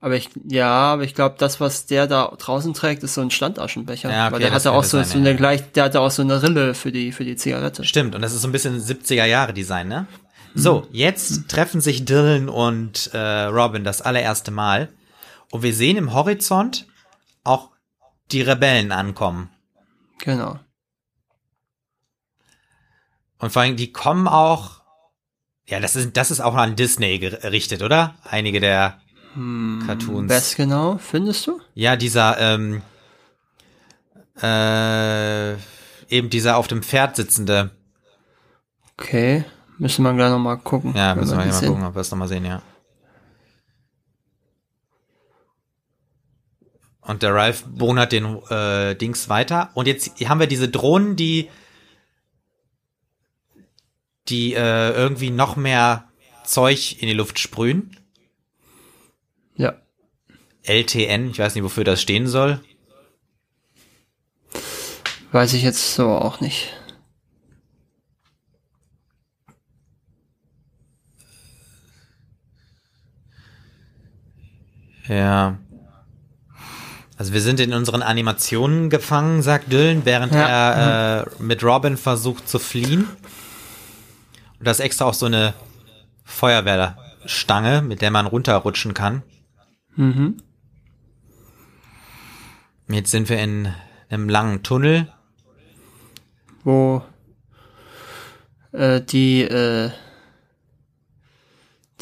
[0.01, 3.31] Aber ich, ja, aber ich glaube, das, was der da draußen trägt, ist so ein
[3.31, 4.11] Standaschenbecher.
[4.11, 5.37] Ja, okay, Weil der hatte auch so, sein, so eine ja.
[5.37, 7.85] gleich, der hatte auch so eine Rille für die, für die Zigarette.
[7.85, 10.07] Stimmt, und das ist so ein bisschen 70er Jahre Design, ne?
[10.55, 14.91] So, jetzt treffen sich Dylan und äh, Robin das allererste Mal.
[15.51, 16.87] Und wir sehen im Horizont
[17.45, 17.71] auch
[18.33, 19.51] die Rebellen ankommen.
[20.19, 20.59] Genau.
[23.43, 24.83] Und vor allem, die kommen auch.
[25.67, 28.15] Ja, das ist, das ist auch an Disney gerichtet, oder?
[28.23, 29.01] Einige der
[29.35, 30.31] Cartoons.
[30.31, 31.61] Was genau, findest du?
[31.75, 32.83] Ja, dieser, ähm,
[34.41, 35.55] äh,
[36.09, 37.73] eben dieser auf dem Pferd sitzende.
[38.97, 39.45] Okay.
[39.77, 40.95] Müssen wir gleich nochmal gucken.
[40.95, 41.69] Ja, müssen wir hier mal sehen.
[41.69, 42.63] gucken, ob wir es nochmal sehen, ja.
[47.01, 49.71] Und der Ralph bonert den äh, Dings weiter.
[49.75, 51.49] Und jetzt haben wir diese Drohnen, die
[54.29, 56.09] die äh, irgendwie noch mehr
[56.45, 57.97] Zeug in die Luft sprühen.
[59.57, 59.75] Ja.
[60.65, 62.61] LTN, ich weiß nicht, wofür das stehen soll.
[65.33, 66.73] Weiß ich jetzt so auch nicht.
[75.09, 75.59] Ja.
[77.19, 80.49] Also wir sind in unseren Animationen gefangen, sagt Dylan, während Ja.
[80.49, 83.09] er äh, mit Robin versucht zu fliehen.
[84.63, 85.55] Und da ist extra auch so eine
[86.23, 89.25] Feuerwehrstange, mit der man runterrutschen kann.
[89.97, 90.37] Mhm.
[92.87, 93.75] Jetzt sind wir in
[94.09, 95.13] einem langen Tunnel.
[96.63, 97.03] Wo
[98.71, 99.91] äh, die, äh,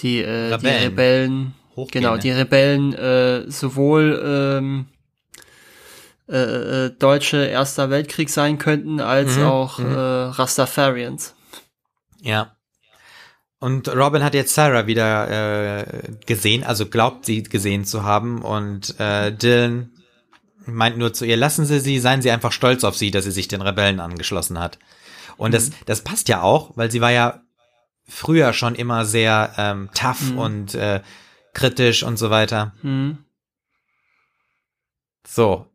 [0.01, 0.83] die, äh, die Rebellen.
[0.83, 2.21] Rebellen, Hochgehen, genau, ne?
[2.21, 4.87] die Rebellen äh, sowohl ähm,
[6.29, 11.37] äh, äh, deutsche Erster Weltkrieg sein könnten, als Mhm, auch äh, Rastafarians.
[12.21, 12.57] Ja.
[13.59, 18.41] Und Robin hat jetzt Sarah wieder äh, gesehen, also glaubt sie gesehen zu haben.
[18.41, 19.91] Und äh, Dylan
[20.65, 23.31] meint nur zu ihr, lassen Sie sie, seien Sie einfach stolz auf sie, dass sie
[23.31, 24.79] sich den Rebellen angeschlossen hat.
[25.37, 27.43] Und das, das passt ja auch, weil sie war ja
[28.07, 31.01] früher schon immer sehr ähm, tough und äh,
[31.55, 32.75] kritisch und so weiter.
[32.83, 33.19] Hm.
[35.27, 35.67] So.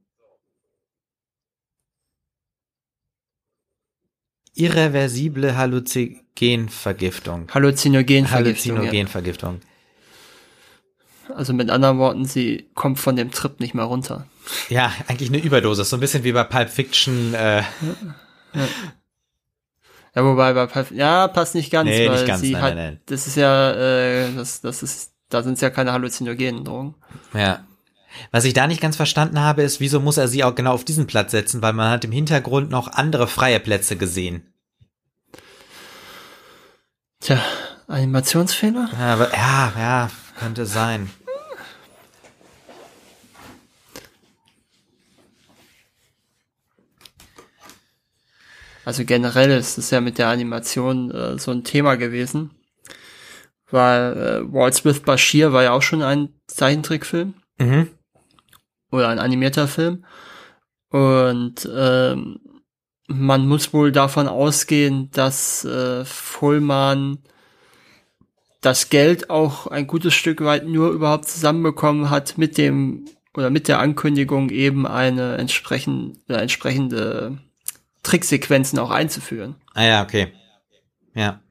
[4.53, 5.55] Irreversible
[6.39, 7.47] Halluzinogenvergiftung.
[7.53, 8.75] Halluzinogenvergiftung.
[8.75, 8.81] Ja.
[8.81, 9.61] Halluzinogenvergiftung.
[11.35, 14.27] Also mit anderen Worten, sie kommt von dem Trip nicht mehr runter.
[14.69, 17.33] Ja, eigentlich eine Überdosis, so ein bisschen wie bei Pulp Fiction.
[17.33, 17.63] Äh,
[20.13, 22.75] Ja, wobei bei Pulp- ja, passt nicht ganz, Nee, weil nicht ganz, sie nein, hat,
[22.75, 22.99] nein, nein.
[23.07, 26.95] das ist ja, äh, das, das ist, da sind es ja keine halluzinogenen Drogen.
[27.33, 27.65] ja.
[28.31, 30.85] Was ich da nicht ganz verstanden habe, ist, wieso muss er sie auch genau auf
[30.85, 34.53] diesen Platz setzen, weil man hat im Hintergrund noch andere freie Plätze gesehen.
[37.25, 37.39] Tja,
[37.87, 38.87] Animationsfehler?
[38.99, 41.09] Ja, aber, ja, ja, könnte sein.
[48.83, 52.51] Also generell ist es ja mit der Animation äh, so ein Thema gewesen,
[53.71, 57.87] weil äh, Walt Smith Bashir war ja auch schon ein Zeichentrickfilm Mhm.
[58.91, 60.05] oder ein animierter Film
[60.89, 62.39] und ähm,
[63.07, 67.19] man muss wohl davon ausgehen, dass äh, Fullman
[68.61, 73.05] das Geld auch ein gutes Stück weit nur überhaupt zusammenbekommen hat mit dem
[73.35, 77.37] oder mit der Ankündigung eben eine entsprechend, äh, entsprechende
[78.01, 79.55] Tricksequenzen auch einzuführen.
[79.73, 80.31] Ah ja, okay.
[81.13, 81.41] Ja.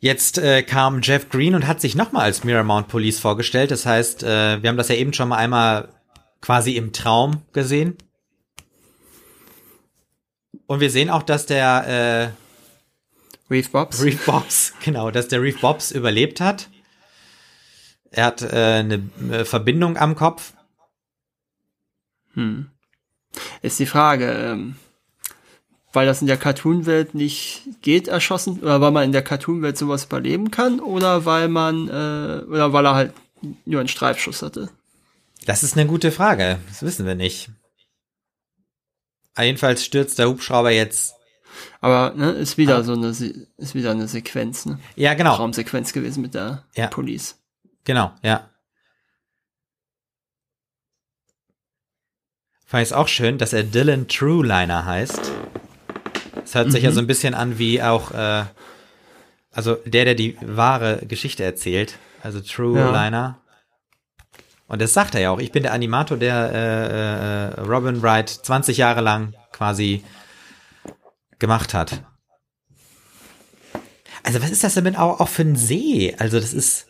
[0.00, 3.70] Jetzt äh, kam Jeff Green und hat sich nochmal als Miramount Police vorgestellt.
[3.70, 5.88] Das heißt, äh, wir haben das ja eben schon mal einmal
[6.40, 7.96] quasi im Traum gesehen.
[10.68, 12.32] Und wir sehen auch, dass der
[13.50, 14.00] Reef Bobs.
[14.00, 16.68] äh, Reef Bobs, genau, dass der Reef Bobs überlebt hat.
[18.10, 20.52] Er hat äh, eine äh, Verbindung am Kopf.
[22.34, 22.68] Hm.
[23.62, 24.76] Ist die Frage, ähm,
[25.92, 30.04] weil das in der Cartoon-Welt nicht geht, erschossen, oder weil man in der Cartoon-Welt sowas
[30.04, 33.14] überleben kann, oder weil man, äh, oder weil er halt
[33.64, 34.70] nur einen Streifschuss hatte.
[35.46, 36.58] Das ist eine gute Frage.
[36.68, 37.50] Das wissen wir nicht.
[39.38, 41.14] Aber jedenfalls stürzt der Hubschrauber jetzt.
[41.80, 42.82] Aber ne, ist wieder Ah.
[42.82, 44.80] so eine, ist wieder eine Sequenz, ne?
[44.96, 45.36] Ja, genau.
[45.36, 46.88] Traumsequenz gewesen mit der Ja.
[46.88, 47.36] Police.
[47.84, 48.50] Genau, ja.
[52.66, 55.30] Fand ich es auch schön, dass er Dylan Trueliner heißt.
[56.34, 58.44] Das hört sich ja so ein bisschen an wie auch, äh,
[59.52, 61.96] also der, der die wahre Geschichte erzählt.
[62.24, 63.38] Also Trueliner.
[64.68, 65.40] Und das sagt er ja auch.
[65.40, 70.04] Ich bin der Animator, der äh, äh, Robin Wright 20 Jahre lang quasi
[71.38, 72.02] gemacht hat.
[74.22, 76.14] Also was ist das denn auch, auch für ein See?
[76.18, 76.86] Also das ist,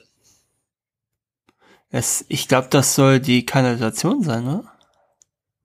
[1.91, 4.65] Es, ich glaube, das soll die Kanalisation sein, ne?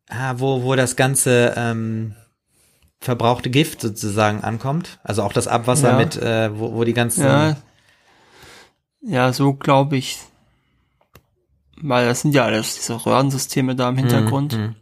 [0.10, 2.15] Ah, wo, wo das ganze ähm,
[3.02, 4.99] verbrauchte Gift sozusagen ankommt.
[5.03, 5.98] Also auch das Abwasser Ja.
[5.98, 7.23] mit, äh, wo, wo die ganzen.
[7.23, 7.57] Ja.
[9.02, 10.19] Ja, so glaube ich.
[11.85, 14.57] Weil das sind ja alles diese Röhrensysteme da im Hintergrund.
[14.57, 14.76] Mhm.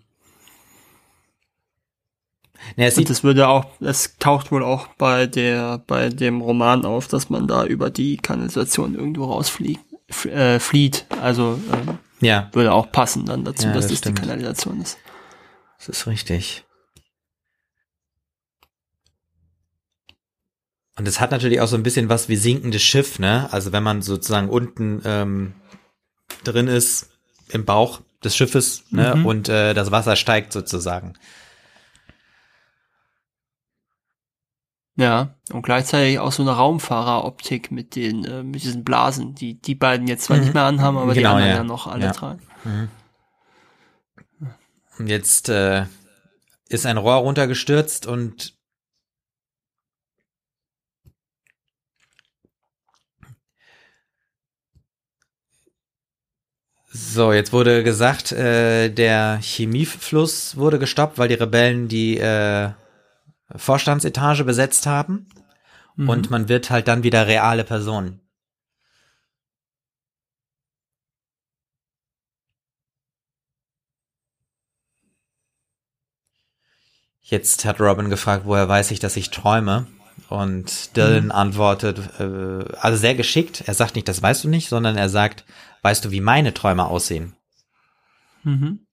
[2.77, 6.85] Ne, es Und das würde auch, es taucht wohl auch bei der, bei dem Roman
[6.85, 9.83] auf, dass man da über die Kanalisation irgendwo rausfliegt,
[10.27, 11.07] äh, flieht.
[11.21, 14.99] Also ähm, ja, würde auch passen dann dazu, Ja, dass das das, die Kanalisation ist.
[15.79, 16.63] das ist richtig.
[20.97, 23.51] Und es hat natürlich auch so ein bisschen was wie sinkendes Schiff, ne?
[23.51, 25.53] Also wenn man sozusagen unten ähm,
[26.43, 27.09] drin ist
[27.49, 29.15] im Bauch des Schiffes, ne?
[29.15, 29.25] Mhm.
[29.25, 31.13] Und äh, das Wasser steigt sozusagen.
[34.97, 39.73] Ja, und gleichzeitig auch so eine Raumfahreroptik mit den, äh, mit diesen Blasen, die die
[39.75, 40.43] beiden jetzt zwar Mhm.
[40.43, 41.57] nicht mehr anhaben, aber die Genau, anderen ja.
[41.57, 42.11] ja, noch alle Ja.
[42.11, 42.41] tragen.
[44.99, 45.85] Und jetzt äh,
[46.67, 48.53] ist ein Rohr runtergestürzt und
[56.93, 62.71] so, jetzt wurde gesagt, äh, der Chemiefluss wurde gestoppt, weil die Rebellen die äh,
[63.55, 65.29] Vorstandsetage besetzt haben.
[65.95, 66.09] Mhm.
[66.09, 68.19] Und man wird halt dann wieder reale Personen.
[77.21, 79.87] Jetzt hat Robin gefragt, woher weiß ich, dass ich träume?
[80.29, 83.63] Und Dylan antwortet, äh, also sehr geschickt.
[83.65, 85.45] Er sagt nicht, das weißt du nicht, sondern er sagt,
[85.81, 87.35] weißt du, wie meine Träume aussehen?
[88.43, 88.85] Mhm.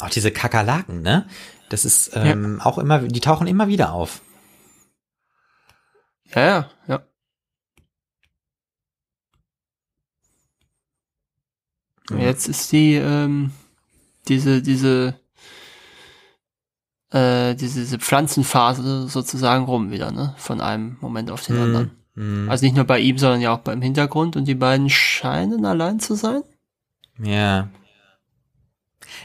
[0.00, 1.26] Auch diese Kakerlaken, ne?
[1.68, 4.22] Das ist ähm, auch immer, die tauchen immer wieder auf.
[6.34, 7.06] Ja, ja, ja.
[12.10, 12.20] Mhm.
[12.20, 13.52] Jetzt ist die, ähm,
[14.28, 15.14] diese, diese,
[17.10, 20.34] äh, diese, diese Pflanzenphase sozusagen rum wieder, ne?
[20.38, 21.90] Von einem Moment auf den anderen.
[22.14, 22.50] Mhm.
[22.50, 26.00] Also nicht nur bei ihm, sondern ja auch beim Hintergrund und die beiden scheinen allein
[26.00, 26.42] zu sein.
[27.22, 27.68] Ja.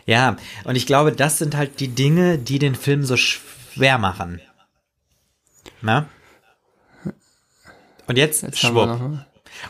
[0.05, 4.41] Ja, und ich glaube, das sind halt die Dinge, die den Film so schwer machen.
[5.81, 6.07] Na?
[8.07, 8.87] Und jetzt, Jetzt schwupp.
[8.87, 9.25] mal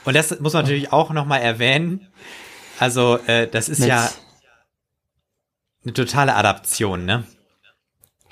[0.06, 2.08] Und das muss man natürlich auch nochmal erwähnen.
[2.80, 4.10] Also, äh, das ist mit ja
[5.84, 7.26] eine totale Adaption, ne?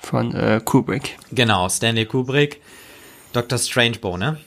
[0.00, 1.18] von äh, Kubrick.
[1.32, 2.60] Genau, Stanley Kubrick.
[3.32, 3.58] Dr.
[3.58, 4.38] Strangebow, ne?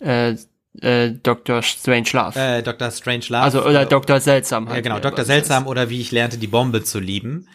[0.00, 0.36] Äh,
[0.80, 1.62] äh, Dr.
[1.62, 2.38] Strangelove.
[2.38, 2.90] Äh, Dr.
[2.90, 3.42] Strangelove.
[3.42, 4.20] also, oder Dr.
[4.20, 4.76] Seltsam halt.
[4.76, 5.24] Ja, genau, Dr.
[5.24, 7.48] Seltsam oder wie ich lernte, die Bombe zu lieben.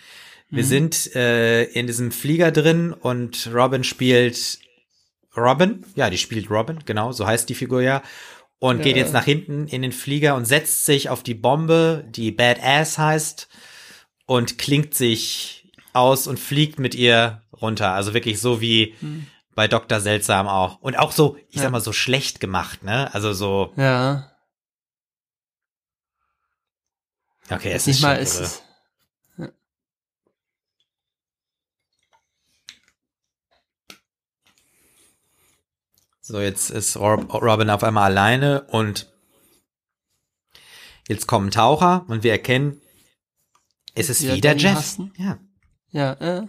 [0.52, 4.58] Wir sind äh, in diesem Flieger drin und Robin spielt
[5.38, 5.86] Robin.
[5.96, 8.02] Ja, die spielt Robin, genau, so heißt die Figur ja.
[8.58, 12.32] Und geht jetzt nach hinten in den Flieger und setzt sich auf die Bombe, die
[12.32, 13.48] Badass heißt,
[14.30, 17.94] und klingt sich aus und fliegt mit ihr runter.
[17.94, 18.94] Also wirklich so wie
[19.56, 20.00] bei Dr.
[20.00, 20.80] Seltsam auch.
[20.82, 21.64] Und auch so, ich Ja.
[21.64, 23.12] sag mal, so schlecht gemacht, ne?
[23.16, 23.74] Also so.
[23.76, 24.32] Ja.
[27.50, 28.64] okay, es Nicht ist mal, schon ist es.
[36.22, 39.12] So, jetzt ist Rob, Robin auf einmal alleine und
[41.08, 42.82] jetzt kommen Taucher und wir erkennen,
[44.00, 44.78] es ist Wieder wieder Jeff.
[44.78, 45.14] Huston?
[45.18, 45.40] Ja.
[45.92, 46.48] Ja, äh.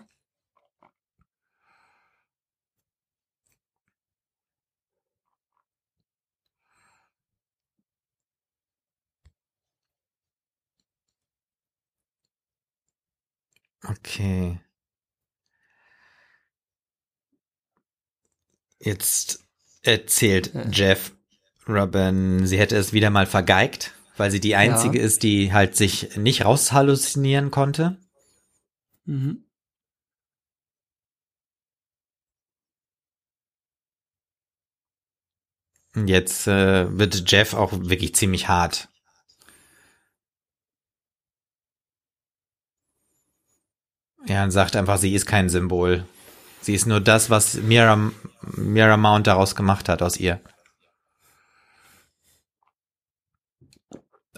[13.82, 14.60] Okay.
[18.78, 19.44] Jetzt
[19.82, 20.52] erzählt.
[20.70, 21.12] Jeff
[21.68, 26.14] Robin, sie hätte es wieder mal vergeigt, weil sie die einzige ist, die halt sich
[26.18, 27.96] nicht raushalluzinieren konnte.
[29.06, 29.46] Mhm.
[35.94, 38.90] Und jetzt äh, wird Jeff auch wirklich ziemlich hart.
[44.26, 46.04] Ja, und sagt einfach, sie ist kein Symbol.
[46.60, 50.42] Sie ist nur das, was Mira, Mira Mount daraus gemacht hat, aus ihr.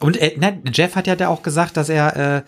[0.03, 2.43] Und äh, ne, Jeff hat ja da auch gesagt, dass er, äh,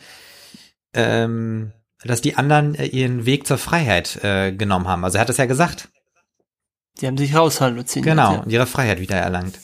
[0.94, 1.72] ähm,
[2.04, 5.04] dass die anderen äh, ihren Weg zur Freiheit äh, genommen haben.
[5.04, 5.88] Also er hat es ja gesagt.
[7.00, 8.06] Die haben sich raushalluziniert.
[8.16, 8.40] Genau, Ja.
[8.40, 9.58] und ihre Freiheit wieder erlangt.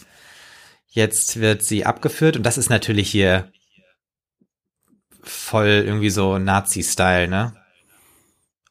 [0.88, 3.52] Jetzt wird sie abgeführt und das ist natürlich hier
[5.22, 7.54] voll irgendwie so Nazi-Style, ne?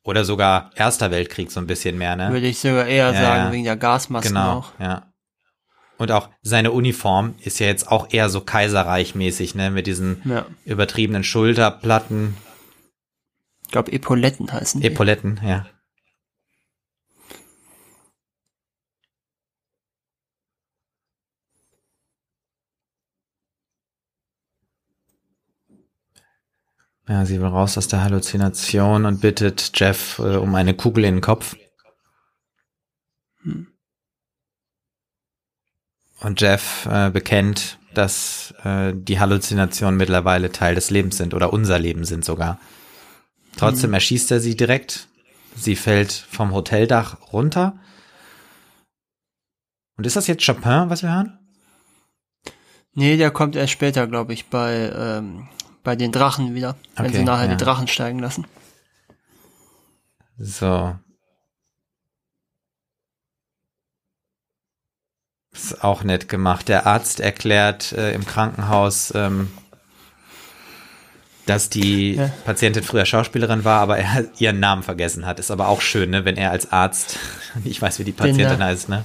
[0.04, 2.32] Oder sogar Erster Weltkrieg so ein bisschen mehr, ne?
[2.32, 3.52] Würde ich sogar eher Ja, sagen, ja.
[3.52, 4.72] wegen der Gasmasken Genau, auch.
[4.80, 5.09] ja.
[6.00, 9.70] Und auch seine Uniform ist ja jetzt auch eher so Kaiserreich-mäßig, ne?
[9.70, 10.46] Mit diesen Ja.
[10.66, 12.36] übertriebenen Schulterplatten,
[13.66, 14.88] Ich glaube, Epauletten heißen die.
[14.88, 15.68] Epauletten, ja.
[27.08, 31.16] Ja, sie will raus aus der Halluzination und bittet Jeff äh, um eine Kugel in
[31.16, 31.56] den Kopf.
[36.22, 41.80] Und Jeff äh, bekennt, dass äh, die Halluzinationen mittlerweile Teil des Lebens sind oder unser
[41.80, 42.60] Leben sind sogar.
[43.58, 45.08] Trotzdem erschießt er sie direkt.
[45.56, 47.78] Sie fällt vom Hoteldach runter.
[49.98, 51.40] Und ist das jetzt Chopin, was wir hören?
[52.94, 55.48] Nee, der kommt erst später, glaube ich, bei, ähm,
[55.84, 56.76] bei den Drachen wieder.
[56.96, 57.56] Wenn Okay, sie nachher ja.
[57.56, 58.46] die Drachen steigen lassen.
[60.38, 60.96] So.
[65.54, 66.68] Ist auch nett gemacht.
[66.68, 69.50] Der Arzt erklärt äh, im Krankenhaus, ähm,
[71.46, 72.30] dass die Ja.
[72.46, 75.40] Patientin früher Schauspielerin war, aber er ihren Namen vergessen hat.
[75.40, 77.18] Ist aber auch schön, ne, wenn er als Arzt
[77.64, 79.04] nicht weiß, wie die Patientin heißt, ne?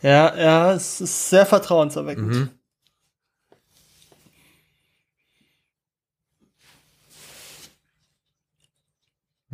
[0.00, 2.28] Ja, ja, es ist sehr vertrauenserweckend.
[2.28, 2.48] Mhm.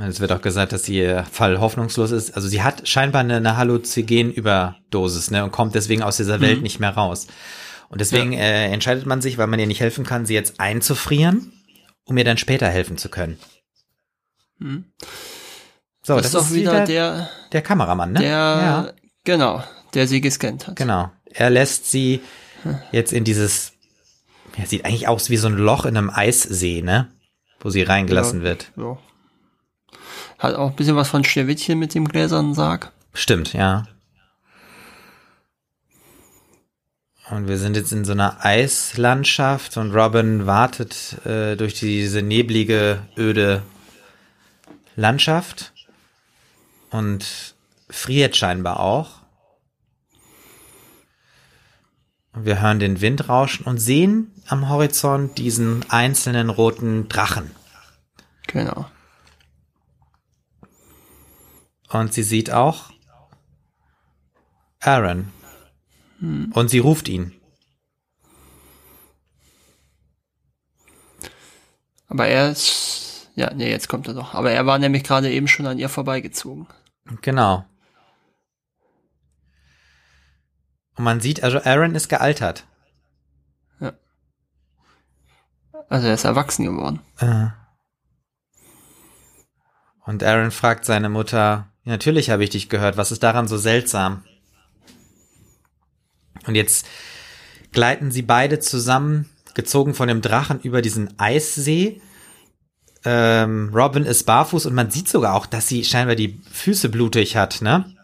[0.01, 2.37] Es wird auch gesagt, dass ihr Fall hoffnungslos ist.
[2.37, 6.63] Also sie hat scheinbar eine, eine Halluzinogen-Überdosis, ne, und kommt deswegen aus dieser Welt Mhm.
[6.63, 7.27] nicht mehr raus.
[7.89, 11.53] Und deswegen äh, entscheidet man sich, weil man ihr nicht helfen kann, sie jetzt einzufrieren,
[12.05, 13.39] um ihr dann später helfen zu können.
[14.59, 14.85] Mhm.
[16.03, 18.21] So, das, ist auch wieder, der, der Kameramann, ne?
[18.21, 18.93] der, ja,
[19.25, 19.63] genau,
[19.95, 20.77] der sie gescannt hat.
[20.77, 21.11] genau.
[21.31, 22.21] Er lässt sie
[22.93, 23.73] jetzt in dieses,
[24.57, 27.09] ja, sieht eigentlich aus wie so ein Loch in einem Eissee, ne?
[27.61, 28.45] Wo sie reingelassen Ja.
[28.45, 28.73] wird.
[28.77, 28.99] So.
[30.39, 32.93] Hat auch ein bisschen was von Schneewittchen mit dem gläsernen Sarg.
[33.13, 33.87] Stimmt, ja.
[37.31, 43.03] Und wir sind jetzt in so einer Eislandschaft und Robin wartet äh, durch diese neblige,
[43.19, 43.63] öde
[44.97, 45.73] Landschaft
[46.91, 47.55] und
[47.91, 49.19] friert scheinbar auch.
[52.33, 57.51] Und wir hören den Wind rauschen und sehen am Horizont diesen einzelnen roten Drachen.
[58.47, 58.87] Genau.
[61.89, 62.91] Und sie sieht auch
[64.81, 65.33] Aaron.
[66.21, 67.35] Und sie ruft ihn.
[72.09, 74.35] Aber er ist, ja, nee, jetzt kommt er doch.
[74.35, 76.67] Aber er war nämlich gerade eben schon an ihr vorbeigezogen.
[77.23, 77.65] Genau.
[80.97, 82.67] Und man sieht, also Aaron ist gealtert.
[85.89, 87.01] Also er ist erwachsen geworden.
[87.19, 87.49] Äh.
[90.05, 93.57] Und Aaron fragt seine Mutter, "Ja, natürlich habe ich dich gehört, was ist daran so
[93.57, 94.23] seltsam?
[96.47, 96.87] Und jetzt
[97.73, 102.03] gleiten sie beide zusammen, gezogen von dem Drachen, über diesen Eissee.
[103.07, 107.37] Ähm, Robin ist barfuß und man sieht sogar auch, dass sie scheinbar die Füße blutig
[107.37, 107.97] hat, ne?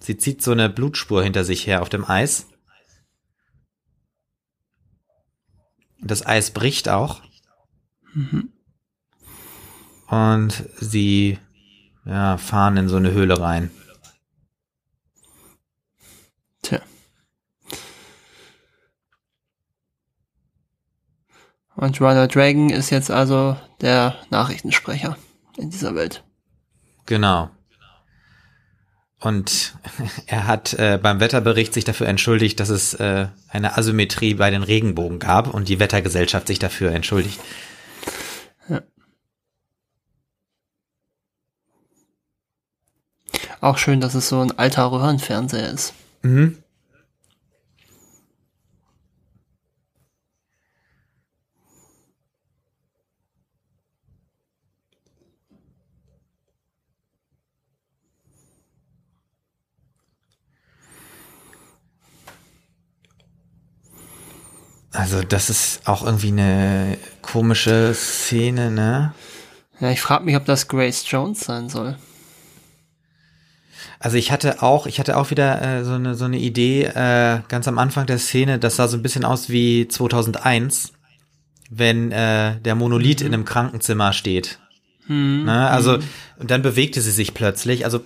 [0.00, 2.48] Sie zieht so eine Blutspur hinter sich her auf dem Eis.
[6.00, 7.22] Das Eis bricht auch.
[10.08, 11.38] Und sie
[12.08, 13.70] ja, fahren in so eine Höhle rein.
[16.62, 16.80] Tja.
[21.76, 25.16] Und Ronald Reagan ist jetzt also der Nachrichtensprecher
[25.56, 26.24] in dieser Welt.
[27.06, 27.50] Genau.
[29.20, 29.74] Und
[30.26, 34.62] er hat äh, beim Wetterbericht sich dafür entschuldigt, dass es äh, eine Asymmetrie bei den
[34.62, 37.38] Regenbogen gab und die Wettergesellschaft sich dafür entschuldigt.
[43.60, 45.94] Auch schön, dass es so ein alter Röhrenfernseher ist.
[46.22, 46.58] Mhm.
[64.92, 69.14] Also das ist auch irgendwie eine komische Szene, ne?
[69.80, 71.96] Ja, ich frage mich, ob das Grace Jones sein soll.
[74.00, 77.40] Also ich hatte auch, ich hatte auch wieder äh, so eine so eine Idee äh,
[77.48, 78.58] ganz am Anfang der Szene.
[78.58, 80.92] Das sah so ein bisschen aus wie 2001,
[81.70, 84.58] wenn äh, der Monolith in einem Krankenzimmer steht.
[85.08, 85.70] Ne?
[85.70, 85.98] Also
[86.38, 87.84] und dann bewegte sie sich plötzlich.
[87.84, 88.00] Also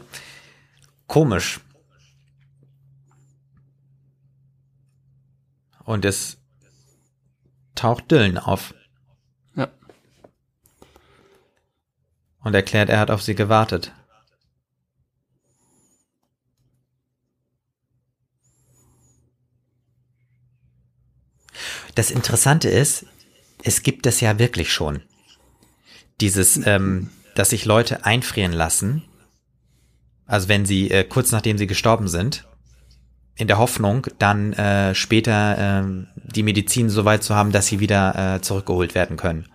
[1.08, 1.60] komisch.
[5.84, 6.38] Und es
[7.74, 8.72] taucht Dylan auf
[9.56, 9.68] Ja.
[12.44, 13.92] und erklärt, er hat auf sie gewartet.
[21.94, 23.06] Das Interessante ist,
[23.62, 25.02] es gibt es ja wirklich schon.
[26.20, 29.02] Dieses, ähm, dass sich Leute einfrieren lassen,
[30.26, 32.46] also wenn sie äh, kurz nachdem sie gestorben sind,
[33.34, 37.80] in der Hoffnung, dann äh, später ähm, die Medizin so weit zu haben, dass sie
[37.80, 39.46] wieder äh, zurückgeholt werden können.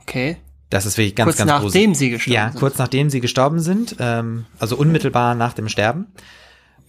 [0.00, 0.36] Okay.
[0.70, 1.98] Das ist wirklich ganz, Kurz ganz nachdem gruselig.
[1.98, 2.58] sie gestorben Ja, sind.
[2.58, 6.06] kurz nachdem sie gestorben sind, ähm, also unmittelbar nach dem Sterben.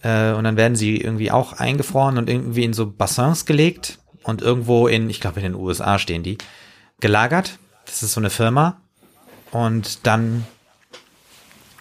[0.02, 4.42] Äh, und dann werden sie irgendwie auch eingefroren und irgendwie in so Bassins gelegt und
[4.42, 6.38] irgendwo in, ich glaube in den USA stehen die,
[7.00, 7.58] gelagert.
[7.86, 8.80] Das ist so eine Firma.
[9.50, 10.46] Und dann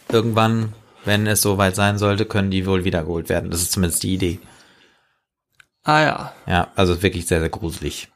[0.09, 0.73] irgendwann,
[1.05, 3.51] wenn es soweit sein sollte, können die wohl wiedergeholt werden.
[3.51, 4.39] Das ist zumindest die Idee.
[5.83, 6.33] Ah ja.
[6.45, 8.09] Ja, also wirklich sehr, sehr gruselig.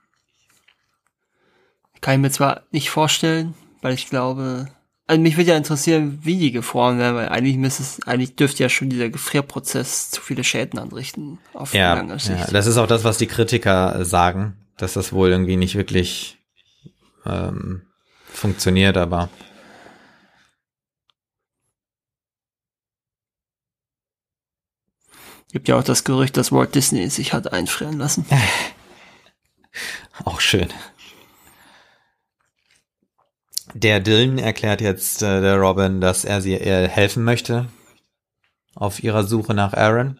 [2.01, 4.67] Kann ich mir zwar nicht vorstellen, weil ich glaube,
[5.11, 8.63] also mich würde ja interessieren, wie die gefroren werden, weil eigentlich müsste es, eigentlich dürfte
[8.63, 12.39] ja schon dieser Gefrierprozess zu viele Schäden anrichten auf Ja, lange Sicht.
[12.39, 15.75] ja, das ist auch das, was die Kritiker äh, sagen, dass das wohl irgendwie nicht
[15.75, 16.37] wirklich
[17.25, 17.81] ähm,
[18.31, 19.27] funktioniert, aber
[25.51, 28.25] Gibt ja auch das Gerücht, dass Walt Disney sich hat einfrieren lassen.
[30.23, 30.69] auch schön.
[33.73, 37.67] Der Dylan erklärt jetzt äh, der Robin, dass er sie ihr helfen möchte
[38.75, 40.19] auf ihrer Suche nach Aaron.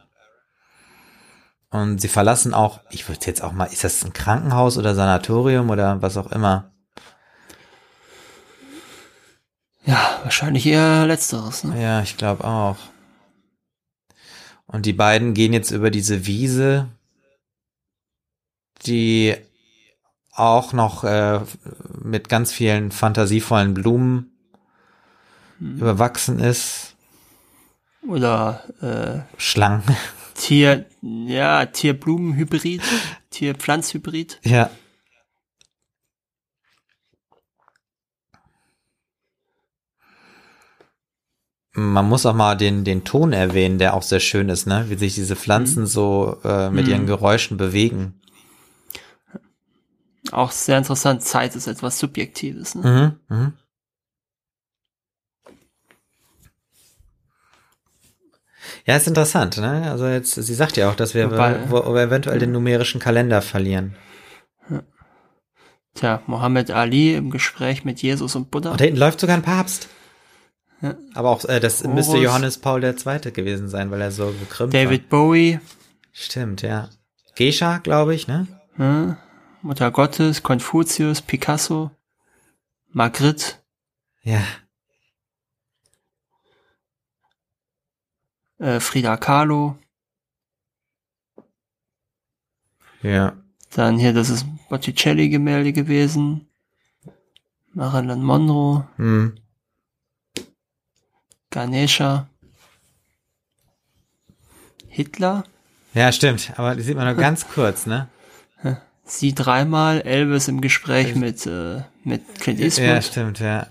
[1.69, 5.69] Und sie verlassen auch, ich würde jetzt auch mal, ist das ein Krankenhaus oder Sanatorium
[5.69, 6.71] oder was auch immer?
[9.85, 11.81] Ja, wahrscheinlich eher letzteres, ne?
[11.81, 12.77] Ja, ich glaube auch.
[14.67, 16.89] Und die beiden gehen jetzt über diese Wiese,
[18.85, 19.35] die
[20.31, 21.41] auch noch äh,
[22.01, 24.31] mit ganz vielen fantasievollen Blumen
[25.59, 26.95] überwachsen ist.
[28.07, 29.83] Oder äh, Schlangen.
[30.33, 32.81] Tier, ja, Tier-Blumen-Hybrid,
[33.29, 34.39] Tier-Pflanz-Hybrid.
[34.43, 34.69] ja.
[41.73, 44.87] Man muss auch mal den, den Ton erwähnen, der auch sehr schön ist, ne?
[44.89, 48.20] Wie sich diese Pflanzen so äh, mit ihren Geräuschen bewegen.
[50.31, 52.75] Auch sehr interessant, Zeit ist etwas Subjektives.
[52.75, 53.17] Ne?
[53.29, 53.53] Mhm, mhm.
[58.85, 59.89] Ja, ist interessant, ne?
[59.91, 62.99] Also jetzt, sie sagt ja auch, dass wir, Wobei- wo, wo wir eventuell den numerischen
[62.99, 63.95] Kalender verlieren.
[65.93, 68.71] Tja, Mohammed Ali im Gespräch mit Jesus und Buddha.
[68.71, 69.89] Und da hinten läuft sogar ein Papst.
[70.81, 70.95] Ja.
[71.13, 71.93] Aber auch, äh, das Horus.
[71.95, 72.93] müsste Johannes Paul II.
[73.33, 75.59] gewesen sein, weil er so gekrümmt David Bowie,
[76.13, 76.89] Stimmt, ja.
[77.35, 78.47] Geisha, glaube ich, ne?
[78.75, 79.17] Hm?
[79.61, 81.91] Mutter Gottes, Konfuzius, Picasso,
[82.89, 83.55] Magritte,
[84.23, 84.41] Ja.
[88.59, 89.77] äh, Frida Kahlo.
[93.01, 93.33] Ja.
[93.71, 96.47] Dann hier, das ist Botticelli-Gemälde gewesen.
[97.73, 99.35] Marilyn Monroe, Hm.
[101.49, 102.27] Ganesha,
[104.87, 105.43] Hitler,
[105.93, 106.53] Ja, stimmt.
[106.57, 108.07] Aber die sieht man nur ganz kurz, ne?
[109.19, 112.85] Sie dreimal, Elvis im Gespräch mit, äh, mit Clint Eastwood.
[112.87, 113.67] Ja, stimmt, ja.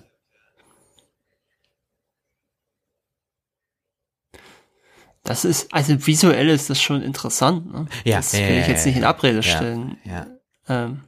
[5.25, 7.73] Das ist, also visuell ist das schon interessant.
[7.73, 7.87] Ne?
[8.05, 9.09] Ja, das ja, will ja, ich jetzt ja, nicht in ja.
[9.09, 9.43] Abrede Ja.
[9.43, 9.99] stellen.
[10.05, 10.27] Ja.
[10.69, 11.05] Ähm,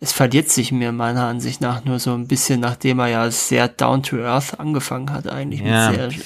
[0.00, 3.68] es verliert sich mir meiner Ansicht nach nur so ein bisschen, nachdem er ja sehr
[3.68, 5.90] down to earth angefangen hat, eigentlich Ja.
[5.90, 6.24] mit sehr,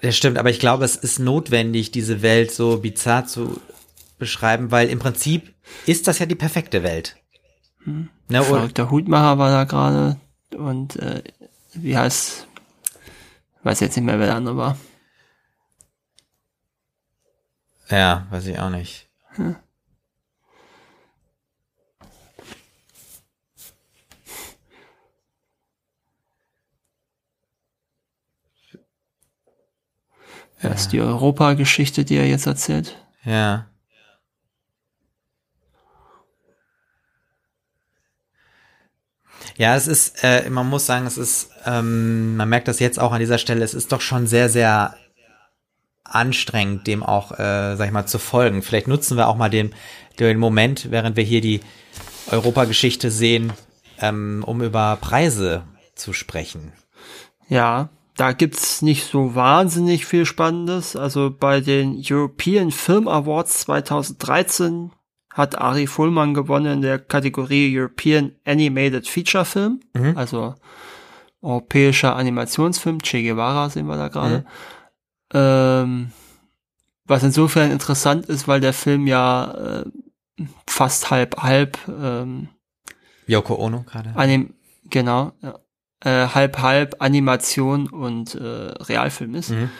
[0.00, 3.60] Das stimmt, aber ich glaube, es ist notwendig, diese Welt so bizarr zu
[4.22, 5.52] beschreiben, weil im Prinzip
[5.84, 7.16] ist das ja die perfekte Welt.
[7.84, 10.20] Ne, oder, verrückter Hutmacher war da gerade
[10.56, 11.24] und äh,
[11.74, 12.46] wie heißt,
[13.64, 14.76] weiß jetzt nicht mehr, wer der andere war.
[17.90, 19.08] ja, weiß ich auch nicht.
[30.62, 32.96] Das ist die Europa-Geschichte, die er jetzt erzählt.
[33.24, 33.66] Ja.
[39.62, 43.12] Ja, es ist, äh, man muss sagen, es ist, ähm, man merkt das jetzt auch
[43.12, 44.96] an dieser Stelle, es ist doch schon sehr, sehr
[46.02, 48.62] anstrengend, dem auch, äh, sag ich mal, zu folgen.
[48.62, 49.72] Vielleicht nutzen wir auch mal den,
[50.18, 51.60] den Moment, während wir hier die
[52.32, 53.52] Europageschichte sehen,
[54.00, 55.62] ähm, um über Preise
[55.94, 56.72] zu sprechen.
[57.48, 60.96] Ja, da gibt's nicht so wahnsinnig viel Spannendes.
[60.96, 64.90] Also bei den European Film Awards 2013
[65.34, 69.80] hat Ari Fullmann gewonnen in der Kategorie European Animated Feature Film,
[70.14, 70.54] also
[71.40, 73.00] europäischer Animationsfilm.
[73.00, 74.44] Che Guevara sehen wir da gerade.
[75.34, 76.12] Ähm,
[77.06, 79.84] was insofern interessant ist, weil der Film ja äh,
[80.66, 82.48] fast halb halb ähm,
[83.26, 84.12] Yoko Ono gerade.
[84.14, 84.54] Anim
[84.88, 85.58] genau, ja.
[86.04, 89.50] äh, halb halb Animation und äh, Realfilm ist.
[89.50, 89.70] Mhm.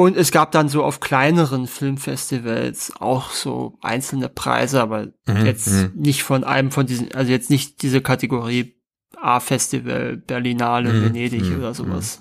[0.00, 5.68] Und es gab dann so auf kleineren Filmfestivals auch so einzelne Preise, aber Mhm, jetzt
[5.68, 5.92] mhm.
[5.94, 8.80] nicht von einem von diesen, also jetzt nicht diese Kategorie
[9.20, 12.20] A-Festival, Berlinale, Mhm, Venedig mhm, oder sowas.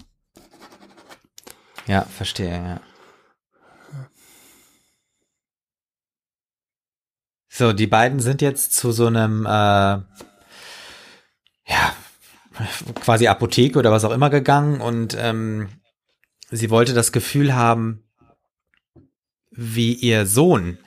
[1.87, 2.81] Ja, verstehe, ja.
[7.47, 10.03] So, die beiden sind jetzt zu so einem, äh, ja,
[13.01, 15.69] quasi Apotheke oder was auch immer gegangen und ähm,
[16.51, 18.03] sie wollte das Gefühl haben,
[19.51, 20.77] wie ihr Sohn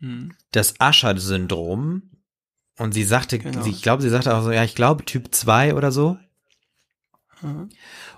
[0.00, 0.34] Hm.
[0.52, 2.02] das Usher-Syndrom
[2.78, 3.62] und sie sagte, Genau.
[3.62, 6.18] sie, ich glaube, sie sagte auch so, ja, ich glaube Typ 2 oder so.
[7.40, 7.70] Mhm.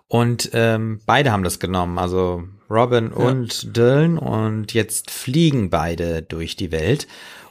[0.08, 6.56] Und ähm, beide haben das genommen, also Robin und Dylan und jetzt fliegen beide durch
[6.56, 7.06] die Welt.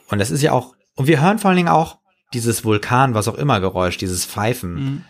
[0.09, 1.99] Und das ist ja auch, und wir hören vor allen Dingen auch
[2.33, 4.77] dieses Vulkan, was auch immer Geräusch, dieses Pfeifen.
[4.77, 5.05] Hm.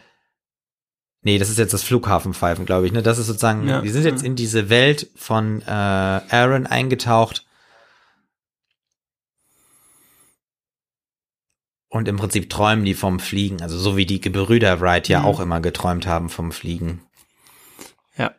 [1.28, 2.94] Nee, das ist jetzt das Flughafenpfeifen, glaube ich.
[2.94, 3.04] Ne?
[3.04, 3.82] Das ist sozusagen, Ja.
[3.82, 7.45] die sind jetzt in diese Welt von äh, Aaron eingetaucht.
[11.90, 15.26] Und im Prinzip träumen die vom Fliegen, also so wie die Gebrüder Wright ja Mhm.
[15.26, 17.02] auch immer geträumt haben vom Fliegen.
[18.18, 18.32] Ja.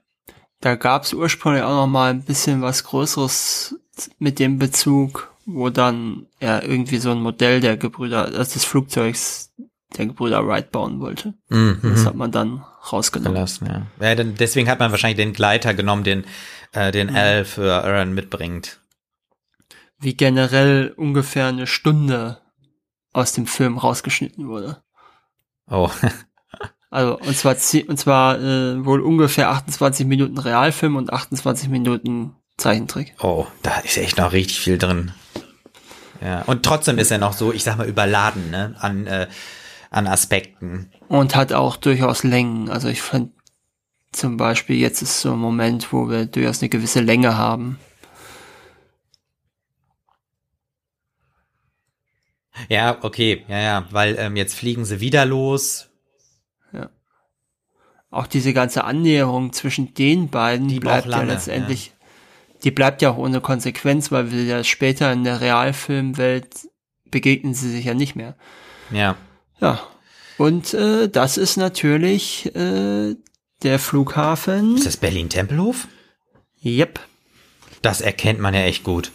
[0.60, 3.74] Da gab's ursprünglich auch noch mal ein bisschen was Größeres
[4.18, 9.52] mit dem Bezug, wo dann er irgendwie so ein Modell der Gebrüder, also des Flugzeugs
[9.96, 11.34] der Gebrüder Wright bauen wollte.
[11.48, 11.80] Mhm.
[11.82, 13.34] Das hat man dann rausgenommen.
[13.34, 14.06] gelassen, ja.
[14.06, 16.24] ja dann, deswegen hat man wahrscheinlich den Gleiter genommen, den,
[16.72, 18.80] äh, den Al für Aaron mitbringt.
[19.98, 22.38] Wie generell ungefähr eine Stunde
[23.12, 24.82] aus dem Film rausgeschnitten wurde.
[25.70, 25.90] Oh,
[26.90, 27.54] Also und zwar
[27.88, 33.14] und zwar äh, wohl ungefähr 28 Minuten Realfilm und 28 Minuten Zeichentrick.
[33.20, 35.12] oh, da ist echt noch richtig viel drin.
[36.20, 39.28] Ja, und trotzdem ist er noch so, ich sag mal, überladen, ne, an, äh,
[39.90, 40.90] an Aspekten.
[41.08, 42.68] Und hat auch durchaus Längen.
[42.68, 43.32] Also ich fand
[44.12, 47.78] zum Beispiel jetzt ist so ein Moment, wo wir durchaus eine gewisse Länge haben.
[52.68, 55.88] Ja, okay, ja, ja, weil ähm, jetzt fliegen sie wieder los.
[58.10, 61.92] Auch diese ganze Annäherung zwischen den beiden Die bleibt lange, ja letztendlich,
[62.64, 66.68] die bleibt ja auch ohne Konsequenz, weil wir ja später in der Realfilmwelt
[67.10, 68.34] begegnen sie sich ja nicht mehr.
[68.90, 69.16] Ja,
[69.60, 69.80] Ja.
[70.36, 73.16] Und äh, das ist natürlich äh,
[73.62, 74.76] der Flughafen.
[74.76, 75.88] ist das Berlin-Tempelhof?
[76.64, 77.00] Yep.
[77.82, 79.12] Das erkennt man ja echt gut.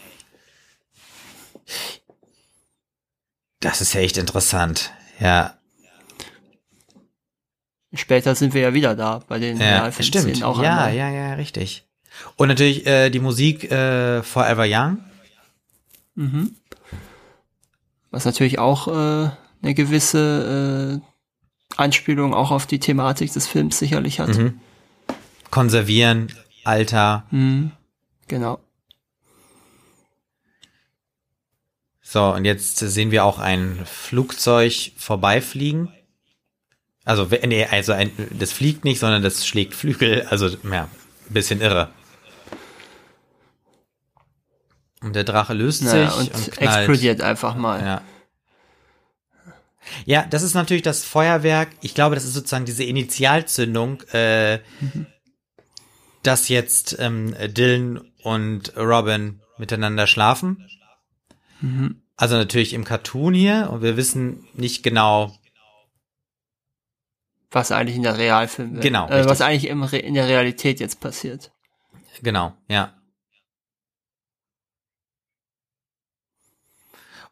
[3.59, 4.91] Das ist ja echt interessant.
[5.19, 5.57] Ja.
[7.93, 10.43] Später sind wir ja wieder da bei den Ja, stimmt.
[10.43, 10.95] auch ja, einmal.
[10.95, 11.85] ja, ja, richtig.
[12.35, 14.97] Und natürlich äh, die Musik äh, Forever Young.
[16.15, 16.55] Mhm.
[18.11, 19.29] Was natürlich auch äh,
[19.63, 24.37] eine gewisse äh, Anspielung auch auf die Thematik des Films sicherlich hat.
[24.37, 24.59] Mhm.
[25.49, 26.31] Konservieren,
[26.63, 27.25] Alter.
[27.31, 27.71] Mhm.
[28.27, 28.59] Genau.
[32.01, 35.91] So, und jetzt sehen wir auch ein Flugzeug vorbeifliegen.
[37.05, 40.27] Also, nee, also ein, das fliegt nicht, sondern das schlägt Flügel.
[40.29, 41.89] Also, ja, ein bisschen irre.
[45.01, 47.81] Und der Drache löst Naja, sich und, und, explodiert einfach mal.
[47.81, 48.01] Ja.
[50.05, 51.69] Ja, das ist natürlich das Feuerwerk.
[51.81, 54.59] Ich glaube, das ist sozusagen diese Initialzündung, äh,
[56.23, 60.67] dass jetzt ähm, Dylan und Robin miteinander schlafen.
[61.61, 62.01] Mhm.
[62.15, 65.35] Also natürlich im Cartoon hier und wir wissen nicht genau,
[67.51, 70.99] Was eigentlich in der Realfilm Genau, äh, was eigentlich im Re in der Realität jetzt
[70.99, 71.51] passiert.
[72.21, 72.93] genau, ja.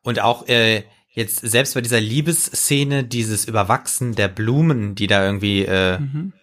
[0.03, 5.65] Und auch äh, jetzt selbst bei dieser Liebesszene, dieses Überwachsen der Blumen, die da irgendwie
[5.65, 6.33] äh, Mhm.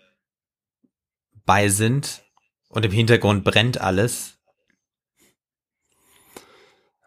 [1.47, 2.23] bei sind
[2.69, 4.35] und im Hintergrund brennt alles.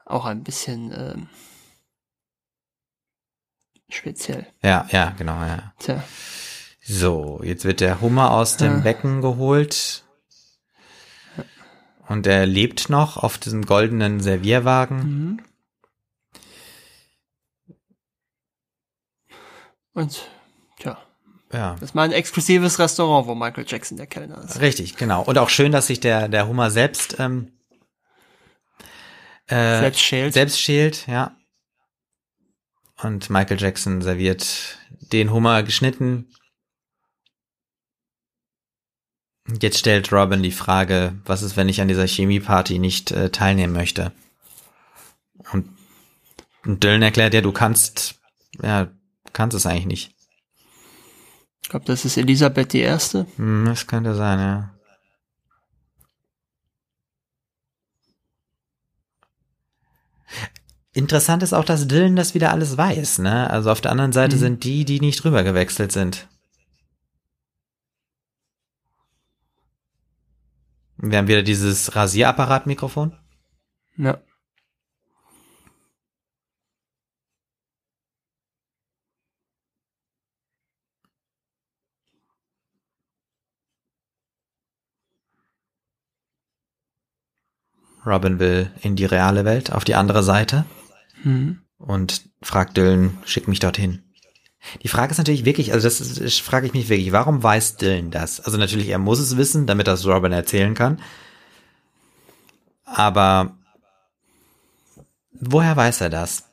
[0.06, 1.30] Auch ein bisschen ähm,
[3.90, 4.48] speziell.
[4.64, 5.74] Ja, ja, genau, ja.
[5.80, 6.04] Tja.
[6.84, 8.80] So, jetzt wird der Hummer aus dem Ja.
[8.80, 10.04] Becken geholt.
[12.08, 14.98] Und er lebt noch auf diesem goldenen Servierwagen.
[14.98, 15.42] Mhm.
[19.94, 20.28] Und
[20.80, 20.98] tja,
[21.52, 21.74] Ja.
[21.74, 24.62] das ist mal ein exklusives Restaurant, wo Michael Jackson der Kellner ist.
[24.62, 25.24] Richtig, genau.
[25.24, 27.52] Und auch schön, dass sich der, der Hummer selbst, ähm,
[29.48, 30.34] äh, Selbst schält.
[30.34, 31.36] selbst schält, ja.
[33.02, 34.78] Und Michael Jackson serviert
[35.12, 36.28] den Hummer geschnitten.
[39.60, 43.74] Jetzt stellt Robin die Frage, was ist, wenn ich an dieser Chemieparty nicht äh, teilnehmen
[43.74, 44.14] möchte?
[45.52, 45.68] Und,
[46.64, 48.22] und Dylan erklärt ja, du kannst,
[48.62, 48.88] ja,
[49.34, 50.16] kannst es eigentlich nicht.
[51.64, 53.28] Ich glaube, das ist Elisabeth die Erste.
[53.38, 54.74] Hm, das könnte sein, ja.
[60.94, 63.50] Interessant ist auch, dass Dylan das wieder alles weiß, ne?
[63.50, 64.40] Also auf der anderen Seite Mhm.
[64.40, 66.28] sind die, die nicht rüber gewechselt sind.
[70.98, 73.18] Wir haben wieder dieses Rasierapparat-Mikrofon.
[73.98, 74.20] Ja.
[88.06, 90.66] Robin will in die reale Welt, auf die andere Seite
[91.24, 91.60] Mhm.
[91.78, 94.04] und fragt Dylan, schick mich dorthin.
[94.84, 97.78] Die Frage ist natürlich wirklich, also das ist, das frage ich mich wirklich, warum weiß
[97.78, 98.40] Dylan das?
[98.40, 101.00] Also natürlich, er muss es wissen, damit er es Robin erzählen kann.
[102.86, 103.56] Aber
[105.34, 106.46] woher weiß er das?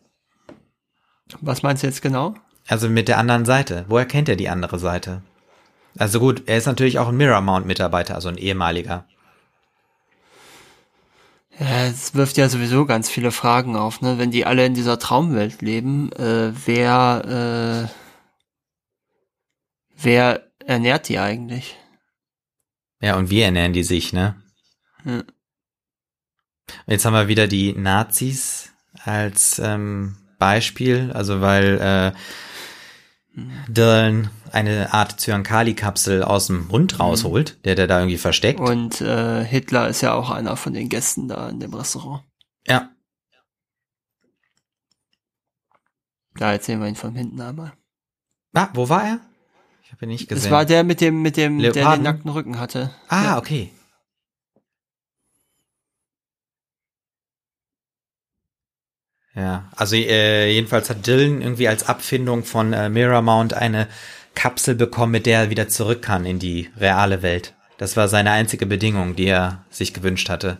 [1.41, 2.35] Was meinst du jetzt genau?
[2.67, 3.85] Also mit der anderen Seite.
[3.89, 5.23] Woher kennt er die andere Seite?
[5.99, 9.07] Also gut, er ist natürlich auch ein Mirror-Mount-Mitarbeiter, also ein ehemaliger.
[11.61, 14.19] Ja, es wirft ja sowieso ganz viele Fragen auf, ne?
[14.19, 17.95] Wenn die alle in dieser Traumwelt leben, äh, wer, äh,
[19.97, 21.77] wer ernährt die eigentlich?
[23.01, 24.41] Ja, und wie ernähren die sich, ne?
[25.05, 25.25] Ja.
[26.87, 28.73] Jetzt haben wir wieder die Nazis
[29.05, 32.19] als ähm, Beispiel, also weil äh,
[33.69, 38.61] Dylan eine Art Zyankali-Kapsel aus dem Mund rausholt, der der da irgendwie versteckt.
[38.61, 42.23] Und äh, Hitler ist ja auch einer von den Gästen da in dem Restaurant.
[42.67, 42.91] ja,
[46.39, 47.73] Da erzählen wir ihn von hinten einmal.
[48.55, 49.21] ah, wo war er?
[49.83, 50.45] Ich habe ihn nicht gesehen.
[50.45, 52.05] Das war der mit dem, mit dem, der Leoparden?
[52.05, 52.91] den nackten Rücken hatte.
[53.09, 53.39] ah, ja.
[53.39, 53.73] okay.
[59.39, 63.87] Ja, also äh, jedenfalls hat Dylan irgendwie als Abfindung von äh, Miramount eine
[64.35, 67.55] Kapsel bekommen, mit der er wieder zurück kann in die reale Welt.
[67.77, 70.59] Das war seine einzige Bedingung, die er sich gewünscht hatte.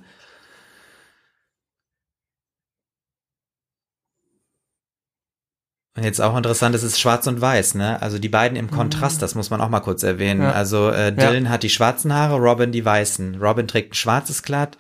[5.97, 8.01] Und jetzt auch interessant, es ist schwarz und weiß, ne?
[8.01, 10.43] Also die beiden im Kontrast, das muss man auch mal kurz erwähnen.
[10.43, 10.53] Ja.
[10.53, 13.43] Also äh, Dylan hat die schwarzen Haare, Robin die weißen.
[13.43, 14.79] Robin trägt ein schwarzes Kleid,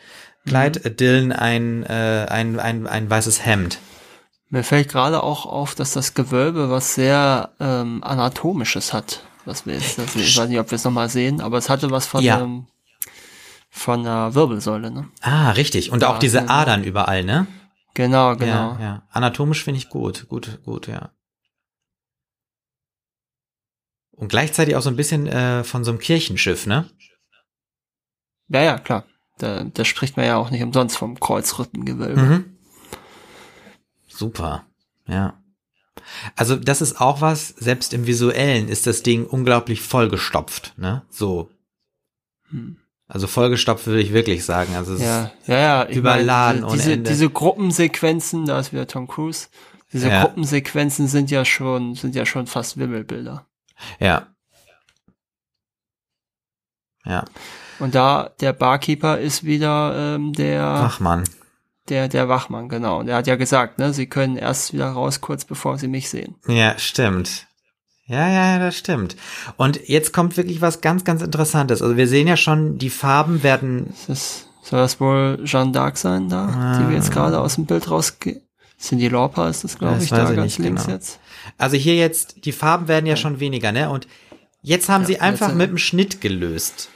[0.49, 3.79] Kleid äh, Dylan ein, äh, ein, ein, ein weißes Hemd.
[4.51, 9.25] Mir fällt gerade auch auf, dass das Gewölbe was sehr ähm, anatomisches hat.
[9.45, 11.91] Was wir jetzt, also ich weiß nicht, ob wir es nochmal sehen, aber es hatte
[11.91, 12.37] was von Ja.
[12.39, 12.67] einem
[13.71, 15.09] von der Wirbelsäule, ne?
[15.21, 15.91] Ah, richtig.
[15.93, 16.53] Und Ja, auch diese genau.
[16.53, 17.47] Adern überall, ne?
[17.95, 18.75] Genau, genau.
[18.75, 19.03] Ja, ja.
[19.11, 20.29] Anatomisch finde ich gut.
[20.29, 21.11] Gut, gut, ja.
[24.13, 26.89] Und gleichzeitig auch so ein bisschen äh, von so einem Kirchenschiff, ne?
[28.49, 29.05] Ja, ja, klar.
[29.39, 32.21] Da, da spricht man ja auch nicht umsonst vom Kreuzrippengewölbe.
[32.21, 32.57] Mhm.
[34.07, 34.67] Super.
[35.07, 35.41] Ja.
[36.37, 41.03] Also das ist auch was, selbst im Visuellen ist das Ding unglaublich vollgestopft, ne?
[41.11, 41.51] So.
[42.51, 42.77] Hm.
[43.07, 44.75] Also vollgestopft würde ich wirklich sagen.
[44.77, 45.89] Also es Ja, ja, ja.
[45.89, 47.11] Ich Überladen meine, diese, Ende.
[47.11, 49.49] diese Gruppensequenzen, da ist wieder Tom Cruise.
[49.93, 50.23] Diese Ja.
[50.25, 53.47] Gruppensequenzen sind ja schon, sind ja schon fast Wimmelbilder.
[53.99, 54.27] ja.
[57.05, 57.25] Ja.
[57.79, 61.25] Und da, der Barkeeper ist wieder ähm, der, Ach man.
[61.89, 62.99] der, der Wachmann, genau.
[63.01, 66.09] Und er hat ja gesagt, ne, sie können erst wieder raus, kurz bevor sie mich
[66.09, 66.35] sehen.
[66.49, 67.47] Ja, stimmt.
[68.07, 69.17] Ja, ja, ja, das stimmt.
[69.57, 71.83] Und jetzt kommt wirklich was ganz, ganz Interessantes.
[71.83, 76.29] Also wir sehen ja schon, die Farben werden, das, soll das wohl Jeanne d'Arc sein
[76.31, 78.41] da, die wir jetzt gerade aus dem Bild rausgehen?
[78.81, 80.95] Cindy Lauper ist das, glaube ich, da ich ganz links genau.
[80.95, 81.19] jetzt.
[81.59, 83.91] also hier jetzt, die Farben werden ja schon weniger, ne?
[83.91, 84.07] Und
[84.63, 86.89] jetzt haben Ja, sie einfach mit dem Schnitt gelöst.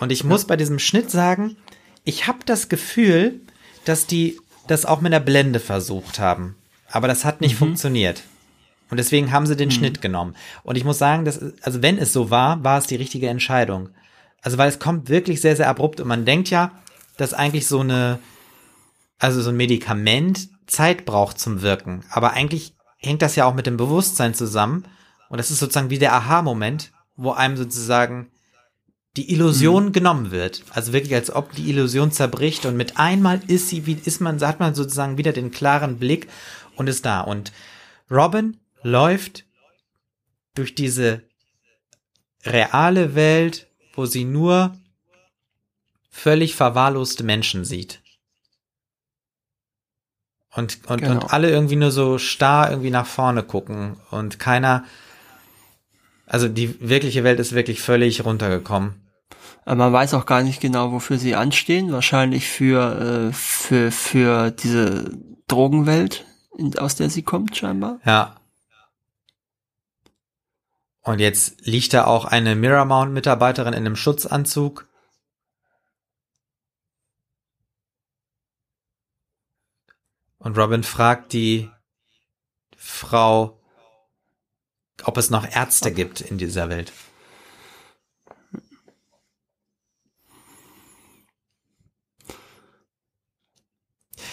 [0.00, 1.56] Und ich muss bei diesem Schnitt sagen,
[2.04, 3.40] ich habe das Gefühl,
[3.84, 6.56] dass die das auch mit einer Blende versucht haben.
[6.90, 7.58] Aber das hat nicht Mhm.
[7.58, 8.22] funktioniert.
[8.90, 10.34] Und deswegen haben sie den Schnitt genommen.
[10.62, 13.90] Und ich muss sagen, dass, also wenn es so war, war es die richtige Entscheidung.
[14.40, 16.72] Also weil es kommt wirklich sehr, sehr abrupt und man denkt ja,
[17.18, 18.18] dass eigentlich so eine,
[19.18, 22.04] also so ein Medikament Zeit braucht zum Wirken.
[22.10, 24.84] Aber eigentlich hängt das ja auch mit dem Bewusstsein zusammen.
[25.28, 28.30] Und das ist sozusagen wie der Aha-Moment, wo einem sozusagen
[29.16, 30.64] die Illusion genommen wird.
[30.70, 34.40] Also wirklich, als ob die Illusion zerbricht und mit einmal ist sie, wie ist man,
[34.40, 36.28] hat man sozusagen wieder den klaren Blick
[36.76, 37.20] und ist da.
[37.22, 37.52] Und
[38.10, 39.44] Robin läuft
[40.54, 41.22] durch diese
[42.44, 44.76] reale Welt, wo sie nur
[46.10, 48.00] völlig verwahrloste Menschen sieht.
[50.54, 51.12] Und, und, Genau.
[51.12, 54.84] und alle irgendwie nur so starr irgendwie nach vorne gucken und keiner,
[56.28, 59.08] also die wirkliche Welt ist wirklich völlig runtergekommen.
[59.64, 61.92] Aber man weiß auch gar nicht genau, wofür sie anstehen.
[61.92, 65.10] Wahrscheinlich für, äh, für, für diese
[65.46, 66.24] Drogenwelt,
[66.78, 67.98] aus der sie kommt, scheinbar.
[68.04, 68.36] Ja.
[71.02, 74.86] Und jetzt liegt da auch eine Miramount-Mitarbeiterin in einem Schutzanzug.
[80.38, 81.70] Und Robin fragt die
[82.76, 83.57] Frau,
[85.04, 86.92] ob es noch Ärzte gibt in dieser Welt.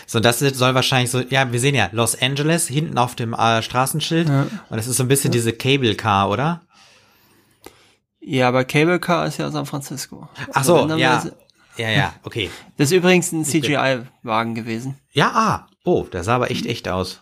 [0.08, 3.62] So, das soll wahrscheinlich so, ja, wir sehen ja Los Angeles hinten auf dem äh,
[3.62, 4.30] Straßenschild.
[4.30, 4.42] Ja.
[4.70, 6.62] Und das ist so ein bisschen diese Cable Car, oder?
[8.20, 10.28] Ja, aber Cable Car ist ja San Francisco.
[10.36, 11.24] Ach Also so, ja.
[11.24, 11.36] wäre-
[11.78, 12.50] Ja, ja, okay.
[12.78, 15.00] Das ist übrigens ein CGI-Wagen gewesen.
[15.12, 15.68] Ja, ah.
[15.84, 17.22] Oh, das sah aber echt echt aus.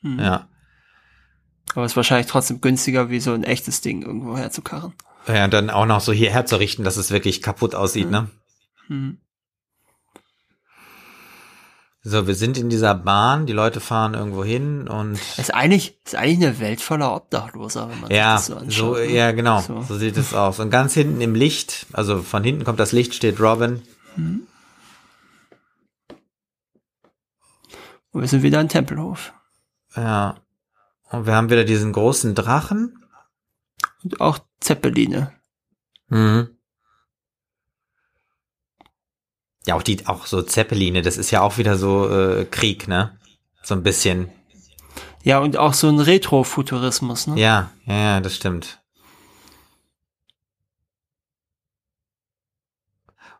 [0.00, 0.18] Hm.
[0.18, 0.48] Ja.
[1.74, 4.92] Aber ist wahrscheinlich trotzdem günstiger, wie so ein echtes Ding irgendwo herzukarren.
[5.26, 8.28] Ja, und dann auch noch so hierher zu richten, dass es wirklich kaputt aussieht, ne?
[8.88, 9.18] Hm.
[12.04, 16.16] So, wir sind in dieser Bahn, die Leute fahren irgendwo hin und Ist eigentlich, ist
[16.16, 18.60] eigentlich eine Welt voller Obdachloser, wenn man ja, sich das so so,
[18.94, 19.06] anschaut.
[19.06, 19.14] ne?
[19.14, 19.82] ja, genau, so.
[19.82, 19.96] So.
[19.96, 20.58] sieht es aus.
[20.58, 23.82] Und ganz hinten im Licht, also von hinten kommt das Licht, steht Robin.
[24.16, 24.48] Und
[28.20, 29.32] wir sind wieder im Tempelhof.
[29.94, 30.41] Ja.
[31.12, 33.04] Und wir haben wieder diesen großen Drachen.
[34.02, 35.32] Und auch Zeppeline.
[36.08, 36.56] Mhm.
[39.66, 43.16] Ja, auch die, auch so Zeppeline, das ist ja auch wieder so äh, Krieg, ne?
[43.62, 44.32] So ein bisschen.
[45.22, 47.40] Ja, und auch so ein Retro-Futurismus, ne?
[47.40, 48.82] Ja, ja, ja, das stimmt.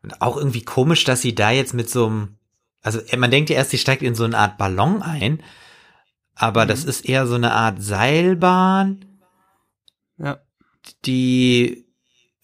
[0.02, 2.36] Und auch irgendwie komisch, dass sie da jetzt mit so einem,
[2.82, 5.42] also man denkt ja erst, sie steigt in so eine Art Ballon ein,
[6.34, 9.04] aber das ist eher so eine Art Seilbahn,
[10.18, 10.38] Ja.
[11.04, 11.86] die,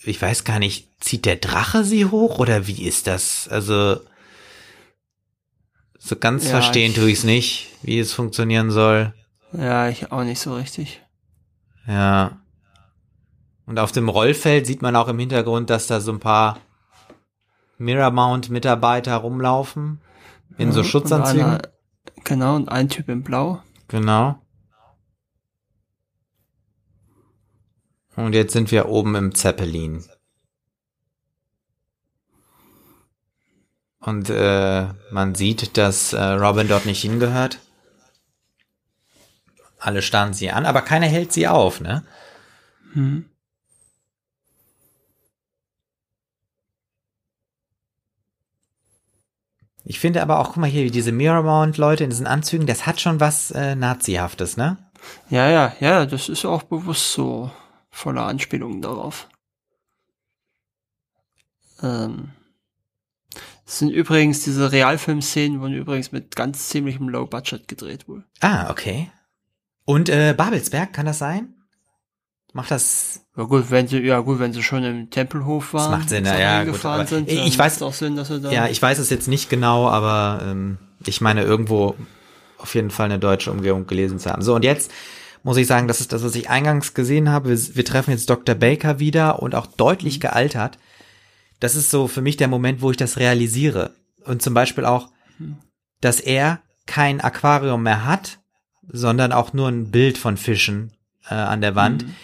[0.03, 3.49] ich weiß gar nicht, zieht der Drache sie hoch oder wie ist das?
[3.49, 4.01] Also
[5.99, 9.15] so ganz Ja, verstehen tue ich es nicht, wie es funktionieren soll.
[9.53, 11.03] Ja, ich auch nicht so richtig.
[11.87, 12.41] Ja.
[13.67, 16.59] Und auf dem Rollfeld sieht man auch im Hintergrund, dass da so ein paar
[17.79, 20.01] Miramount-Mitarbeiter rumlaufen.
[20.57, 21.45] In so Ja, Schutzanzügen.
[21.45, 21.63] Und einer,
[22.25, 23.63] genau, und ein Typ in Blau.
[23.89, 24.41] Genau.
[28.17, 30.05] Und jetzt sind wir oben im Zeppelin.
[34.01, 37.61] Und äh, man sieht, dass äh, Robin dort nicht hingehört.
[39.79, 42.05] Alle starren sie an, aber keiner hält sie auf, ne?
[42.93, 43.29] Hm.
[49.89, 53.01] Ich finde aber auch, guck mal hier, wie diese Miramount-Leute in diesen Anzügen, das hat
[53.01, 54.77] schon was äh, Nazihaftes, ne?
[55.31, 57.51] Ja, ja, ja, das ist auch bewusst so
[57.89, 59.31] voller Anspielungen darauf.
[61.83, 62.33] Ähm,
[63.65, 68.25] das sind übrigens diese Realfilm-Szenen wurden übrigens mit ganz ziemlichem Low Budget gedreht wohl.
[68.41, 69.11] Ah, okay.
[69.87, 71.55] Und äh, Babelsberg, kann das sein?
[72.55, 73.21] Macht das.
[73.37, 75.91] Ja gut, wenn sie, ja gut, wenn sie schon im Tempelhof waren.
[75.93, 78.51] Das macht Sinn, ja, ja gut, aber sind, ich weiß auch Sinn, dass sie da
[78.51, 81.95] Ja, ich weiß es jetzt nicht genau, aber ähm, ich meine irgendwo
[82.57, 84.43] auf jeden Fall eine deutsche Umgehung gelesen zu haben.
[84.43, 84.91] So, und jetzt
[85.45, 87.51] muss ich sagen, das ist das, was ich eingangs gesehen habe.
[87.51, 88.55] Wir, wir treffen jetzt Dr.
[88.57, 90.21] Baker wieder und auch deutlich Mhm.
[90.23, 90.79] gealtert.
[91.61, 93.93] Das ist so für mich der Moment, wo ich das realisiere.
[94.25, 95.09] Und zum Beispiel auch,
[95.39, 95.59] Mhm.
[96.01, 98.39] dass er kein Aquarium mehr hat,
[98.91, 100.93] sondern auch nur ein Bild von Fischen
[101.31, 102.05] äh, an der Wand.
[102.07, 102.15] Mhm.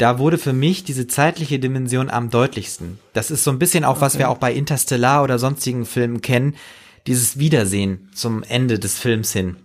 [0.00, 2.98] Da wurde für mich diese zeitliche Dimension am deutlichsten.
[3.12, 4.20] Das ist so ein bisschen auch, was Okay.
[4.20, 6.56] wir auch bei Interstellar oder sonstigen Filmen kennen,
[7.06, 9.56] dieses Wiedersehen zum Ende des Films hin.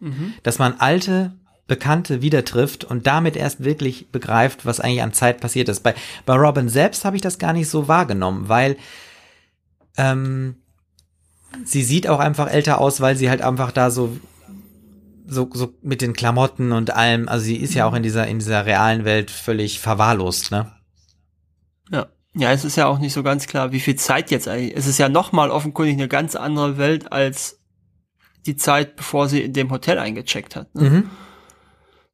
[0.00, 0.34] Mhm.
[0.42, 1.34] Dass man alte
[1.68, 5.84] Bekannte wieder trifft und damit erst wirklich begreift, was eigentlich an Zeit passiert ist.
[5.84, 5.94] Bei,
[6.26, 8.76] bei Robin selbst habe ich das gar nicht so wahrgenommen, weil
[9.96, 10.56] ähm,
[11.64, 14.16] sie sieht auch einfach älter aus, weil sie halt einfach da so
[15.26, 18.38] so, so mit den Klamotten und allem, also sie ist ja auch in dieser, in
[18.38, 20.72] dieser realen Welt völlig verwahrlost, ne?
[21.90, 22.06] Ja.
[22.36, 24.76] Ja, es ist ja auch nicht so ganz klar, wie viel Zeit jetzt eigentlich.
[24.76, 27.60] Es ist ja nochmal offenkundig eine ganz andere Welt als
[28.44, 30.74] die Zeit, bevor sie in dem Hotel eingecheckt hat.
[30.74, 30.90] Ne?
[30.90, 31.10] Mhm.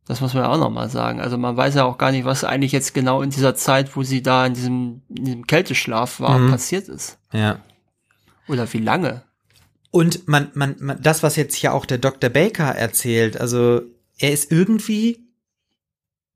[0.07, 1.21] Das muss man ja auch nochmal sagen.
[1.21, 4.03] Also man weiß ja auch gar nicht, was eigentlich jetzt genau in dieser Zeit, wo
[4.03, 6.51] sie da in diesem, in diesem Kälteschlaf war, Mhm.
[6.51, 7.19] passiert ist.
[7.33, 7.61] Ja.
[8.47, 9.23] Oder wie lange.
[9.91, 12.31] Und man, man, man, das, was jetzt hier auch der Dr.
[12.31, 13.83] Baker erzählt, also
[14.19, 15.27] er ist irgendwie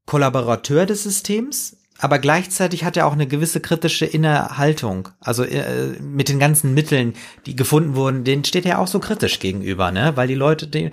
[0.06, 5.10] Kollaborateur des Systems, aber gleichzeitig hat er auch eine gewisse kritische Innerhaltung.
[5.20, 7.14] Also äh, mit den ganzen Mitteln,
[7.46, 10.16] die gefunden wurden, denen steht er auch so kritisch gegenüber, ne?
[10.16, 10.90] Weil die Leute de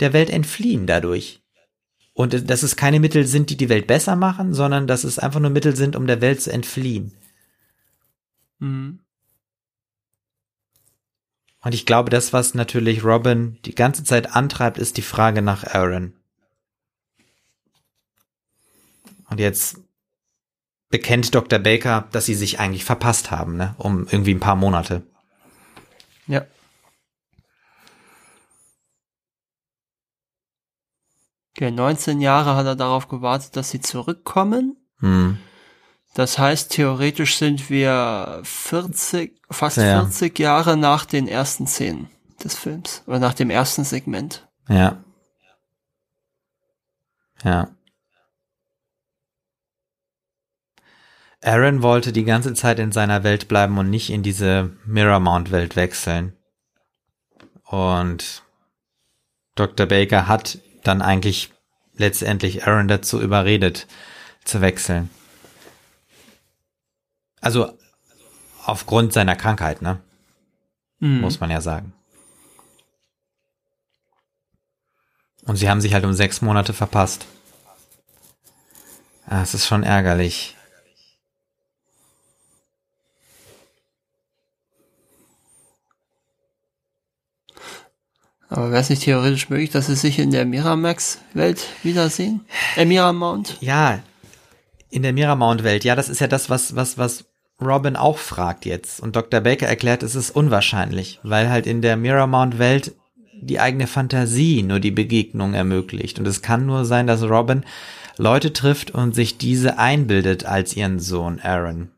[0.00, 1.42] der Welt entfliehen dadurch.
[2.12, 5.40] Und dass es keine Mittel sind, die die Welt besser machen, sondern dass es einfach
[5.40, 7.12] nur Mittel sind, um der Welt zu entfliehen.
[8.60, 9.00] Mhm.
[11.64, 15.64] Und ich glaube, das, was natürlich Robin die ganze Zeit antreibt, ist die Frage nach
[15.64, 16.12] Aaron.
[19.30, 19.78] Und jetzt
[20.90, 21.58] bekennt Dr.
[21.58, 23.74] Baker, dass sie sich eigentlich verpasst haben, ne?
[23.78, 25.02] Um irgendwie ein paar Monate.
[26.26, 26.46] Ja.
[31.56, 34.76] Okay, 19 Jahre hat er darauf gewartet, dass sie zurückkommen.
[34.98, 35.38] Hm.
[36.14, 40.02] Das heißt, theoretisch sind wir 40, fast Ja.
[40.02, 42.08] 40 Jahre nach den ersten Szenen
[42.42, 43.02] des Films.
[43.06, 44.46] Oder nach dem ersten Segment.
[44.68, 45.02] Ja.
[47.42, 47.68] Ja.
[51.42, 56.34] Aaron wollte die ganze Zeit in seiner Welt bleiben und nicht in diese Mirrormount-Welt wechseln.
[57.64, 58.44] Und
[59.56, 59.86] Dr.
[59.86, 61.52] Baker hat dann eigentlich
[61.96, 63.86] letztendlich Aaron dazu überredet,
[64.44, 65.10] zu wechseln.
[67.44, 67.76] Also
[68.64, 70.00] aufgrund seiner Krankheit, ne?
[70.98, 71.20] Mhm.
[71.20, 71.92] muss man ja sagen.
[75.44, 77.26] Und sie haben sich halt um sechs Monate verpasst.
[79.26, 80.56] Ah, es ist schon ärgerlich.
[88.48, 92.46] Aber wäre es nicht theoretisch möglich, dass sie sich in der Miramax-Welt wiedersehen?
[92.76, 93.58] Äh, Miramount?
[93.60, 94.02] Ja,
[94.88, 97.26] in der Miramount-Welt, ja, das ist ja das, was, was, was
[97.60, 99.00] Robin auch fragt jetzt.
[99.00, 99.40] Und Dr.
[99.40, 102.94] Baker erklärt, es ist unwahrscheinlich, weil halt in der Miramount-Welt
[103.40, 106.18] die eigene Fantasie nur die Begegnung ermöglicht.
[106.18, 107.64] Und es kann nur sein, dass Robin
[108.16, 111.90] Leute trifft und sich diese einbildet als ihren Sohn Aaron.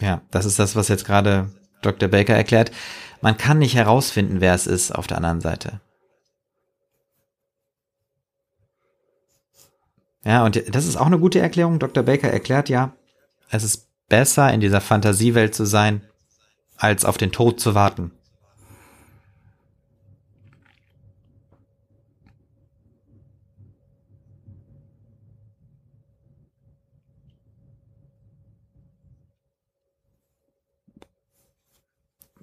[0.00, 1.50] Ja, das ist das, was jetzt gerade
[1.82, 2.08] Dr.
[2.08, 2.70] Baker erklärt.
[3.20, 5.80] Man kann nicht herausfinden, wer es ist auf der anderen Seite.
[10.28, 11.78] Ja, und das ist auch eine gute Erklärung.
[11.78, 12.02] Dr.
[12.02, 12.92] Baker erklärt ja,
[13.48, 16.02] es ist besser, in dieser Fantasiewelt zu sein,
[16.76, 18.10] als auf den Tod zu warten.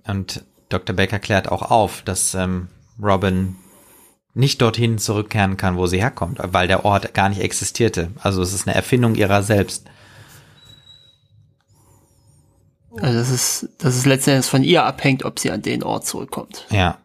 [0.08, 0.96] Und Dr.
[0.96, 3.58] Baker klärt auch auf, dass ähm, Robin
[4.36, 8.12] nicht dorthin zurückkehren kann, wo sie herkommt, weil der Ort gar nicht existierte.
[8.22, 9.86] Also es ist eine Erfindung ihrer selbst.
[12.98, 16.68] Also das ist, das ist letztendlich von ihr abhängt, ob sie an den Ort zurückkommt.
[16.70, 17.00] Ja.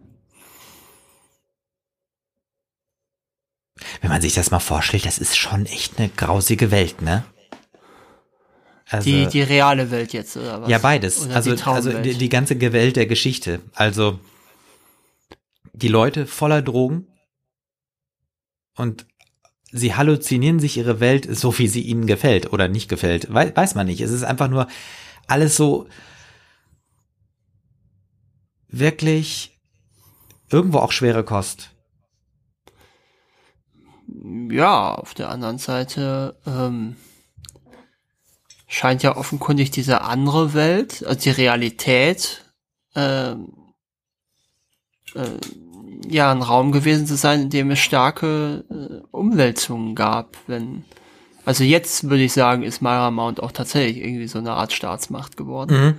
[4.01, 7.25] Wenn man sich das mal vorstellt, das ist schon echt eine grausige Welt, ne?
[8.89, 10.69] Also, Die, die reale Welt jetzt, oder was?
[10.69, 11.25] ja, beides.
[11.25, 13.61] Oder Also, die also die, die ganze Welt der Geschichte.
[13.75, 14.19] Also
[15.73, 17.07] die Leute voller Drogen
[18.77, 19.07] und
[19.73, 23.33] sie halluzinieren sich ihre Welt so, wie sie ihnen gefällt oder nicht gefällt.
[23.33, 24.01] Wei- weiß man nicht.
[24.01, 24.67] Es ist einfach nur
[25.27, 25.87] alles so
[28.69, 29.59] wirklich
[30.51, 31.71] irgendwo auch schwere Kost.
[34.51, 36.97] Ja, auf der anderen Seite ähm,
[38.67, 42.45] scheint ja offenkundig diese andere Welt, also die Realität,
[42.97, 43.53] ähm,
[45.15, 45.39] äh,
[46.09, 50.37] ja, ein Raum gewesen zu sein, in dem es starke äh, Umwälzungen gab.
[50.47, 50.85] Wenn,
[51.45, 55.37] also jetzt würde ich sagen, ist Mara Mount auch tatsächlich irgendwie so eine Art Staatsmacht
[55.37, 55.77] geworden.
[55.77, 55.95] Mhm.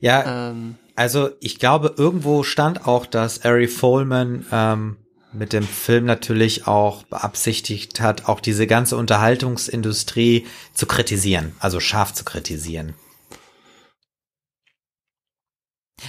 [0.00, 4.96] Ja, Ähm, Also ich glaube, irgendwo stand auch, dass Ari Folman ähm,
[5.32, 12.12] mit dem Film natürlich auch beabsichtigt hat, auch diese ganze Unterhaltungsindustrie zu kritisieren, also scharf
[12.12, 12.94] zu kritisieren.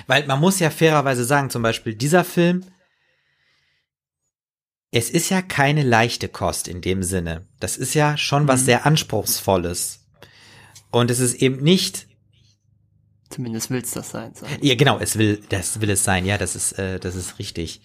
[0.07, 2.65] Weil man muss ja fairerweise sagen, zum Beispiel dieser Film,
[4.91, 7.47] es ist ja keine leichte Kost in dem Sinne.
[7.59, 10.05] Das ist ja schon was sehr Anspruchsvolles.
[10.91, 12.07] Und es ist eben nicht
[13.35, 14.33] zumindest will's das sein.
[14.33, 14.57] Sagen.
[14.61, 17.81] ja, genau, es will, das will es sein, ja, das ist, äh, das ist richtig.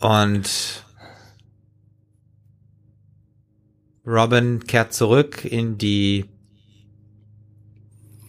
[0.00, 0.84] Und
[4.06, 6.26] Robin kehrt zurück in die,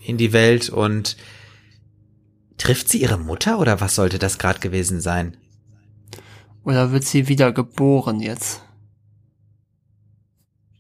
[0.06, 1.18] in die Welt und
[2.58, 5.38] trifft sie ihre Mutter oder was sollte das gerade gewesen sein?
[6.64, 8.62] Oder wird sie wieder geboren jetzt?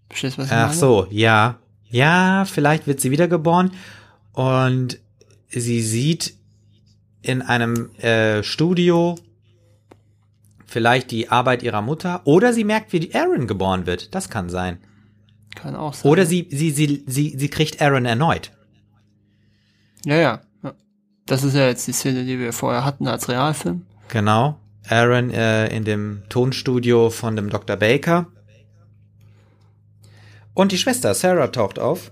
[0.09, 0.79] Verstehst du, was ich Ach meine?
[0.79, 1.59] so, ja.
[1.89, 3.71] Ja, vielleicht wird sie wiedergeboren
[4.33, 4.99] und
[5.49, 6.35] sie sieht
[7.21, 9.15] in einem äh, Studio
[10.65, 14.13] vielleicht die Arbeit ihrer Mutter oder sie merkt, wie die Aaron geboren wird.
[14.15, 14.79] Das kann sein.
[15.55, 16.11] Kann auch sein.
[16.11, 18.51] Oder sie, sie, sie, sie, sie kriegt Aaron erneut.
[20.05, 20.73] Ja, ja, ja.
[21.25, 23.85] Das ist ja jetzt die Szene, die wir vorher hatten als Realfilm.
[24.07, 24.59] Genau.
[24.87, 27.75] Aaron äh, in dem Tonstudio von dem Dr.
[27.75, 28.27] Baker.
[30.53, 32.11] Und die Schwester Sarah taucht auf.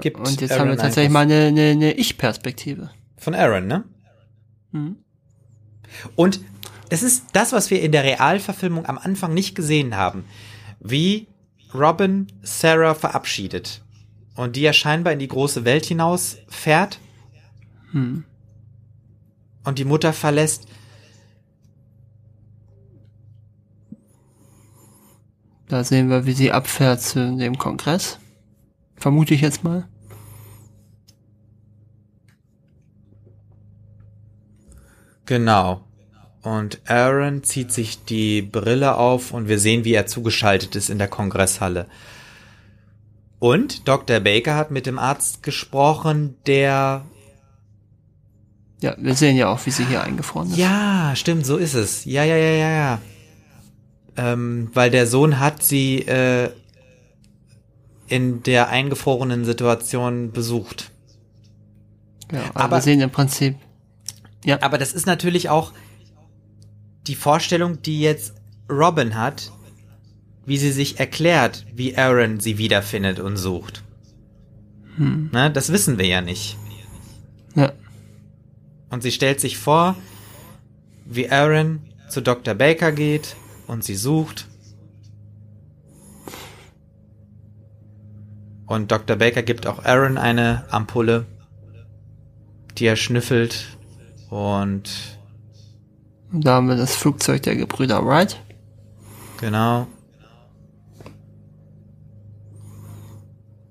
[0.00, 2.90] Gibt Und jetzt Aaron haben wir tatsächlich mal eine, eine, eine Ich-Perspektive.
[3.16, 3.84] Von Aaron, ne?
[4.72, 4.96] Mhm.
[6.14, 6.40] Und
[6.90, 10.24] es ist das, was wir in der Realverfilmung am Anfang nicht gesehen haben.
[10.78, 11.26] Wie
[11.74, 13.82] Robin Sarah verabschiedet.
[14.36, 17.00] Und die ja scheinbar in die große Welt hinaus fährt.
[17.92, 18.24] Hm.
[19.64, 20.66] Und die Mutter verlässt.
[25.68, 28.18] Da sehen wir, wie sie abfährt zu dem Kongress.
[28.96, 29.88] Vermute ich jetzt mal.
[35.24, 35.82] Genau.
[36.42, 40.98] Und Aaron zieht sich die Brille auf und wir sehen, wie er zugeschaltet ist in
[40.98, 41.88] der Kongresshalle.
[43.46, 44.18] Und Dr.
[44.20, 47.04] Baker hat mit dem Arzt gesprochen, der
[48.80, 50.56] Ja, wir sehen ja auch, wie sie hier eingefroren ist.
[50.56, 52.04] Ja, stimmt, so ist es.
[52.04, 53.00] Ja, ja, ja, ja, ja.
[54.16, 56.50] Ähm, weil der Sohn hat sie äh,
[58.08, 60.90] in der eingefrorenen Situation besucht.
[62.32, 63.54] ja also aber- wir sehen im Prinzip.
[64.44, 65.72] Ja, Aber das ist natürlich auch
[67.06, 68.34] die Vorstellung, die jetzt
[68.70, 69.52] Robin hat,
[70.46, 73.82] wie sie sich erklärt, wie Aaron sie wiederfindet und sucht.
[74.96, 75.30] hm.
[75.32, 76.56] Ne, das wissen wir ja nicht.
[77.54, 77.72] ja.
[78.88, 79.96] Und sie stellt sich vor,
[81.04, 82.54] wie Aaron zu Dr.
[82.54, 83.34] Baker geht
[83.66, 84.46] und sie sucht.
[88.66, 89.16] Und Dr.
[89.16, 91.26] Baker gibt auch Aaron eine Ampulle,
[92.78, 93.76] die er schnüffelt.
[94.30, 94.90] Und
[96.32, 98.40] Und da haben wir das Flugzeug der Gebrüder Wright.
[99.38, 99.86] genau.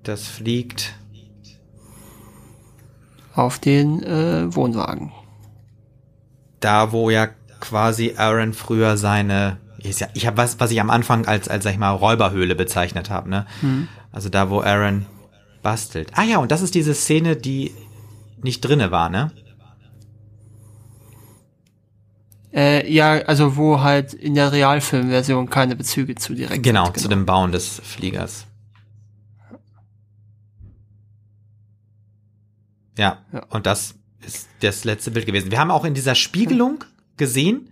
[0.06, 0.94] Das fliegt.
[3.34, 5.12] auf den äh, Wohnwagen.
[6.60, 7.28] da, wo ja
[7.60, 11.72] quasi Aaron früher seine, ja, ich habe was, was ich am Anfang als, als sag
[11.72, 13.46] ich mal, Räuberhöhle bezeichnet habe, ne?
[14.12, 15.06] Also da, wo Aaron
[15.62, 16.12] bastelt.
[16.14, 17.72] Ah ja, und das ist diese Szene, die
[18.42, 19.32] nicht drinne war, ne?
[22.54, 27.08] Äh, ja, also wo halt in der Realfilmversion keine Bezüge zu direkt Genau, sind, zu
[27.08, 28.46] dem Bauen des Fliegers.
[32.98, 33.44] Ja, Ja.
[33.50, 33.94] und das
[34.24, 35.50] ist das letzte Bild gewesen.
[35.50, 36.84] Wir haben auch in dieser Spiegelung
[37.16, 37.70] gesehen,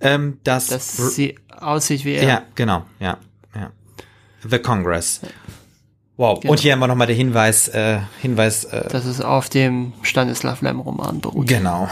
[0.00, 2.24] ähm, dass, dass sie aussieht wie er.
[2.24, 3.18] Ja, genau, ja,
[3.54, 3.70] ja.
[4.48, 5.20] The Congress.
[6.16, 6.40] Wow.
[6.40, 6.52] Genau.
[6.52, 10.62] Und hier haben wir nochmal der Hinweis, äh, Hinweis, äh, Dass es auf dem Stanislav
[10.62, 11.46] Lem Roman beruht.
[11.46, 11.88] genau.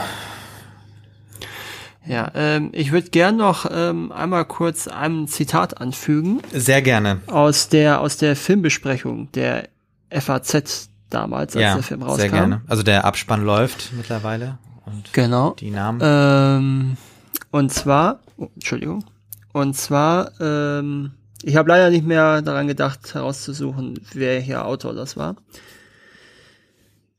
[2.05, 6.41] Ja, ähm, ich würde gern noch ähm, einmal kurz ein Zitat anfügen.
[6.53, 7.19] Sehr gerne.
[7.27, 9.67] Aus der, aus der Filmbesprechung der
[10.09, 12.21] FAZ damals, als ja, der Film rauskam.
[12.21, 12.61] Sehr gerne.
[12.67, 14.57] Also der Abspann läuft mittlerweile.
[14.85, 15.51] Und genau.
[15.51, 15.99] Die Namen.
[16.01, 16.97] Ähm,
[17.51, 19.03] und zwar, oh, Entschuldigung.
[19.53, 21.11] Und zwar, ähm,
[21.43, 25.35] ich habe leider nicht mehr daran gedacht, herauszusuchen, wer hier Autor das war.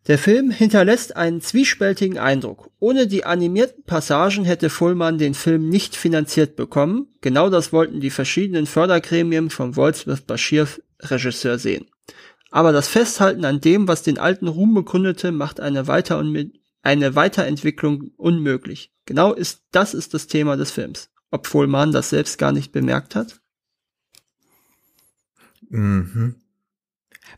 [0.06, 2.70] Der Film hinterlässt einen zwiespältigen Eindruck.
[2.78, 7.08] Ohne die animierten Passagen hätte Fullmann den Film nicht finanziert bekommen.
[7.20, 10.66] Genau das wollten die verschiedenen Fördergremien vom Wolfsmith Bashir
[11.00, 11.86] Regisseur sehen.
[12.50, 16.22] Aber das Festhalten an dem, was den alten Ruhm begründete, macht eine, Weiter
[16.82, 18.92] eine Weiterentwicklung unmöglich.
[19.04, 21.10] Genau ist, das ist das Thema des Films.
[21.30, 23.40] Ob Fullmann das selbst gar nicht bemerkt hat?
[25.68, 26.36] Mhm.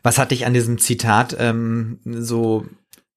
[0.03, 2.65] Was hat dich an diesem Zitat ähm, so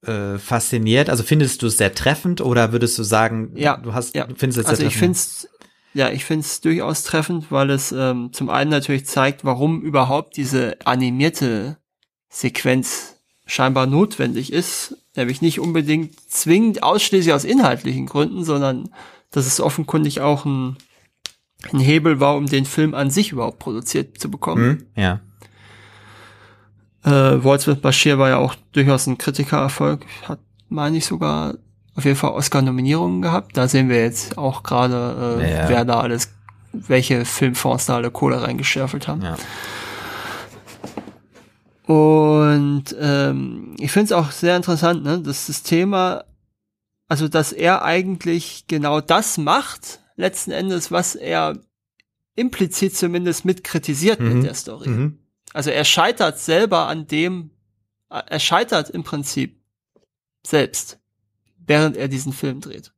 [0.02, 1.08] äh, fasziniert?
[1.08, 4.26] Also findest du es sehr treffend oder würdest du sagen, ja, du hast, ja.
[4.26, 5.18] du findest es also sehr ich finde
[5.94, 10.36] ja, ich finde es durchaus treffend, weil es ähm, zum einen natürlich zeigt, warum überhaupt
[10.36, 11.78] diese animierte
[12.34, 13.14] Sequenz
[13.46, 18.88] scheinbar notwendig ist, nämlich nicht unbedingt zwingend ausschließlich aus inhaltlichen Gründen, sondern
[19.30, 20.76] dass es offenkundig auch ein,
[21.72, 24.86] ein Hebel war, um den Film an sich überhaupt produziert zu bekommen.
[24.96, 25.20] Mhm, ja.
[27.04, 31.54] Äh, Waltz Bashir war ja auch durchaus ein Kritikererfolg, hat, meine ich, sogar
[31.94, 33.56] auf jeden Fall Oscar-Nominierungen gehabt.
[33.56, 35.68] Da sehen wir jetzt auch gerade, äh, Ja.
[35.68, 36.32] wer da alles,
[36.72, 39.22] welche Filmfonds da alle Kohle reingeschärfelt haben.
[39.22, 39.36] ja.
[41.86, 46.24] Und ähm, ich finde es auch sehr interessant, ne, dass das Thema,
[47.08, 51.58] also dass er eigentlich genau das macht, letzten Endes, was er
[52.36, 54.34] implizit zumindest mit kritisiert Mhm.
[54.34, 54.88] mit der Story.
[54.88, 55.18] Mhm.
[55.52, 57.50] Also er scheitert selber an dem,
[58.08, 59.60] er scheitert im Prinzip
[60.46, 60.98] selbst,
[61.58, 62.92] während er diesen Film dreht.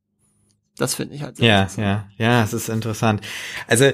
[0.77, 2.07] Das finde ich halt sehr Ja, interessant.
[2.17, 3.21] ja, ja, es ist interessant.
[3.67, 3.91] Also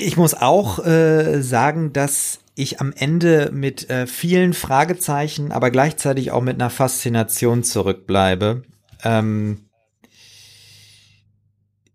[0.00, 6.30] ich muss auch äh, sagen, dass ich am Ende mit äh, vielen Fragezeichen, aber gleichzeitig
[6.30, 8.62] auch mit einer Faszination zurückbleibe.
[9.02, 9.66] Ähm,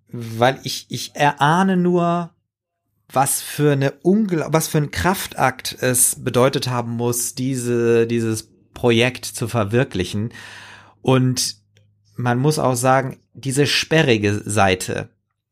[0.10, 2.32] weil ich, ich erahne nur,
[3.12, 9.26] was für eine Ungl was für ein Kraftakt es bedeutet haben muss, diese, dieses Projekt
[9.26, 10.34] zu verwirklichen.
[11.02, 11.58] Und
[12.16, 15.10] man muss auch sagen, diese sperrige Seite.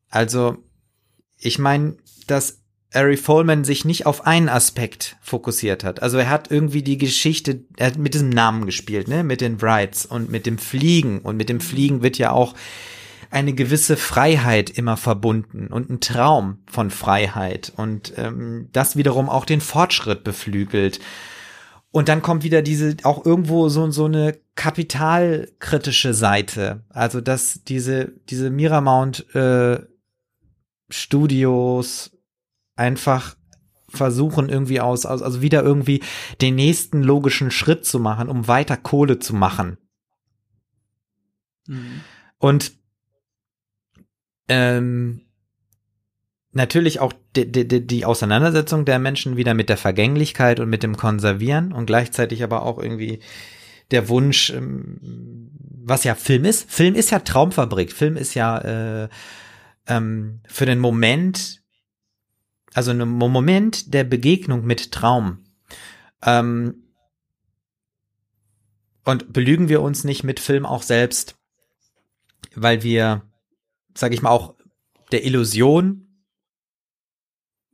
[0.08, 0.58] Also,
[1.38, 1.96] ich meine,
[2.30, 2.60] dass
[2.92, 6.02] Ari Folman sich nicht auf einen Aspekt fokussiert hat.
[6.02, 9.56] Also er hat irgendwie die Geschichte, er hat mit diesem Namen gespielt, ne, mit den
[9.56, 11.18] Brides und mit dem Fliegen.
[11.20, 12.54] Und mit dem Fliegen wird ja auch
[13.30, 19.44] eine gewisse Freiheit immer verbunden und ein Traum von Freiheit und ähm, das wiederum auch
[19.44, 21.00] den Fortschritt beflügelt.
[21.90, 28.12] Und dann kommt wieder diese auch irgendwo so so eine kapitalkritische Seite, also dass diese
[28.28, 29.80] diese Miramount äh,
[30.88, 32.13] Studios
[32.76, 33.36] einfach
[33.88, 36.02] versuchen irgendwie aus, aus also wieder irgendwie
[36.40, 39.78] den nächsten logischen Schritt zu machen, um weiter Kohle zu machen.
[41.66, 42.00] Mhm.
[42.38, 42.72] Und
[44.48, 45.22] ähm,
[46.52, 50.96] natürlich auch die, die, die Auseinandersetzung der Menschen wieder mit der Vergänglichkeit und mit dem
[50.96, 53.20] Konservieren und gleichzeitig aber auch irgendwie
[53.90, 55.50] der Wunsch, ähm,
[55.86, 56.70] was ja Film ist.
[56.70, 57.92] Film ist ja Traumfabrik.
[57.92, 58.58] Film ist ja
[59.04, 59.08] äh,
[59.86, 61.63] ähm, für den Moment,
[62.74, 65.44] also ein Moment der Begegnung mit Traum.
[66.22, 66.82] Ähm,
[69.04, 71.36] und belügen wir uns nicht mit Film auch selbst,
[72.54, 73.22] weil wir,
[73.94, 74.54] sag ich mal, auch
[75.12, 76.08] der Illusion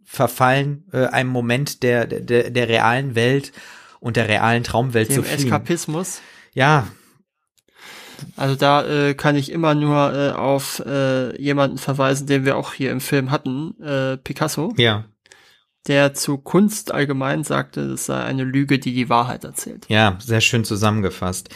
[0.04, 3.52] verfallen, äh, einem Moment der, der, der realen Welt
[4.00, 5.46] und der realen Traumwelt Dem zu fliehen.
[5.46, 6.20] Eskapismus.
[6.52, 6.88] Ja,
[8.36, 12.72] Also da äh, kann ich immer nur äh, auf äh, jemanden verweisen, den wir auch
[12.72, 15.04] hier im Film hatten, äh, Picasso, ja,
[15.86, 19.86] der zu Kunst allgemein sagte, es sei eine Lüge, die die Wahrheit erzählt.
[19.88, 21.48] ja, sehr schön zusammengefasst.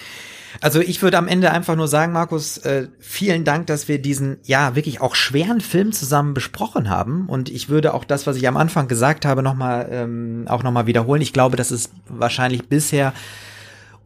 [0.60, 4.38] Also ich würde am Ende einfach nur sagen, Markus, äh, vielen Dank, dass wir diesen
[4.44, 7.26] ja wirklich auch schweren Film zusammen besprochen haben.
[7.26, 10.62] Und ich würde auch das, was ich am Anfang gesagt habe, noch mal ähm, auch
[10.62, 11.22] noch mal wiederholen.
[11.22, 13.12] Ich glaube, dass es wahrscheinlich bisher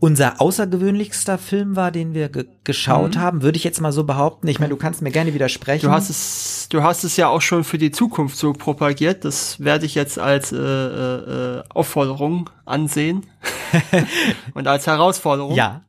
[0.01, 3.21] unser außergewöhnlichster Film war, den wir ge geschaut Mhm.
[3.21, 4.47] haben, würde ich jetzt mal so behaupten.
[4.49, 5.87] Ich meine, du kannst mir gerne widersprechen.
[5.87, 9.25] Du hast es, du hast es ja auch schon für die Zukunft so propagiert.
[9.25, 13.27] Das werde ich jetzt als äh, äh, Aufforderung ansehen
[14.55, 15.55] und als Herausforderung.
[15.55, 15.83] ja,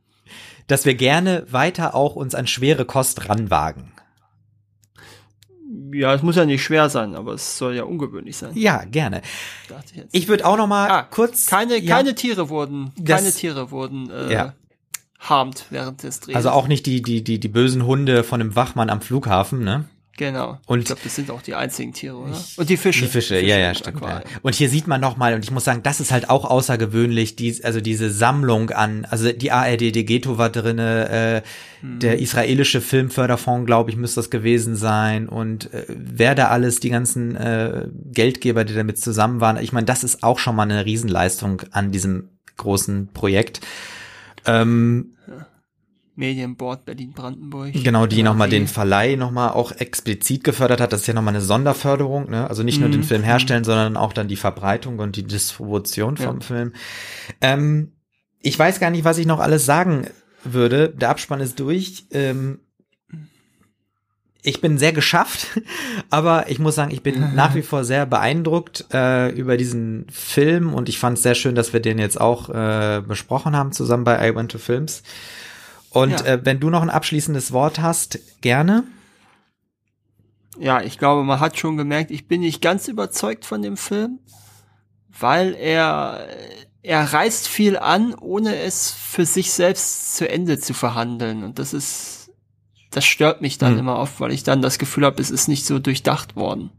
[0.67, 3.91] dass wir gerne weiter auch uns an schwere Kost ranwagen.
[5.93, 8.51] Ja, es muss ja nicht schwer sein, aber es soll ja ungewöhnlich sein.
[8.55, 9.21] Ja, gerne.
[9.93, 10.03] ich.
[10.23, 13.71] Ich würde auch noch mal Ah, kurz keine, ja, keine Tiere wurden, Das- keine Tiere
[13.71, 14.53] wurden äh, Ja.
[15.19, 16.35] harmt während des Drehs.
[16.35, 19.85] Also auch nicht die, die, die, die bösen Hunde von dem Wachmann am Flughafen, ne?
[20.19, 20.57] Genau.
[20.65, 22.37] Und ich glaube, das sind auch die einzigen Tiere, oder?
[22.57, 23.05] Und die Fische.
[23.05, 24.01] Die Fische, ja, ja, stimmt.
[24.01, 24.21] Ja.
[24.41, 27.63] Und hier sieht man nochmal, und ich muss sagen, das ist halt auch außergewöhnlich, die,
[27.63, 31.41] also diese Sammlung an, also die ARD Degeto war drinne, äh,
[31.79, 31.99] hm.
[31.99, 36.89] der israelische Filmförderfonds, glaube ich, müsste das gewesen sein und äh, wer da alles, die
[36.89, 39.55] ganzen äh, Geldgeber, die damit zusammen waren.
[39.55, 42.27] Ich meine, das ist auch schon mal eine Riesenleistung an diesem
[42.57, 43.61] großen Projekt.
[44.45, 45.15] Ähm,
[46.19, 47.73] Medienboard Berlin-Brandenburg.
[47.73, 50.93] Genau, die nochmal den Verleih nochmal auch explizit gefördert hat.
[50.93, 52.47] Das ist ja nochmal eine Sonderförderung, ne?
[52.47, 53.05] Also nicht nur den mhm.
[53.05, 56.45] Film herstellen, sondern auch dann die Verbreitung und die Distribution vom ja.
[56.45, 56.73] Film.
[57.41, 57.93] Ähm,
[58.41, 60.07] ich weiß gar nicht, was ich noch alles sagen
[60.43, 60.89] würde.
[60.89, 62.05] Der Abspann ist durch.
[62.11, 62.59] Ähm,
[64.41, 65.47] ich bin sehr geschafft,
[66.09, 70.73] aber ich muss sagen, ich bin nach wie vor sehr beeindruckt äh, über diesen Film
[70.73, 74.03] und ich fand es sehr schön, dass wir den jetzt auch äh, besprochen haben zusammen
[74.03, 75.03] bei I Went to Films.
[75.91, 76.25] Und ja.
[76.25, 78.83] äh, wenn du noch ein abschließendes Wort hast, gerne.
[80.59, 84.19] Ja, ich glaube, man hat schon gemerkt, ich bin nicht ganz überzeugt von dem Film,
[85.07, 86.27] weil er
[86.81, 91.43] er reißt viel an, ohne es für sich selbst zu Ende zu verhandeln.
[91.43, 92.31] Und das ist,
[92.91, 93.79] das stört mich dann mhm.
[93.79, 96.71] immer oft, weil ich dann das Gefühl habe, es ist nicht so durchdacht worden.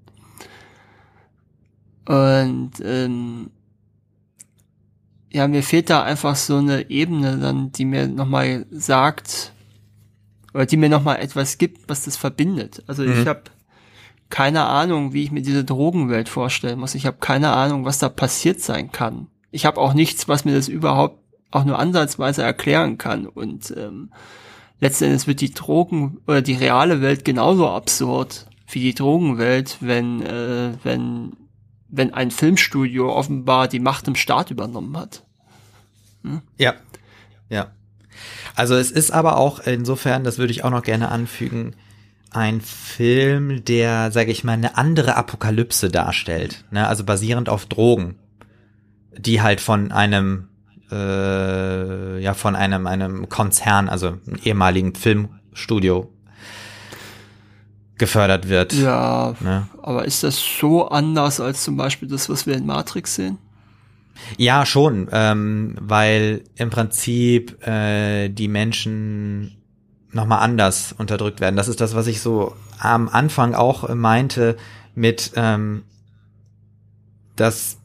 [2.06, 3.50] Und ähm,
[5.30, 9.52] ja, mir fehlt da einfach so eine Ebene dann, die mir nochmal sagt,
[10.52, 12.82] oder die mir nochmal etwas gibt, was das verbindet.
[12.86, 13.12] Also mhm.
[13.12, 13.42] ich habe
[14.28, 16.94] keine Ahnung, wie ich mir diese Drogenwelt vorstellen muss.
[16.94, 19.28] Ich habe keine Ahnung, was da passiert sein kann.
[19.50, 21.18] Ich habe auch nichts, was mir das überhaupt
[21.50, 23.26] auch nur ansatzweise erklären kann.
[23.26, 24.10] Und ähm,
[24.80, 30.22] letzten Endes wird die Drogen oder die reale Welt genauso absurd wie die Drogenwelt, wenn
[30.22, 31.32] äh, wenn
[31.90, 35.24] wenn ein Filmstudio offenbar die Macht im Staat übernommen hat.
[36.22, 36.42] Hm?
[36.58, 36.74] Ja,
[37.48, 37.70] ja.
[38.54, 41.74] Also es ist aber auch insofern, das würde ich auch noch gerne anfügen,
[42.30, 46.64] ein Film, der, sage ich mal, eine andere Apokalypse darstellt.
[46.70, 46.86] Ne?
[46.86, 48.16] Also basierend auf Drogen,
[49.16, 50.48] die halt von einem
[50.90, 56.12] äh, ja von einem einem Konzern, also einem ehemaligen Filmstudio
[58.00, 58.72] gefördert wird.
[58.72, 59.68] Ja, ne?
[59.80, 63.38] aber ist das so anders als zum Beispiel das, was wir in Matrix sehen?
[64.36, 69.56] Ja, schon, ähm, weil im Prinzip äh, die Menschen
[70.12, 71.56] nochmal anders unterdrückt werden.
[71.56, 74.56] Das ist das, was ich so am Anfang auch meinte
[74.94, 75.84] mit, ähm,
[77.36, 77.79] dass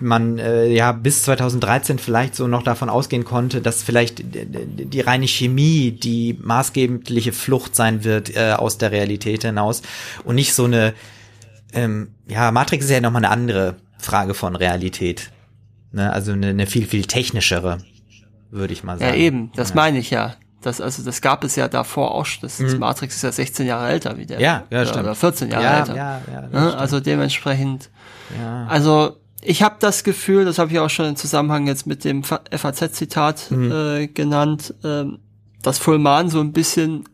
[0.00, 5.26] man äh, ja bis 2013 vielleicht so noch davon ausgehen konnte, dass vielleicht die reine
[5.26, 9.82] Chemie die maßgebliche Flucht sein wird äh, aus der Realität hinaus
[10.24, 10.94] und nicht so eine
[11.72, 15.30] ähm, ja Matrix ist ja noch mal eine andere Frage von Realität,
[15.92, 16.12] ne?
[16.12, 17.78] also eine, eine viel viel technischere,
[18.50, 19.14] würde ich mal sagen.
[19.14, 19.74] Ja eben, das ja.
[19.76, 20.34] meine ich ja.
[20.62, 22.26] Das, also das gab es ja davor auch.
[22.42, 22.80] Das, das mhm.
[22.80, 24.40] Matrix ist ja 16 Jahre älter wie der.
[24.40, 25.04] Ja, ja, stimmt.
[25.04, 25.96] Oder 14 Jahre ja, älter.
[25.96, 26.76] Ja, ja, ne?
[26.76, 27.88] Also dementsprechend.
[28.38, 28.66] Ja.
[28.66, 32.22] Also ich habe das Gefühl, das habe ich auch schon im Zusammenhang jetzt mit dem
[32.24, 33.72] FAZ-Zitat mhm.
[33.72, 35.04] äh, genannt, äh,
[35.62, 37.04] dass Fullman so ein bisschen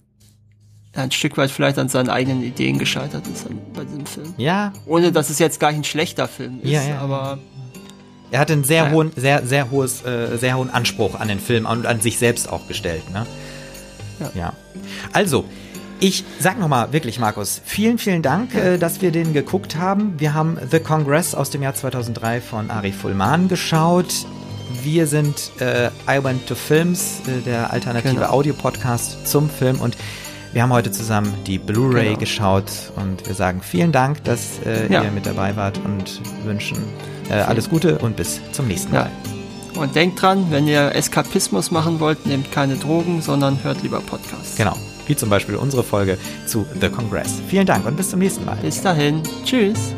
[0.94, 4.35] ein Stück weit vielleicht an seinen eigenen Ideen gescheitert ist bei diesem Film.
[4.39, 4.73] Ja.
[4.86, 6.98] Ohne dass es jetzt gar ein schlechter Film ist, ja, ja.
[7.01, 7.39] aber
[8.31, 8.94] er hat einen sehr naja.
[8.94, 12.51] hohen, sehr, sehr hohes, äh, sehr hohen Anspruch an den Film und an sich selbst
[12.51, 13.27] auch gestellt, ne?
[14.19, 14.31] Ja.
[14.35, 14.53] ja.
[15.12, 15.44] Also,
[16.01, 20.14] ich sag nochmal wirklich, Markus, vielen, vielen Dank, äh, dass wir den geguckt haben.
[20.18, 24.27] Wir haben The Congress aus dem Jahr 2003 von Ari Fullman geschaut.
[24.82, 28.31] Wir sind äh, I Went to Films, äh, der alternative genau.
[28.31, 29.97] Audio-Podcast zum Film und
[30.52, 32.18] wir haben heute zusammen die Blu-ray genau.
[32.18, 35.02] geschaut und wir sagen vielen Dank, dass äh, ja.
[35.02, 36.78] ihr mit dabei wart und wünschen
[37.31, 39.10] äh, alles Gute und bis zum nächsten Mal.
[39.74, 39.81] Ja.
[39.81, 44.56] Und denkt dran, wenn ihr Eskapismus machen wollt, nehmt keine Drogen, sondern hört lieber Podcasts.
[44.56, 44.77] Genau
[45.07, 47.41] wie zum Beispiel unsere Folge zu The Congress.
[47.49, 48.57] Vielen Dank und bis zum nächsten Mal.
[48.57, 49.23] Bis dahin.
[49.45, 49.95] Tschüss.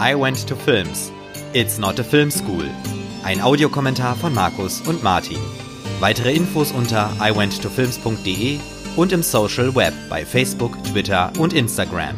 [0.00, 1.10] I went to films.
[1.52, 2.64] It's not a film school.
[3.24, 5.38] Ein Audiokommentar von Markus und Martin.
[6.00, 8.58] Weitere Infos unter iwenttofilms.de
[8.96, 12.14] und im Social Web bei Facebook, Twitter und Instagram.